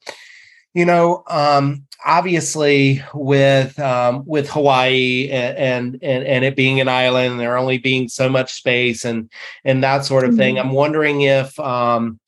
you 0.74 0.84
know, 0.84 1.22
um, 1.28 1.86
obviously 2.04 3.02
with 3.12 3.78
um, 3.78 4.22
with 4.26 4.48
Hawaii 4.50 5.28
and, 5.30 5.98
and 6.02 6.24
and 6.24 6.44
it 6.44 6.56
being 6.56 6.80
an 6.80 6.88
island, 6.88 7.32
and 7.32 7.40
there 7.40 7.56
only 7.56 7.78
being 7.78 8.08
so 8.08 8.28
much 8.28 8.52
space 8.52 9.04
and 9.04 9.30
and 9.64 9.82
that 9.84 10.04
sort 10.04 10.24
of 10.24 10.30
mm-hmm. 10.30 10.38
thing. 10.38 10.58
I'm 10.58 10.72
wondering 10.72 11.22
if 11.22 11.58
um, 11.60 12.18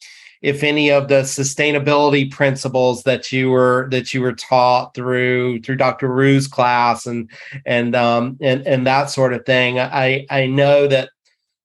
if 0.42 0.64
any 0.64 0.90
of 0.90 1.08
the 1.08 1.22
sustainability 1.22 2.30
principles 2.30 3.04
that 3.04 3.32
you 3.32 3.50
were 3.50 3.88
that 3.90 4.12
you 4.12 4.20
were 4.20 4.34
taught 4.34 4.94
through 4.94 5.60
through 5.62 5.76
Dr. 5.76 6.12
Rue's 6.12 6.48
class 6.48 7.06
and 7.06 7.30
and 7.64 7.94
um 7.94 8.36
and 8.40 8.66
and 8.66 8.86
that 8.86 9.08
sort 9.10 9.32
of 9.32 9.46
thing. 9.46 9.78
I 9.78 10.26
I 10.28 10.46
know 10.46 10.86
that 10.88 11.10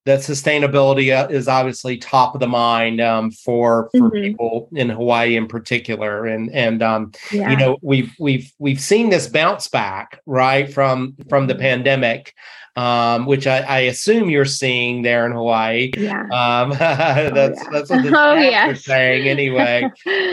that 0.07 0.21
sustainability 0.21 1.13
uh, 1.13 1.27
is 1.27 1.49
obviously 1.49 1.97
top 1.97 2.33
of 2.33 2.39
the 2.39 2.47
mind 2.47 3.01
um, 3.01 3.29
for 3.29 3.89
for 3.91 4.09
mm-hmm. 4.09 4.21
people 4.21 4.69
in 4.71 4.87
Hawaii 4.89 5.35
in 5.35 5.47
particular, 5.47 6.25
and 6.25 6.49
and 6.51 6.81
um, 6.81 7.11
yeah. 7.29 7.51
you 7.51 7.57
know 7.57 7.77
we've 7.81 8.15
we've 8.17 8.51
we've 8.57 8.79
seen 8.79 9.09
this 9.09 9.27
bounce 9.27 9.67
back 9.67 10.21
right 10.25 10.73
from 10.73 11.15
from 11.29 11.47
the 11.47 11.53
mm-hmm. 11.53 11.61
pandemic. 11.61 12.33
Um, 12.77 13.25
which 13.25 13.47
I, 13.47 13.61
I, 13.61 13.79
assume 13.79 14.29
you're 14.29 14.45
seeing 14.45 15.01
there 15.01 15.25
in 15.25 15.31
Hawaii. 15.31 15.89
Yeah. 15.97 16.21
Um, 16.25 16.69
that's 16.77 17.59
oh, 17.59 17.63
yeah. 17.63 17.69
that's 17.71 17.89
what 17.89 18.03
the 18.03 18.15
oh, 18.15 18.35
yes. 18.35 18.69
are 18.69 18.75
saying 18.75 19.27
anyway. 19.27 19.81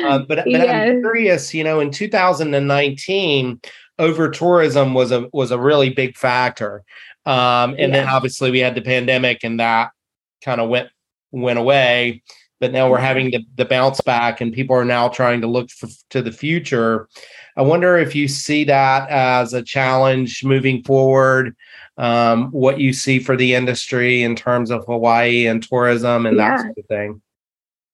um, 0.06 0.26
but 0.28 0.44
but 0.44 0.46
yes. 0.46 0.90
I'm 0.90 1.00
curious. 1.00 1.54
You 1.54 1.64
know, 1.64 1.80
in 1.80 1.90
2019, 1.90 3.60
over 3.98 4.28
tourism 4.28 4.92
was 4.92 5.10
a 5.10 5.26
was 5.32 5.52
a 5.52 5.58
really 5.58 5.88
big 5.88 6.18
factor. 6.18 6.84
Um, 7.26 7.70
and 7.70 7.78
yeah. 7.78 8.00
then 8.00 8.08
obviously 8.08 8.50
we 8.50 8.58
had 8.58 8.74
the 8.74 8.82
pandemic 8.82 9.44
and 9.44 9.60
that 9.60 9.90
kind 10.44 10.60
of 10.60 10.68
went 10.68 10.88
went 11.32 11.58
away. 11.58 12.22
But 12.60 12.72
now 12.72 12.88
we're 12.88 12.98
having 12.98 13.30
the, 13.30 13.44
the 13.56 13.64
bounce 13.64 14.00
back 14.00 14.40
and 14.40 14.52
people 14.52 14.76
are 14.76 14.84
now 14.84 15.08
trying 15.08 15.40
to 15.40 15.46
look 15.46 15.70
for, 15.70 15.88
to 16.10 16.22
the 16.22 16.32
future. 16.32 17.08
I 17.56 17.62
wonder 17.62 17.98
if 17.98 18.14
you 18.14 18.28
see 18.28 18.64
that 18.64 19.10
as 19.10 19.52
a 19.52 19.62
challenge 19.62 20.44
moving 20.44 20.82
forward 20.82 21.56
um, 21.96 22.50
what 22.50 22.80
you 22.80 22.92
see 22.92 23.18
for 23.18 23.36
the 23.36 23.54
industry 23.54 24.22
in 24.22 24.34
terms 24.34 24.70
of 24.70 24.84
Hawaii 24.86 25.46
and 25.46 25.62
tourism 25.62 26.26
and 26.26 26.36
yeah. 26.36 26.50
that 26.50 26.60
sort 26.60 26.78
of 26.78 26.86
thing. 26.86 27.22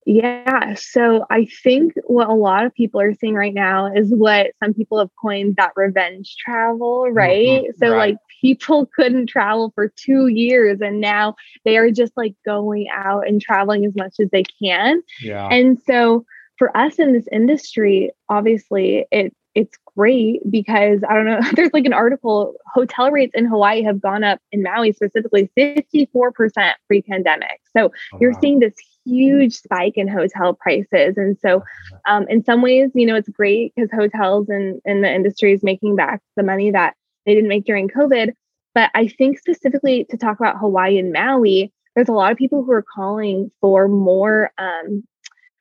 Yeah. 0.06 0.74
So 0.74 1.26
I 1.30 1.46
think 1.62 1.92
what 2.04 2.28
a 2.28 2.34
lot 2.34 2.64
of 2.64 2.74
people 2.74 3.00
are 3.00 3.14
seeing 3.14 3.34
right 3.34 3.54
now 3.54 3.92
is 3.94 4.10
what 4.10 4.52
some 4.62 4.72
people 4.72 4.98
have 4.98 5.10
coined 5.20 5.56
that 5.56 5.72
revenge 5.76 6.36
travel, 6.36 7.04
mm-hmm. 7.04 7.16
right? 7.16 7.62
Mm-hmm. 7.62 7.78
So, 7.78 7.90
right. 7.90 8.10
like, 8.10 8.16
people 8.40 8.86
couldn't 8.94 9.26
travel 9.26 9.72
for 9.74 9.92
two 9.96 10.28
years 10.28 10.80
and 10.80 11.00
now 11.00 11.34
they 11.64 11.76
are 11.76 11.90
just 11.90 12.12
like 12.16 12.34
going 12.44 12.88
out 12.92 13.28
and 13.28 13.40
traveling 13.40 13.84
as 13.84 13.94
much 13.94 14.14
as 14.20 14.28
they 14.30 14.44
can. 14.62 15.02
Yeah. 15.20 15.48
And 15.48 15.78
so, 15.86 16.24
for 16.56 16.76
us 16.76 16.98
in 16.98 17.12
this 17.14 17.26
industry, 17.32 18.10
obviously, 18.28 19.06
it 19.10 19.34
it's 19.54 19.76
great 19.96 20.40
because 20.48 21.00
I 21.08 21.14
don't 21.14 21.24
know, 21.24 21.40
there's 21.54 21.72
like 21.72 21.84
an 21.84 21.92
article 21.92 22.54
hotel 22.72 23.10
rates 23.10 23.32
in 23.34 23.46
Hawaii 23.46 23.82
have 23.82 24.00
gone 24.00 24.24
up 24.24 24.40
in 24.52 24.62
Maui 24.62 24.92
specifically 24.92 25.50
54% 25.56 26.72
pre 26.86 27.02
pandemic. 27.02 27.60
So 27.76 27.90
oh, 28.12 28.18
you're 28.20 28.32
wow. 28.32 28.38
seeing 28.40 28.58
this 28.60 28.74
huge 29.10 29.56
spike 29.56 29.94
in 29.96 30.08
hotel 30.08 30.54
prices. 30.54 31.16
And 31.16 31.36
so, 31.40 31.62
um, 32.08 32.26
in 32.28 32.44
some 32.44 32.62
ways, 32.62 32.90
you 32.94 33.06
know, 33.06 33.16
it's 33.16 33.28
great 33.28 33.72
because 33.74 33.90
hotels 33.92 34.48
and, 34.48 34.80
and 34.84 35.02
the 35.04 35.12
industry 35.12 35.52
is 35.52 35.62
making 35.62 35.96
back 35.96 36.20
the 36.36 36.42
money 36.42 36.70
that 36.70 36.94
they 37.26 37.34
didn't 37.34 37.48
make 37.48 37.64
during 37.64 37.88
COVID. 37.88 38.32
But 38.74 38.90
I 38.94 39.08
think 39.08 39.38
specifically 39.38 40.04
to 40.10 40.16
talk 40.16 40.38
about 40.38 40.58
Hawaii 40.58 40.98
and 40.98 41.12
Maui, 41.12 41.72
there's 41.94 42.08
a 42.08 42.12
lot 42.12 42.32
of 42.32 42.38
people 42.38 42.62
who 42.62 42.72
are 42.72 42.84
calling 42.94 43.50
for 43.60 43.88
more 43.88 44.52
um, 44.58 45.02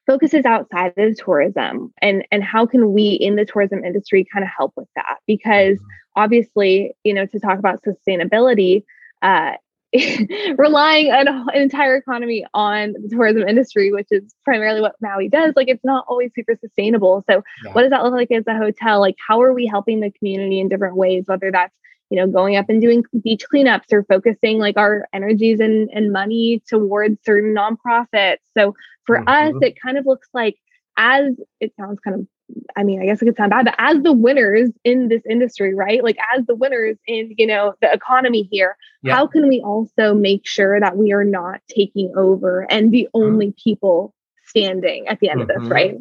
focuses 0.10 0.44
outside 0.44 0.94
of 0.98 1.18
tourism 1.18 1.94
and 2.02 2.26
and 2.32 2.44
how 2.44 2.66
can 2.66 2.94
we 2.94 3.10
in 3.10 3.36
the 3.36 3.46
tourism 3.46 3.84
industry 3.86 4.26
kind 4.34 4.44
of 4.44 4.50
help 4.58 4.74
with 4.76 4.88
that 4.96 5.18
because 5.28 5.78
mm-hmm. 5.78 6.22
obviously 6.22 6.96
you 7.04 7.14
know 7.14 7.28
to 7.28 7.40
talk 7.40 7.60
about 7.60 7.80
sustainability 7.84 8.84
uh, 9.22 9.52
relying 10.58 11.12
on 11.12 11.28
an 11.28 11.62
entire 11.62 11.96
economy 11.96 12.46
on 12.54 12.94
the 12.94 13.10
tourism 13.10 13.48
industry, 13.48 13.92
which 13.92 14.08
is 14.12 14.36
primarily 14.46 14.82
what 14.82 14.96
Maui 15.02 15.30
does, 15.30 15.54
like 15.56 15.68
it's 15.68 15.84
not 15.84 16.06
always 16.08 16.32
super 16.36 16.56
sustainable. 16.62 17.24
So, 17.30 17.44
yeah. 17.64 17.74
what 17.74 17.82
does 17.82 17.90
that 17.90 18.04
look 18.04 18.14
like 18.14 18.32
as 18.32 18.46
a 18.48 18.56
hotel? 18.56 19.00
Like, 19.00 19.16
how 19.26 19.42
are 19.42 19.54
we 19.54 19.66
helping 19.66 20.00
the 20.00 20.12
community 20.12 20.60
in 20.60 20.70
different 20.70 20.96
ways, 20.96 21.24
whether 21.26 21.52
that's 21.52 21.74
you 22.10 22.18
know 22.18 22.28
going 22.28 22.56
up 22.56 22.70
and 22.70 22.82
doing 22.82 23.04
beach 23.24 23.44
cleanups 23.52 23.92
or 23.92 24.04
focusing 24.04 24.60
like 24.60 24.78
our 24.78 25.08
energies 25.14 25.60
and, 25.60 25.90
and 25.94 26.12
money 26.12 26.62
towards 26.68 27.20
certain 27.24 27.56
nonprofits 27.56 28.38
so 28.58 28.74
for 29.06 29.20
mm-hmm. 29.20 29.58
us 29.58 29.62
it 29.62 29.80
kind 29.80 29.98
of 29.98 30.08
looks 30.08 30.28
like 30.34 30.58
as 30.98 31.36
it 31.60 31.72
sounds 31.80 32.00
kind 32.00 32.20
of 32.20 32.28
I 32.76 32.84
mean, 32.84 33.02
I 33.02 33.06
guess 33.06 33.22
it 33.22 33.26
could 33.26 33.38
sound 33.38 33.52
bad, 33.52 33.66
but 33.66 33.76
as 33.78 34.02
the 34.04 34.14
winners 34.14 34.70
in 34.84 35.08
this 35.08 35.22
industry, 35.30 35.74
right? 35.74 36.04
Like 36.04 36.18
as 36.36 36.46
the 36.46 36.56
winners 36.56 36.98
in, 37.08 37.34
you 37.38 37.48
know, 37.48 37.74
the 37.82 37.92
economy 37.92 38.48
here, 38.52 38.78
yeah. 39.04 39.16
how 39.16 39.28
can 39.28 39.48
we 39.48 39.62
also 39.62 40.14
make 40.14 40.48
sure 40.48 40.80
that 40.80 40.98
we 40.98 41.12
are 41.12 41.24
not 41.24 41.62
taking 41.68 42.14
over 42.16 42.66
and 42.72 42.92
the 42.92 43.08
mm-hmm. 43.14 43.26
only 43.26 43.54
people 43.64 44.14
standing 44.46 45.08
at 45.08 45.20
the 45.20 45.30
end 45.30 45.42
mm-hmm. 45.42 45.50
of 45.52 45.56
this, 45.56 45.64
mm-hmm. 45.64 45.72
right? 45.72 45.98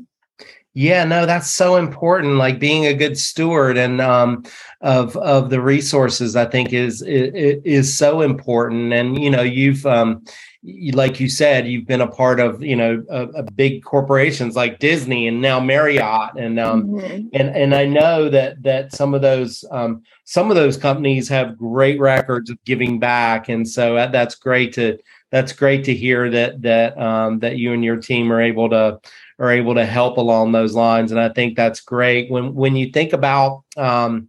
Yeah, 0.75 1.03
no, 1.05 1.27
that's 1.27 1.51
so 1.51 1.75
important. 1.75 2.37
Like 2.37 2.61
being 2.61 2.87
a 2.87 2.95
good 2.95 3.19
steward 3.19 3.77
and 3.77 4.01
um, 4.01 4.45
of 4.81 5.17
of 5.17 5.51
the 5.51 5.61
resources, 5.61 6.37
I 6.37 6.45
think 6.45 6.73
is, 6.73 7.03
is 7.03 7.61
is 7.65 7.99
so 7.99 8.21
important. 8.21 8.93
And 8.93 9.21
you 9.21 9.29
know, 9.29 9.43
you've 9.43 9.85
um, 9.87 10.23
like 10.65 11.21
you 11.21 11.29
said, 11.29 11.69
you've 11.69 11.87
been 11.87 12.01
a 12.01 12.07
part 12.07 12.41
of 12.41 12.63
you 12.63 12.75
know 12.75 13.05
a, 13.09 13.23
a 13.29 13.43
big 13.43 13.85
corporations 13.85 14.57
like 14.57 14.81
Disney 14.81 15.29
and 15.29 15.41
now 15.41 15.61
Marriott, 15.61 16.37
and 16.37 16.59
um, 16.59 16.85
mm-hmm. 16.85 17.29
and 17.33 17.57
and 17.57 17.75
I 17.75 17.85
know 17.85 18.29
that 18.29 18.63
that 18.63 18.93
some 18.93 19.15
of 19.15 19.23
those 19.23 19.65
um, 19.71 20.03
some 20.25 20.51
of 20.51 20.57
those 20.57 20.77
companies 20.77 21.29
have 21.29 21.57
great 21.57 22.01
records 22.01 22.51
of 22.51 22.63
giving 22.65 22.99
back, 22.99 23.49
and 23.49 23.69
so 23.69 23.95
that's 23.95 24.35
great 24.35 24.73
to 24.75 24.99
that's 25.31 25.53
great 25.53 25.85
to 25.85 25.95
hear 25.95 26.29
that 26.31 26.61
that 26.63 26.99
um, 26.99 27.39
that 27.39 27.57
you 27.57 27.73
and 27.73 27.85
your 27.85 27.97
team 27.97 28.33
are 28.33 28.43
able 28.43 28.69
to 28.71 28.99
are 29.39 29.53
able 29.53 29.75
to 29.75 29.87
help 29.87 30.17
along 30.17 30.51
those 30.51 30.75
lines. 30.75 31.13
And 31.13 31.21
I 31.21 31.29
think 31.29 31.57
that's 31.57 31.81
great. 31.81 32.31
When 32.31 32.55
when 32.55 32.75
you 32.75 32.91
think 32.91 33.13
about 33.13 33.63
um, 33.77 34.29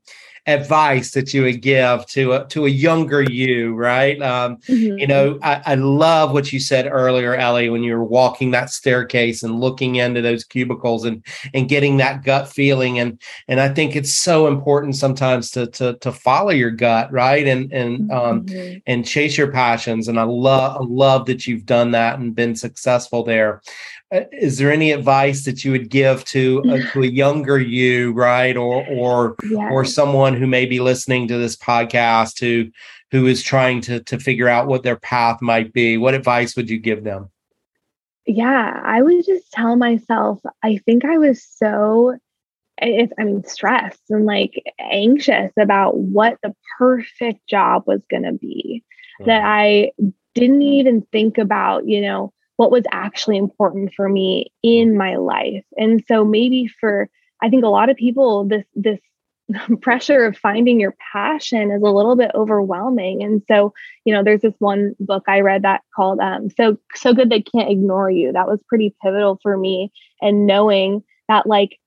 advice 0.49 1.11
that 1.11 1.33
you 1.33 1.43
would 1.43 1.61
give 1.61 2.05
to 2.07 2.33
a, 2.33 2.45
to 2.47 2.65
a 2.65 2.69
younger 2.69 3.21
you, 3.21 3.75
right? 3.75 4.21
Um, 4.21 4.57
mm-hmm. 4.57 4.97
You 4.97 5.07
know, 5.07 5.39
I, 5.41 5.61
I, 5.65 5.75
love 5.75 6.33
what 6.33 6.51
you 6.51 6.59
said 6.59 6.87
earlier, 6.91 7.35
Ellie, 7.35 7.69
when 7.69 7.83
you 7.83 7.93
were 7.93 8.03
walking 8.03 8.51
that 8.51 8.69
staircase 8.69 9.43
and 9.43 9.59
looking 9.59 9.95
into 9.95 10.21
those 10.21 10.43
cubicles 10.43 11.05
and 11.05 11.23
and 11.53 11.69
getting 11.69 11.97
that 11.97 12.23
gut 12.23 12.47
feeling. 12.47 12.99
And 12.99 13.21
and 13.47 13.59
I 13.59 13.69
think 13.69 13.95
it's 13.95 14.13
so 14.13 14.47
important 14.47 14.95
sometimes 14.95 15.51
to 15.51 15.67
to 15.67 15.93
to 15.97 16.11
follow 16.11 16.51
your 16.51 16.71
gut, 16.71 17.11
right? 17.11 17.47
And 17.47 17.71
and 17.71 18.11
um 18.11 18.45
mm-hmm. 18.45 18.79
and 18.87 19.05
chase 19.05 19.37
your 19.37 19.51
passions. 19.51 20.07
And 20.07 20.19
I 20.19 20.23
love 20.23 20.89
love 20.89 21.25
that 21.27 21.47
you've 21.47 21.65
done 21.65 21.91
that 21.91 22.19
and 22.19 22.35
been 22.35 22.55
successful 22.55 23.23
there. 23.23 23.61
Uh, 24.11 24.21
is 24.31 24.57
there 24.57 24.71
any 24.71 24.91
advice 24.91 25.45
that 25.45 25.63
you 25.63 25.71
would 25.71 25.89
give 25.89 26.25
to 26.25 26.63
a, 26.69 26.81
to 26.93 27.03
a 27.03 27.07
younger 27.07 27.59
you 27.59 28.11
right 28.13 28.57
or 28.57 28.85
or 28.87 29.35
yes. 29.43 29.69
or 29.71 29.85
someone 29.85 30.35
who 30.35 30.47
may 30.47 30.65
be 30.65 30.79
listening 30.79 31.27
to 31.27 31.37
this 31.37 31.55
podcast 31.55 32.39
who 32.39 32.69
who 33.11 33.27
is 33.27 33.43
trying 33.43 33.81
to 33.81 33.99
to 34.03 34.19
figure 34.19 34.47
out 34.47 34.67
what 34.67 34.83
their 34.83 34.95
path 34.95 35.41
might 35.41 35.71
be 35.73 35.97
what 35.97 36.15
advice 36.15 36.55
would 36.55 36.69
you 36.69 36.79
give 36.79 37.03
them 37.03 37.29
yeah 38.25 38.81
i 38.83 39.01
would 39.01 39.23
just 39.25 39.51
tell 39.51 39.75
myself 39.75 40.39
i 40.63 40.77
think 40.85 41.05
i 41.05 41.17
was 41.19 41.43
so 41.43 42.17
i 42.81 43.07
mean 43.19 43.43
stressed 43.43 44.01
and 44.09 44.25
like 44.25 44.63
anxious 44.79 45.51
about 45.59 45.97
what 45.97 46.37
the 46.41 46.55
perfect 46.79 47.45
job 47.47 47.83
was 47.85 48.01
going 48.09 48.23
to 48.23 48.33
be 48.33 48.83
mm-hmm. 49.21 49.29
that 49.29 49.43
i 49.45 49.91
didn't 50.33 50.63
even 50.63 51.01
think 51.11 51.37
about 51.37 51.87
you 51.87 52.01
know 52.01 52.33
what 52.59 52.71
was 52.71 52.83
actually 52.91 53.37
important 53.37 53.93
for 53.95 54.09
me 54.09 54.51
in 54.63 54.97
my 54.97 55.15
life. 55.15 55.63
And 55.77 56.03
so 56.09 56.25
maybe 56.25 56.67
for 56.67 57.09
I 57.41 57.49
think 57.49 57.63
a 57.63 57.69
lot 57.69 57.89
of 57.89 57.95
people 57.95 58.43
this 58.43 58.65
this 58.75 58.99
pressure 59.81 60.25
of 60.25 60.37
finding 60.37 60.77
your 60.77 60.93
passion 61.13 61.71
is 61.71 61.81
a 61.81 61.89
little 61.89 62.17
bit 62.17 62.31
overwhelming. 62.35 63.23
And 63.23 63.41
so, 63.47 63.73
you 64.03 64.13
know, 64.13 64.25
there's 64.25 64.41
this 64.41 64.55
one 64.59 64.93
book 64.99 65.23
I 65.29 65.39
read 65.39 65.61
that 65.61 65.83
called 65.95 66.19
um 66.19 66.49
so 66.49 66.77
so 66.95 67.13
good 67.13 67.29
they 67.29 67.41
can't 67.41 67.71
ignore 67.71 68.11
you. 68.11 68.33
That 68.33 68.49
was 68.49 68.61
pretty 68.67 68.93
pivotal 69.01 69.39
for 69.41 69.55
me 69.55 69.93
and 70.21 70.45
knowing 70.45 71.01
that 71.29 71.47
like 71.47 71.79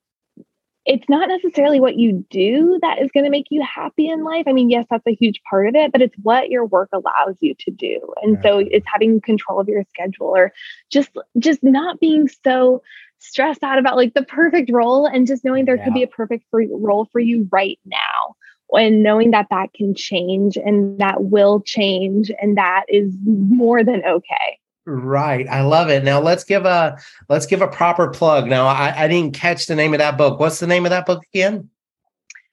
it's 0.85 1.09
not 1.09 1.29
necessarily 1.29 1.79
what 1.79 1.97
you 1.97 2.25
do 2.31 2.79
that 2.83 3.01
is 3.01 3.11
going 3.13 3.25
to 3.25 3.31
make 3.31 3.47
you 3.51 3.63
happy 3.63 4.09
in 4.09 4.25
life. 4.25 4.45
I 4.49 4.53
mean, 4.53 4.69
yes, 4.69 4.87
that's 4.91 5.07
a 5.07 5.15
huge 5.15 5.41
part 5.49 5.69
of 5.69 5.75
it, 5.77 5.93
but 5.93 6.03
it's 6.03 6.17
what 6.23 6.51
your 6.51 6.67
work 6.67 6.89
allows 6.93 7.37
you 7.41 7.55
to 7.61 7.71
do. 7.71 8.01
And 8.23 8.35
yeah. 8.35 8.43
so 8.43 8.59
it's 8.59 8.87
having 8.93 9.21
control 9.21 9.61
of 9.61 9.69
your 9.69 9.85
schedule 9.91 10.27
or 10.27 10.53
just 10.91 11.11
just 11.39 11.63
not 11.63 12.01
being 12.01 12.29
so 12.29 12.83
stressed 13.19 13.63
out 13.63 13.79
about 13.79 13.97
like 13.97 14.15
the 14.15 14.25
perfect 14.25 14.71
role 14.73 15.07
and 15.07 15.29
just 15.29 15.45
knowing 15.45 15.65
there 15.65 15.77
yeah. 15.77 15.85
could 15.85 15.95
be 15.95 16.03
a 16.03 16.09
perfect 16.09 16.45
for, 16.51 16.63
role 16.73 17.09
for 17.13 17.21
you 17.21 17.49
right 17.53 17.79
now 17.87 18.35
and 18.73 19.03
knowing 19.03 19.31
that 19.31 19.47
that 19.51 19.73
can 19.75 19.95
change 19.95 20.57
and 20.57 20.99
that 20.99 21.25
will 21.25 21.61
change 21.61 22.33
and 22.41 22.57
that 22.57 22.85
is 22.89 23.15
more 23.25 23.85
than 23.85 24.03
okay. 24.05 24.59
Right. 24.85 25.47
I 25.49 25.63
love 25.63 25.91
it. 25.91 26.03
Now 26.03 26.21
let's 26.21 26.45
give 26.45 26.65
a 26.65 26.99
let's 27.29 27.47
give 27.47 27.63
a 27.63 27.69
proper 27.69 28.09
plug. 28.09 28.47
Now 28.47 28.67
I, 28.67 29.05
I 29.05 29.09
didn't 29.09 29.35
catch 29.35 29.67
the 29.67 29.77
name 29.77 29.95
of 29.95 29.99
that 29.99 30.19
book. 30.19 30.41
What's 30.41 30.59
the 30.59 30.67
name 30.67 30.85
of 30.85 30.91
that 30.91 31.07
book 31.07 31.23
again? 31.33 31.69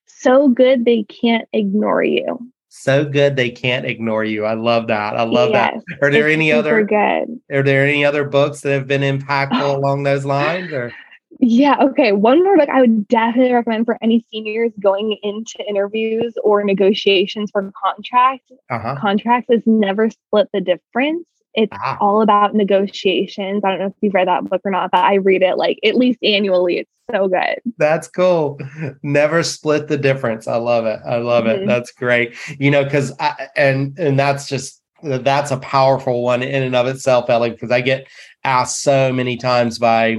So 0.05 0.49
good 0.49 0.85
they 0.85 1.03
can't 1.03 1.47
ignore 1.53 2.03
you. 2.03 2.51
So 2.67 3.03
good 3.03 3.35
they 3.35 3.49
can't 3.49 3.85
ignore 3.85 4.23
you. 4.23 4.45
I 4.45 4.53
love 4.53 4.87
that. 4.87 5.17
I 5.17 5.23
love 5.23 5.49
yes, 5.49 5.81
that. 5.87 6.05
Are 6.05 6.11
there 6.11 6.29
any 6.29 6.51
other 6.51 6.83
good? 6.83 7.39
Are 7.51 7.63
there 7.63 7.85
any 7.85 8.05
other 8.05 8.25
books 8.25 8.61
that 8.61 8.73
have 8.73 8.87
been 8.87 9.01
impactful 9.01 9.75
along 9.75 10.03
those 10.03 10.23
lines 10.23 10.71
or 10.71 10.93
yeah. 11.41 11.77
Okay. 11.81 12.11
One 12.11 12.43
more 12.43 12.57
book 12.57 12.69
I 12.69 12.81
would 12.81 13.07
definitely 13.07 13.53
recommend 13.53 13.85
for 13.85 13.97
any 14.01 14.25
seniors 14.29 14.71
going 14.79 15.17
into 15.23 15.63
interviews 15.67 16.33
or 16.43 16.63
negotiations 16.63 17.49
for 17.51 17.71
contracts. 17.81 18.51
uh-huh. 18.69 18.97
contracts 18.99 19.49
is 19.49 19.63
Never 19.65 20.09
Split 20.09 20.49
the 20.53 20.59
Difference. 20.59 21.25
It's 21.53 21.71
ah. 21.73 21.97
all 21.99 22.21
about 22.21 22.55
negotiations. 22.55 23.63
I 23.63 23.69
don't 23.69 23.79
know 23.79 23.87
if 23.87 23.93
you've 24.01 24.13
read 24.13 24.27
that 24.27 24.45
book 24.45 24.61
or 24.63 24.71
not, 24.71 24.91
but 24.91 25.03
I 25.03 25.15
read 25.15 25.41
it 25.41 25.57
like 25.57 25.79
at 25.83 25.95
least 25.95 26.19
annually. 26.23 26.79
It's 26.79 26.91
so 27.11 27.27
good. 27.27 27.59
That's 27.77 28.07
cool. 28.07 28.59
Never 29.03 29.43
split 29.43 29.87
the 29.87 29.97
difference. 29.97 30.47
I 30.47 30.57
love 30.57 30.85
it. 30.85 30.99
I 31.05 31.17
love 31.17 31.45
mm-hmm. 31.45 31.63
it. 31.63 31.67
That's 31.67 31.91
great. 31.91 32.35
You 32.59 32.71
know, 32.71 32.83
because 32.83 33.11
I 33.19 33.47
and 33.55 33.97
and 33.97 34.19
that's 34.19 34.47
just 34.47 34.81
that's 35.01 35.51
a 35.51 35.57
powerful 35.57 36.23
one 36.23 36.43
in 36.43 36.63
and 36.63 36.75
of 36.75 36.87
itself, 36.87 37.29
Ellie, 37.29 37.51
because 37.51 37.71
I 37.71 37.81
get 37.81 38.07
asked 38.43 38.81
so 38.81 39.11
many 39.11 39.37
times 39.37 39.79
by 39.79 40.17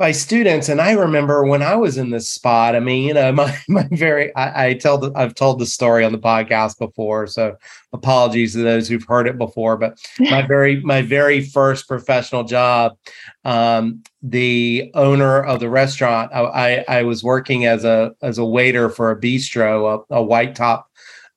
by 0.00 0.12
students. 0.12 0.70
And 0.70 0.80
I 0.80 0.92
remember 0.92 1.44
when 1.44 1.62
I 1.62 1.74
was 1.74 1.98
in 1.98 2.08
this 2.08 2.26
spot, 2.26 2.74
I 2.74 2.80
mean, 2.80 3.06
you 3.06 3.12
know, 3.12 3.30
my, 3.34 3.54
my 3.68 3.86
very, 3.92 4.34
I, 4.34 4.68
I 4.68 4.74
tell 4.74 4.96
the, 4.96 5.12
I've 5.14 5.34
told 5.34 5.58
the 5.58 5.66
story 5.66 6.06
on 6.06 6.10
the 6.10 6.18
podcast 6.18 6.78
before. 6.78 7.26
So 7.26 7.54
apologies 7.92 8.54
to 8.54 8.62
those 8.62 8.88
who've 8.88 9.04
heard 9.04 9.28
it 9.28 9.36
before, 9.36 9.76
but 9.76 9.98
my 10.18 10.40
very, 10.48 10.80
my 10.80 11.02
very 11.02 11.44
first 11.44 11.86
professional 11.86 12.44
job, 12.44 12.96
um, 13.44 14.02
the 14.22 14.90
owner 14.94 15.44
of 15.44 15.60
the 15.60 15.68
restaurant, 15.68 16.32
I, 16.32 16.40
I, 16.40 16.84
I 16.88 17.02
was 17.02 17.22
working 17.22 17.66
as 17.66 17.84
a, 17.84 18.12
as 18.22 18.38
a 18.38 18.44
waiter 18.44 18.88
for 18.88 19.10
a 19.10 19.20
bistro, 19.20 20.02
a, 20.10 20.14
a 20.14 20.22
white 20.22 20.54
top 20.54 20.90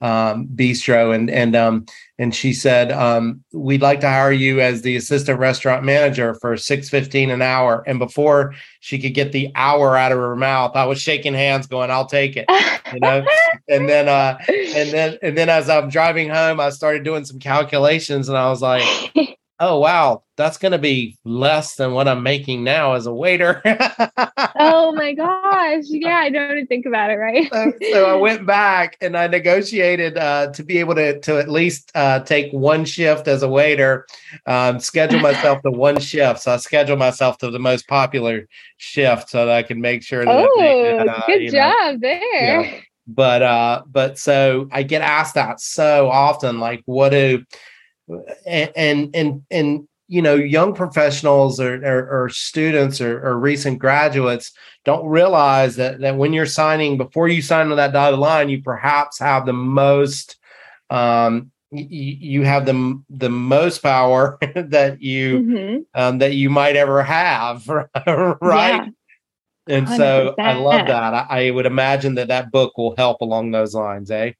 um, 0.03 0.47
bistro, 0.53 1.15
and 1.15 1.29
and 1.29 1.55
um, 1.55 1.85
and 2.19 2.33
she 2.33 2.53
said, 2.53 2.91
um, 2.91 3.43
"We'd 3.51 3.81
like 3.81 3.99
to 4.01 4.09
hire 4.09 4.31
you 4.31 4.59
as 4.61 4.81
the 4.81 4.95
assistant 4.95 5.39
restaurant 5.39 5.83
manager 5.83 6.35
for 6.35 6.55
six 6.57 6.89
fifteen 6.89 7.29
an 7.29 7.41
hour." 7.41 7.83
And 7.87 7.99
before 7.99 8.53
she 8.79 8.99
could 8.99 9.13
get 9.13 9.31
the 9.31 9.51
hour 9.55 9.97
out 9.97 10.11
of 10.11 10.17
her 10.19 10.35
mouth, 10.35 10.75
I 10.75 10.85
was 10.85 11.01
shaking 11.01 11.33
hands, 11.33 11.67
going, 11.67 11.89
"I'll 11.89 12.05
take 12.05 12.37
it," 12.37 12.45
you 12.93 12.99
know. 12.99 13.25
and 13.67 13.89
then, 13.89 14.07
uh, 14.07 14.37
and 14.47 14.91
then, 14.91 15.17
and 15.21 15.37
then, 15.37 15.49
as 15.49 15.69
I'm 15.69 15.89
driving 15.89 16.29
home, 16.29 16.59
I 16.59 16.69
started 16.69 17.03
doing 17.03 17.25
some 17.25 17.39
calculations, 17.39 18.29
and 18.29 18.37
I 18.37 18.49
was 18.49 18.61
like, 18.61 18.83
"Oh 19.63 19.79
wow, 19.79 20.23
that's 20.35 20.57
going 20.57 20.73
to 20.73 20.77
be 20.77 21.17
less 21.23 21.75
than 21.75 21.93
what 21.93 22.07
I'm 22.07 22.21
making 22.21 22.63
now 22.63 22.93
as 22.93 23.05
a 23.05 23.13
waiter." 23.13 23.61
oh 24.59 24.93
my 24.93 25.13
gosh! 25.13 25.85
Yeah, 25.85 26.17
I 26.17 26.29
don't 26.29 26.51
even 26.51 26.67
think 26.67 26.85
about 26.85 27.11
it, 27.11 27.15
right? 27.15 27.49
so, 27.51 27.71
so, 27.91 28.05
I 28.05 28.15
went 28.15 28.45
back 28.61 28.97
and 28.99 29.15
I 29.15 29.27
negotiated 29.27 30.17
uh, 30.17 30.51
to 30.51 30.63
be 30.63 30.79
able 30.79 30.95
to 30.95 31.19
to 31.21 31.39
at 31.39 31.49
least 31.49 31.91
uh, 31.95 32.19
take 32.19 32.51
one 32.51 32.83
shift 32.83 33.27
as 33.27 33.41
a 33.41 33.47
waiter, 33.47 34.05
um, 34.45 34.79
schedule 34.79 35.21
myself 35.21 35.61
to 35.61 35.71
one 35.71 35.99
shift. 35.99 36.41
So 36.41 36.53
I 36.53 36.57
scheduled 36.57 36.99
myself 36.99 37.37
to 37.37 37.49
the 37.49 37.59
most 37.59 37.87
popular 37.87 38.47
shift 38.77 39.29
so 39.29 39.45
that 39.45 39.55
I 39.55 39.63
can 39.63 39.79
make 39.79 40.03
sure 40.03 40.25
that. 40.25 40.49
Oh, 40.51 41.07
uh, 41.07 41.25
good 41.25 41.51
job 41.51 41.93
know, 41.93 41.97
there. 41.99 42.61
You 42.61 42.71
know, 42.71 42.79
but 43.07 43.41
uh, 43.41 43.83
but 43.87 44.17
so 44.17 44.67
I 44.71 44.83
get 44.83 45.01
asked 45.01 45.35
that 45.35 45.59
so 45.59 46.09
often, 46.09 46.59
like, 46.59 46.81
what 46.85 47.09
do 47.09 47.43
and 48.45 48.71
and 48.75 49.15
and, 49.15 49.43
and 49.49 49.87
you 50.07 50.21
know 50.21 50.35
young 50.35 50.73
professionals 50.73 51.59
or, 51.59 51.83
or, 51.85 52.23
or 52.25 52.29
students 52.29 52.99
or, 53.01 53.25
or, 53.25 53.39
recent 53.39 53.79
graduates 53.79 54.51
don't 54.85 55.05
realize 55.05 55.75
that 55.77 56.01
that 56.01 56.17
when 56.17 56.33
you're 56.33 56.45
signing 56.45 56.97
before 56.97 57.27
you 57.27 57.41
sign 57.41 57.71
on 57.71 57.77
that 57.77 57.93
dotted 57.93 58.19
line 58.19 58.49
you 58.49 58.61
perhaps 58.61 59.19
have 59.19 59.45
the 59.45 59.53
most 59.53 60.37
um, 60.89 61.51
you, 61.71 61.87
you 61.89 62.41
have 62.43 62.65
the 62.65 63.01
the 63.09 63.29
most 63.29 63.79
power 63.79 64.37
that 64.55 65.01
you 65.01 65.39
mm-hmm. 65.39 65.77
um, 65.99 66.17
that 66.19 66.33
you 66.33 66.49
might 66.49 66.75
ever 66.75 67.01
have 67.01 67.67
right 68.07 68.91
yeah. 69.67 69.75
and 69.75 69.87
so 69.87 70.35
i 70.37 70.53
love 70.53 70.85
that 70.85 71.13
I, 71.13 71.47
I 71.47 71.49
would 71.51 71.65
imagine 71.65 72.15
that 72.15 72.27
that 72.27 72.51
book 72.51 72.77
will 72.77 72.93
help 72.97 73.21
along 73.21 73.51
those 73.51 73.73
lines 73.73 74.11
eh 74.11 74.33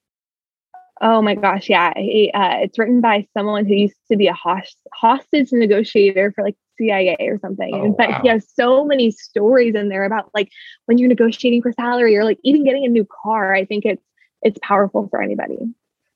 Oh 1.06 1.22
my 1.22 1.36
gosh, 1.36 1.70
yeah. 1.70 1.90
uh, 1.90 2.60
it's 2.62 2.80
written 2.80 3.02
by 3.02 3.28
someone 3.38 3.66
who 3.66 3.74
used 3.74 3.98
to 4.10 4.16
be 4.16 4.28
a 4.28 4.34
host- 4.34 4.78
hostage 4.94 5.50
negotiator 5.52 6.32
for 6.32 6.46
like 6.46 6.56
CIA 6.78 7.18
or 7.20 7.38
something. 7.40 7.76
Oh, 7.76 7.84
in 7.84 7.94
fact, 7.94 8.12
wow. 8.12 8.20
he 8.24 8.30
has 8.30 8.48
so 8.56 8.86
many 8.86 9.12
stories 9.12 9.76
in 9.76 9.90
there 9.90 10.06
about 10.06 10.30
like 10.34 10.50
when 10.86 10.98
you're 10.98 11.10
negotiating 11.10 11.62
for 11.62 11.74
salary 11.74 12.16
or 12.16 12.24
like 12.24 12.40
even 12.46 12.64
getting 12.64 12.86
a 12.86 12.88
new 12.88 13.06
car. 13.22 13.54
I 13.54 13.66
think 13.66 13.84
it's 13.84 14.02
it's 14.44 14.58
powerful 14.64 15.10
for 15.10 15.22
anybody. 15.22 15.58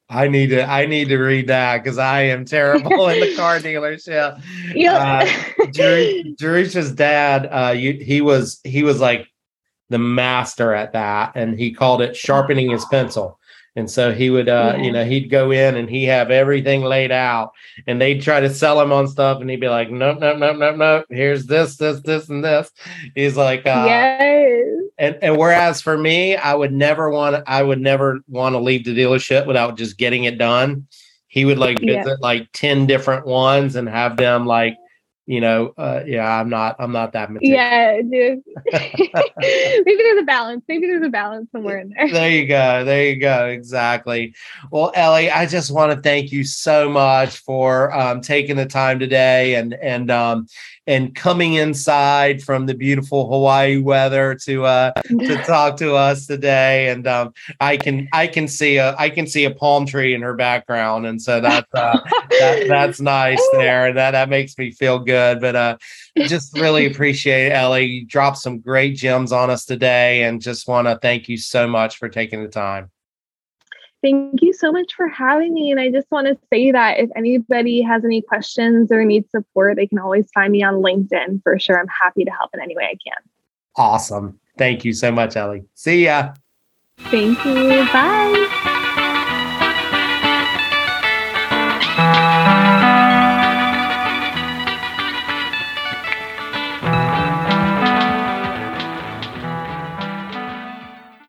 I 0.09 0.29
need 0.29 0.51
to 0.51 0.63
I 0.63 0.85
need 0.85 1.09
to 1.09 1.17
read 1.17 1.47
that 1.47 1.83
because 1.83 1.97
I 1.97 2.21
am 2.21 2.45
terrible 2.45 3.09
in 3.09 3.19
the 3.19 3.35
car 3.35 3.59
dealership. 3.59 4.41
Yeah, 4.73 5.25
uh, 5.25 5.65
Jerisha's 5.65 6.93
dad, 6.93 7.49
uh, 7.51 7.71
you, 7.71 7.91
he 7.93 8.21
was 8.21 8.61
he 8.63 8.83
was 8.83 9.01
like 9.01 9.27
the 9.89 9.97
master 9.97 10.73
at 10.73 10.93
that, 10.93 11.33
and 11.35 11.59
he 11.59 11.73
called 11.73 12.01
it 12.01 12.15
sharpening 12.15 12.71
his 12.71 12.85
pencil 12.85 13.37
and 13.77 13.91
so 13.91 14.11
he 14.11 14.31
would, 14.31 14.49
uh, 14.49 14.73
yeah. 14.75 14.83
you 14.83 14.91
know, 14.91 15.05
he'd 15.05 15.29
go 15.29 15.51
in 15.51 15.75
and 15.75 15.87
he 15.87 16.03
have 16.05 16.31
everything 16.31 16.81
laid 16.81 17.11
out, 17.11 17.51
and 17.85 18.01
they'd 18.01 18.23
try 18.23 18.39
to 18.39 18.51
sell 18.51 18.81
him 18.81 18.91
on 18.91 19.07
stuff, 19.07 19.39
and 19.39 19.47
he'd 19.51 19.61
be 19.61 19.69
like, 19.69 19.91
"Nope, 19.91 20.17
nope, 20.19 20.39
nope, 20.39 20.57
nope, 20.57 20.77
nope. 20.77 21.05
Here's 21.11 21.45
this, 21.45 21.77
this, 21.77 22.01
this, 22.01 22.27
and 22.27 22.43
this." 22.43 22.71
He's 23.13 23.37
like, 23.37 23.67
uh, 23.67 23.85
"Yes." 23.85 24.65
And 24.97 25.19
and 25.21 25.37
whereas 25.37 25.79
for 25.79 25.95
me, 25.95 26.35
I 26.35 26.55
would 26.55 26.73
never 26.73 27.11
want, 27.11 27.43
I 27.45 27.61
would 27.61 27.79
never 27.79 28.19
want 28.27 28.53
to 28.53 28.59
leave 28.59 28.83
the 28.83 28.97
dealership 28.97 29.45
without 29.45 29.77
just 29.77 29.99
getting 29.99 30.23
it 30.23 30.39
done. 30.39 30.87
He 31.27 31.45
would 31.45 31.59
like 31.59 31.79
visit 31.79 32.07
yeah. 32.07 32.15
like 32.19 32.49
ten 32.53 32.87
different 32.87 33.27
ones 33.27 33.75
and 33.75 33.87
have 33.87 34.17
them 34.17 34.47
like 34.47 34.75
you 35.27 35.41
know, 35.41 35.73
uh, 35.77 36.03
yeah, 36.05 36.39
I'm 36.39 36.49
not, 36.49 36.77
I'm 36.79 36.93
not 36.93 37.11
that 37.11 37.29
material. 37.29 37.59
Yeah, 37.59 38.01
dude. 38.01 38.43
Maybe 39.37 40.01
there's 40.01 40.21
a 40.21 40.25
balance. 40.25 40.63
Maybe 40.69 40.87
there's 40.87 41.05
a 41.05 41.09
balance 41.09 41.51
somewhere 41.51 41.79
in 41.79 41.89
there. 41.89 42.09
There 42.09 42.31
you 42.31 42.47
go. 42.47 42.85
There 42.85 43.07
you 43.07 43.17
go. 43.17 43.47
Exactly. 43.47 44.33
Well, 44.71 44.93
Ellie, 44.95 45.29
I 45.29 45.45
just 45.45 45.69
want 45.69 45.91
to 45.91 46.01
thank 46.01 46.31
you 46.31 46.45
so 46.45 46.89
much 46.89 47.39
for 47.39 47.93
um, 47.93 48.21
taking 48.21 48.55
the 48.55 48.65
time 48.65 48.99
today 48.99 49.55
and 49.55 49.73
and 49.73 50.09
um, 50.09 50.47
and 50.87 51.13
coming 51.13 51.55
inside 51.55 52.41
from 52.41 52.65
the 52.65 52.73
beautiful 52.73 53.29
Hawaii 53.29 53.77
weather 53.77 54.35
to 54.45 54.65
uh, 54.65 54.93
to 55.07 55.37
talk 55.45 55.77
to 55.77 55.95
us 55.95 56.25
today. 56.25 56.89
And 56.89 57.05
um, 57.05 57.33
I 57.59 57.77
can 57.77 58.07
I 58.13 58.27
can 58.27 58.47
see 58.47 58.77
a 58.77 58.95
I 58.97 59.09
can 59.09 59.27
see 59.27 59.43
a 59.43 59.51
palm 59.51 59.85
tree 59.85 60.13
in 60.13 60.21
her 60.21 60.33
background, 60.33 61.05
and 61.05 61.21
so 61.21 61.41
that's 61.41 61.67
uh, 61.73 61.99
that, 62.39 62.65
that's 62.67 63.01
nice 63.01 63.45
there, 63.51 63.87
and 63.87 63.97
that 63.97 64.11
that 64.11 64.29
makes 64.29 64.57
me 64.57 64.71
feel 64.71 64.99
good. 64.99 65.41
But 65.41 65.55
uh, 65.55 65.77
just 66.17 66.57
really 66.57 66.85
appreciate 66.91 67.47
it, 67.47 67.51
Ellie. 67.51 67.85
You 67.85 68.05
dropped 68.05 68.37
some 68.37 68.59
great 68.59 68.95
gems 68.95 69.31
on 69.31 69.49
us 69.49 69.65
today, 69.65 70.23
and 70.23 70.41
just 70.41 70.67
want 70.67 70.87
to 70.87 70.97
thank 71.01 71.27
you 71.27 71.37
so 71.37 71.67
much 71.67 71.97
for 71.97 72.09
taking 72.09 72.41
the 72.41 72.49
time. 72.49 72.89
Thank 74.03 74.41
you 74.41 74.53
so 74.53 74.71
much 74.71 74.93
for 74.93 75.07
having 75.07 75.53
me. 75.53 75.71
And 75.71 75.79
I 75.79 75.89
just 75.89 76.09
want 76.11 76.27
to 76.27 76.37
say 76.51 76.71
that 76.71 76.99
if 76.99 77.09
anybody 77.15 77.81
has 77.81 78.05
any 78.05 78.21
questions 78.21 78.91
or 78.91 79.03
needs 79.03 79.29
support, 79.31 79.75
they 79.75 79.87
can 79.87 79.97
always 79.97 80.29
find 80.33 80.51
me 80.51 80.63
on 80.63 80.75
LinkedIn 80.75 81.41
for 81.43 81.57
sure. 81.57 81.79
I'm 81.79 81.87
happy 81.87 82.23
to 82.23 82.31
help 82.31 82.51
in 82.53 82.61
any 82.61 82.75
way 82.75 82.83
I 82.83 82.97
can. 83.03 83.23
Awesome. 83.75 84.39
Thank 84.57 84.85
you 84.85 84.93
so 84.93 85.11
much, 85.11 85.35
Ellie. 85.35 85.65
See 85.73 86.05
ya. 86.05 86.33
Thank 86.97 87.43
you. 87.45 87.85
Bye. 87.91 88.73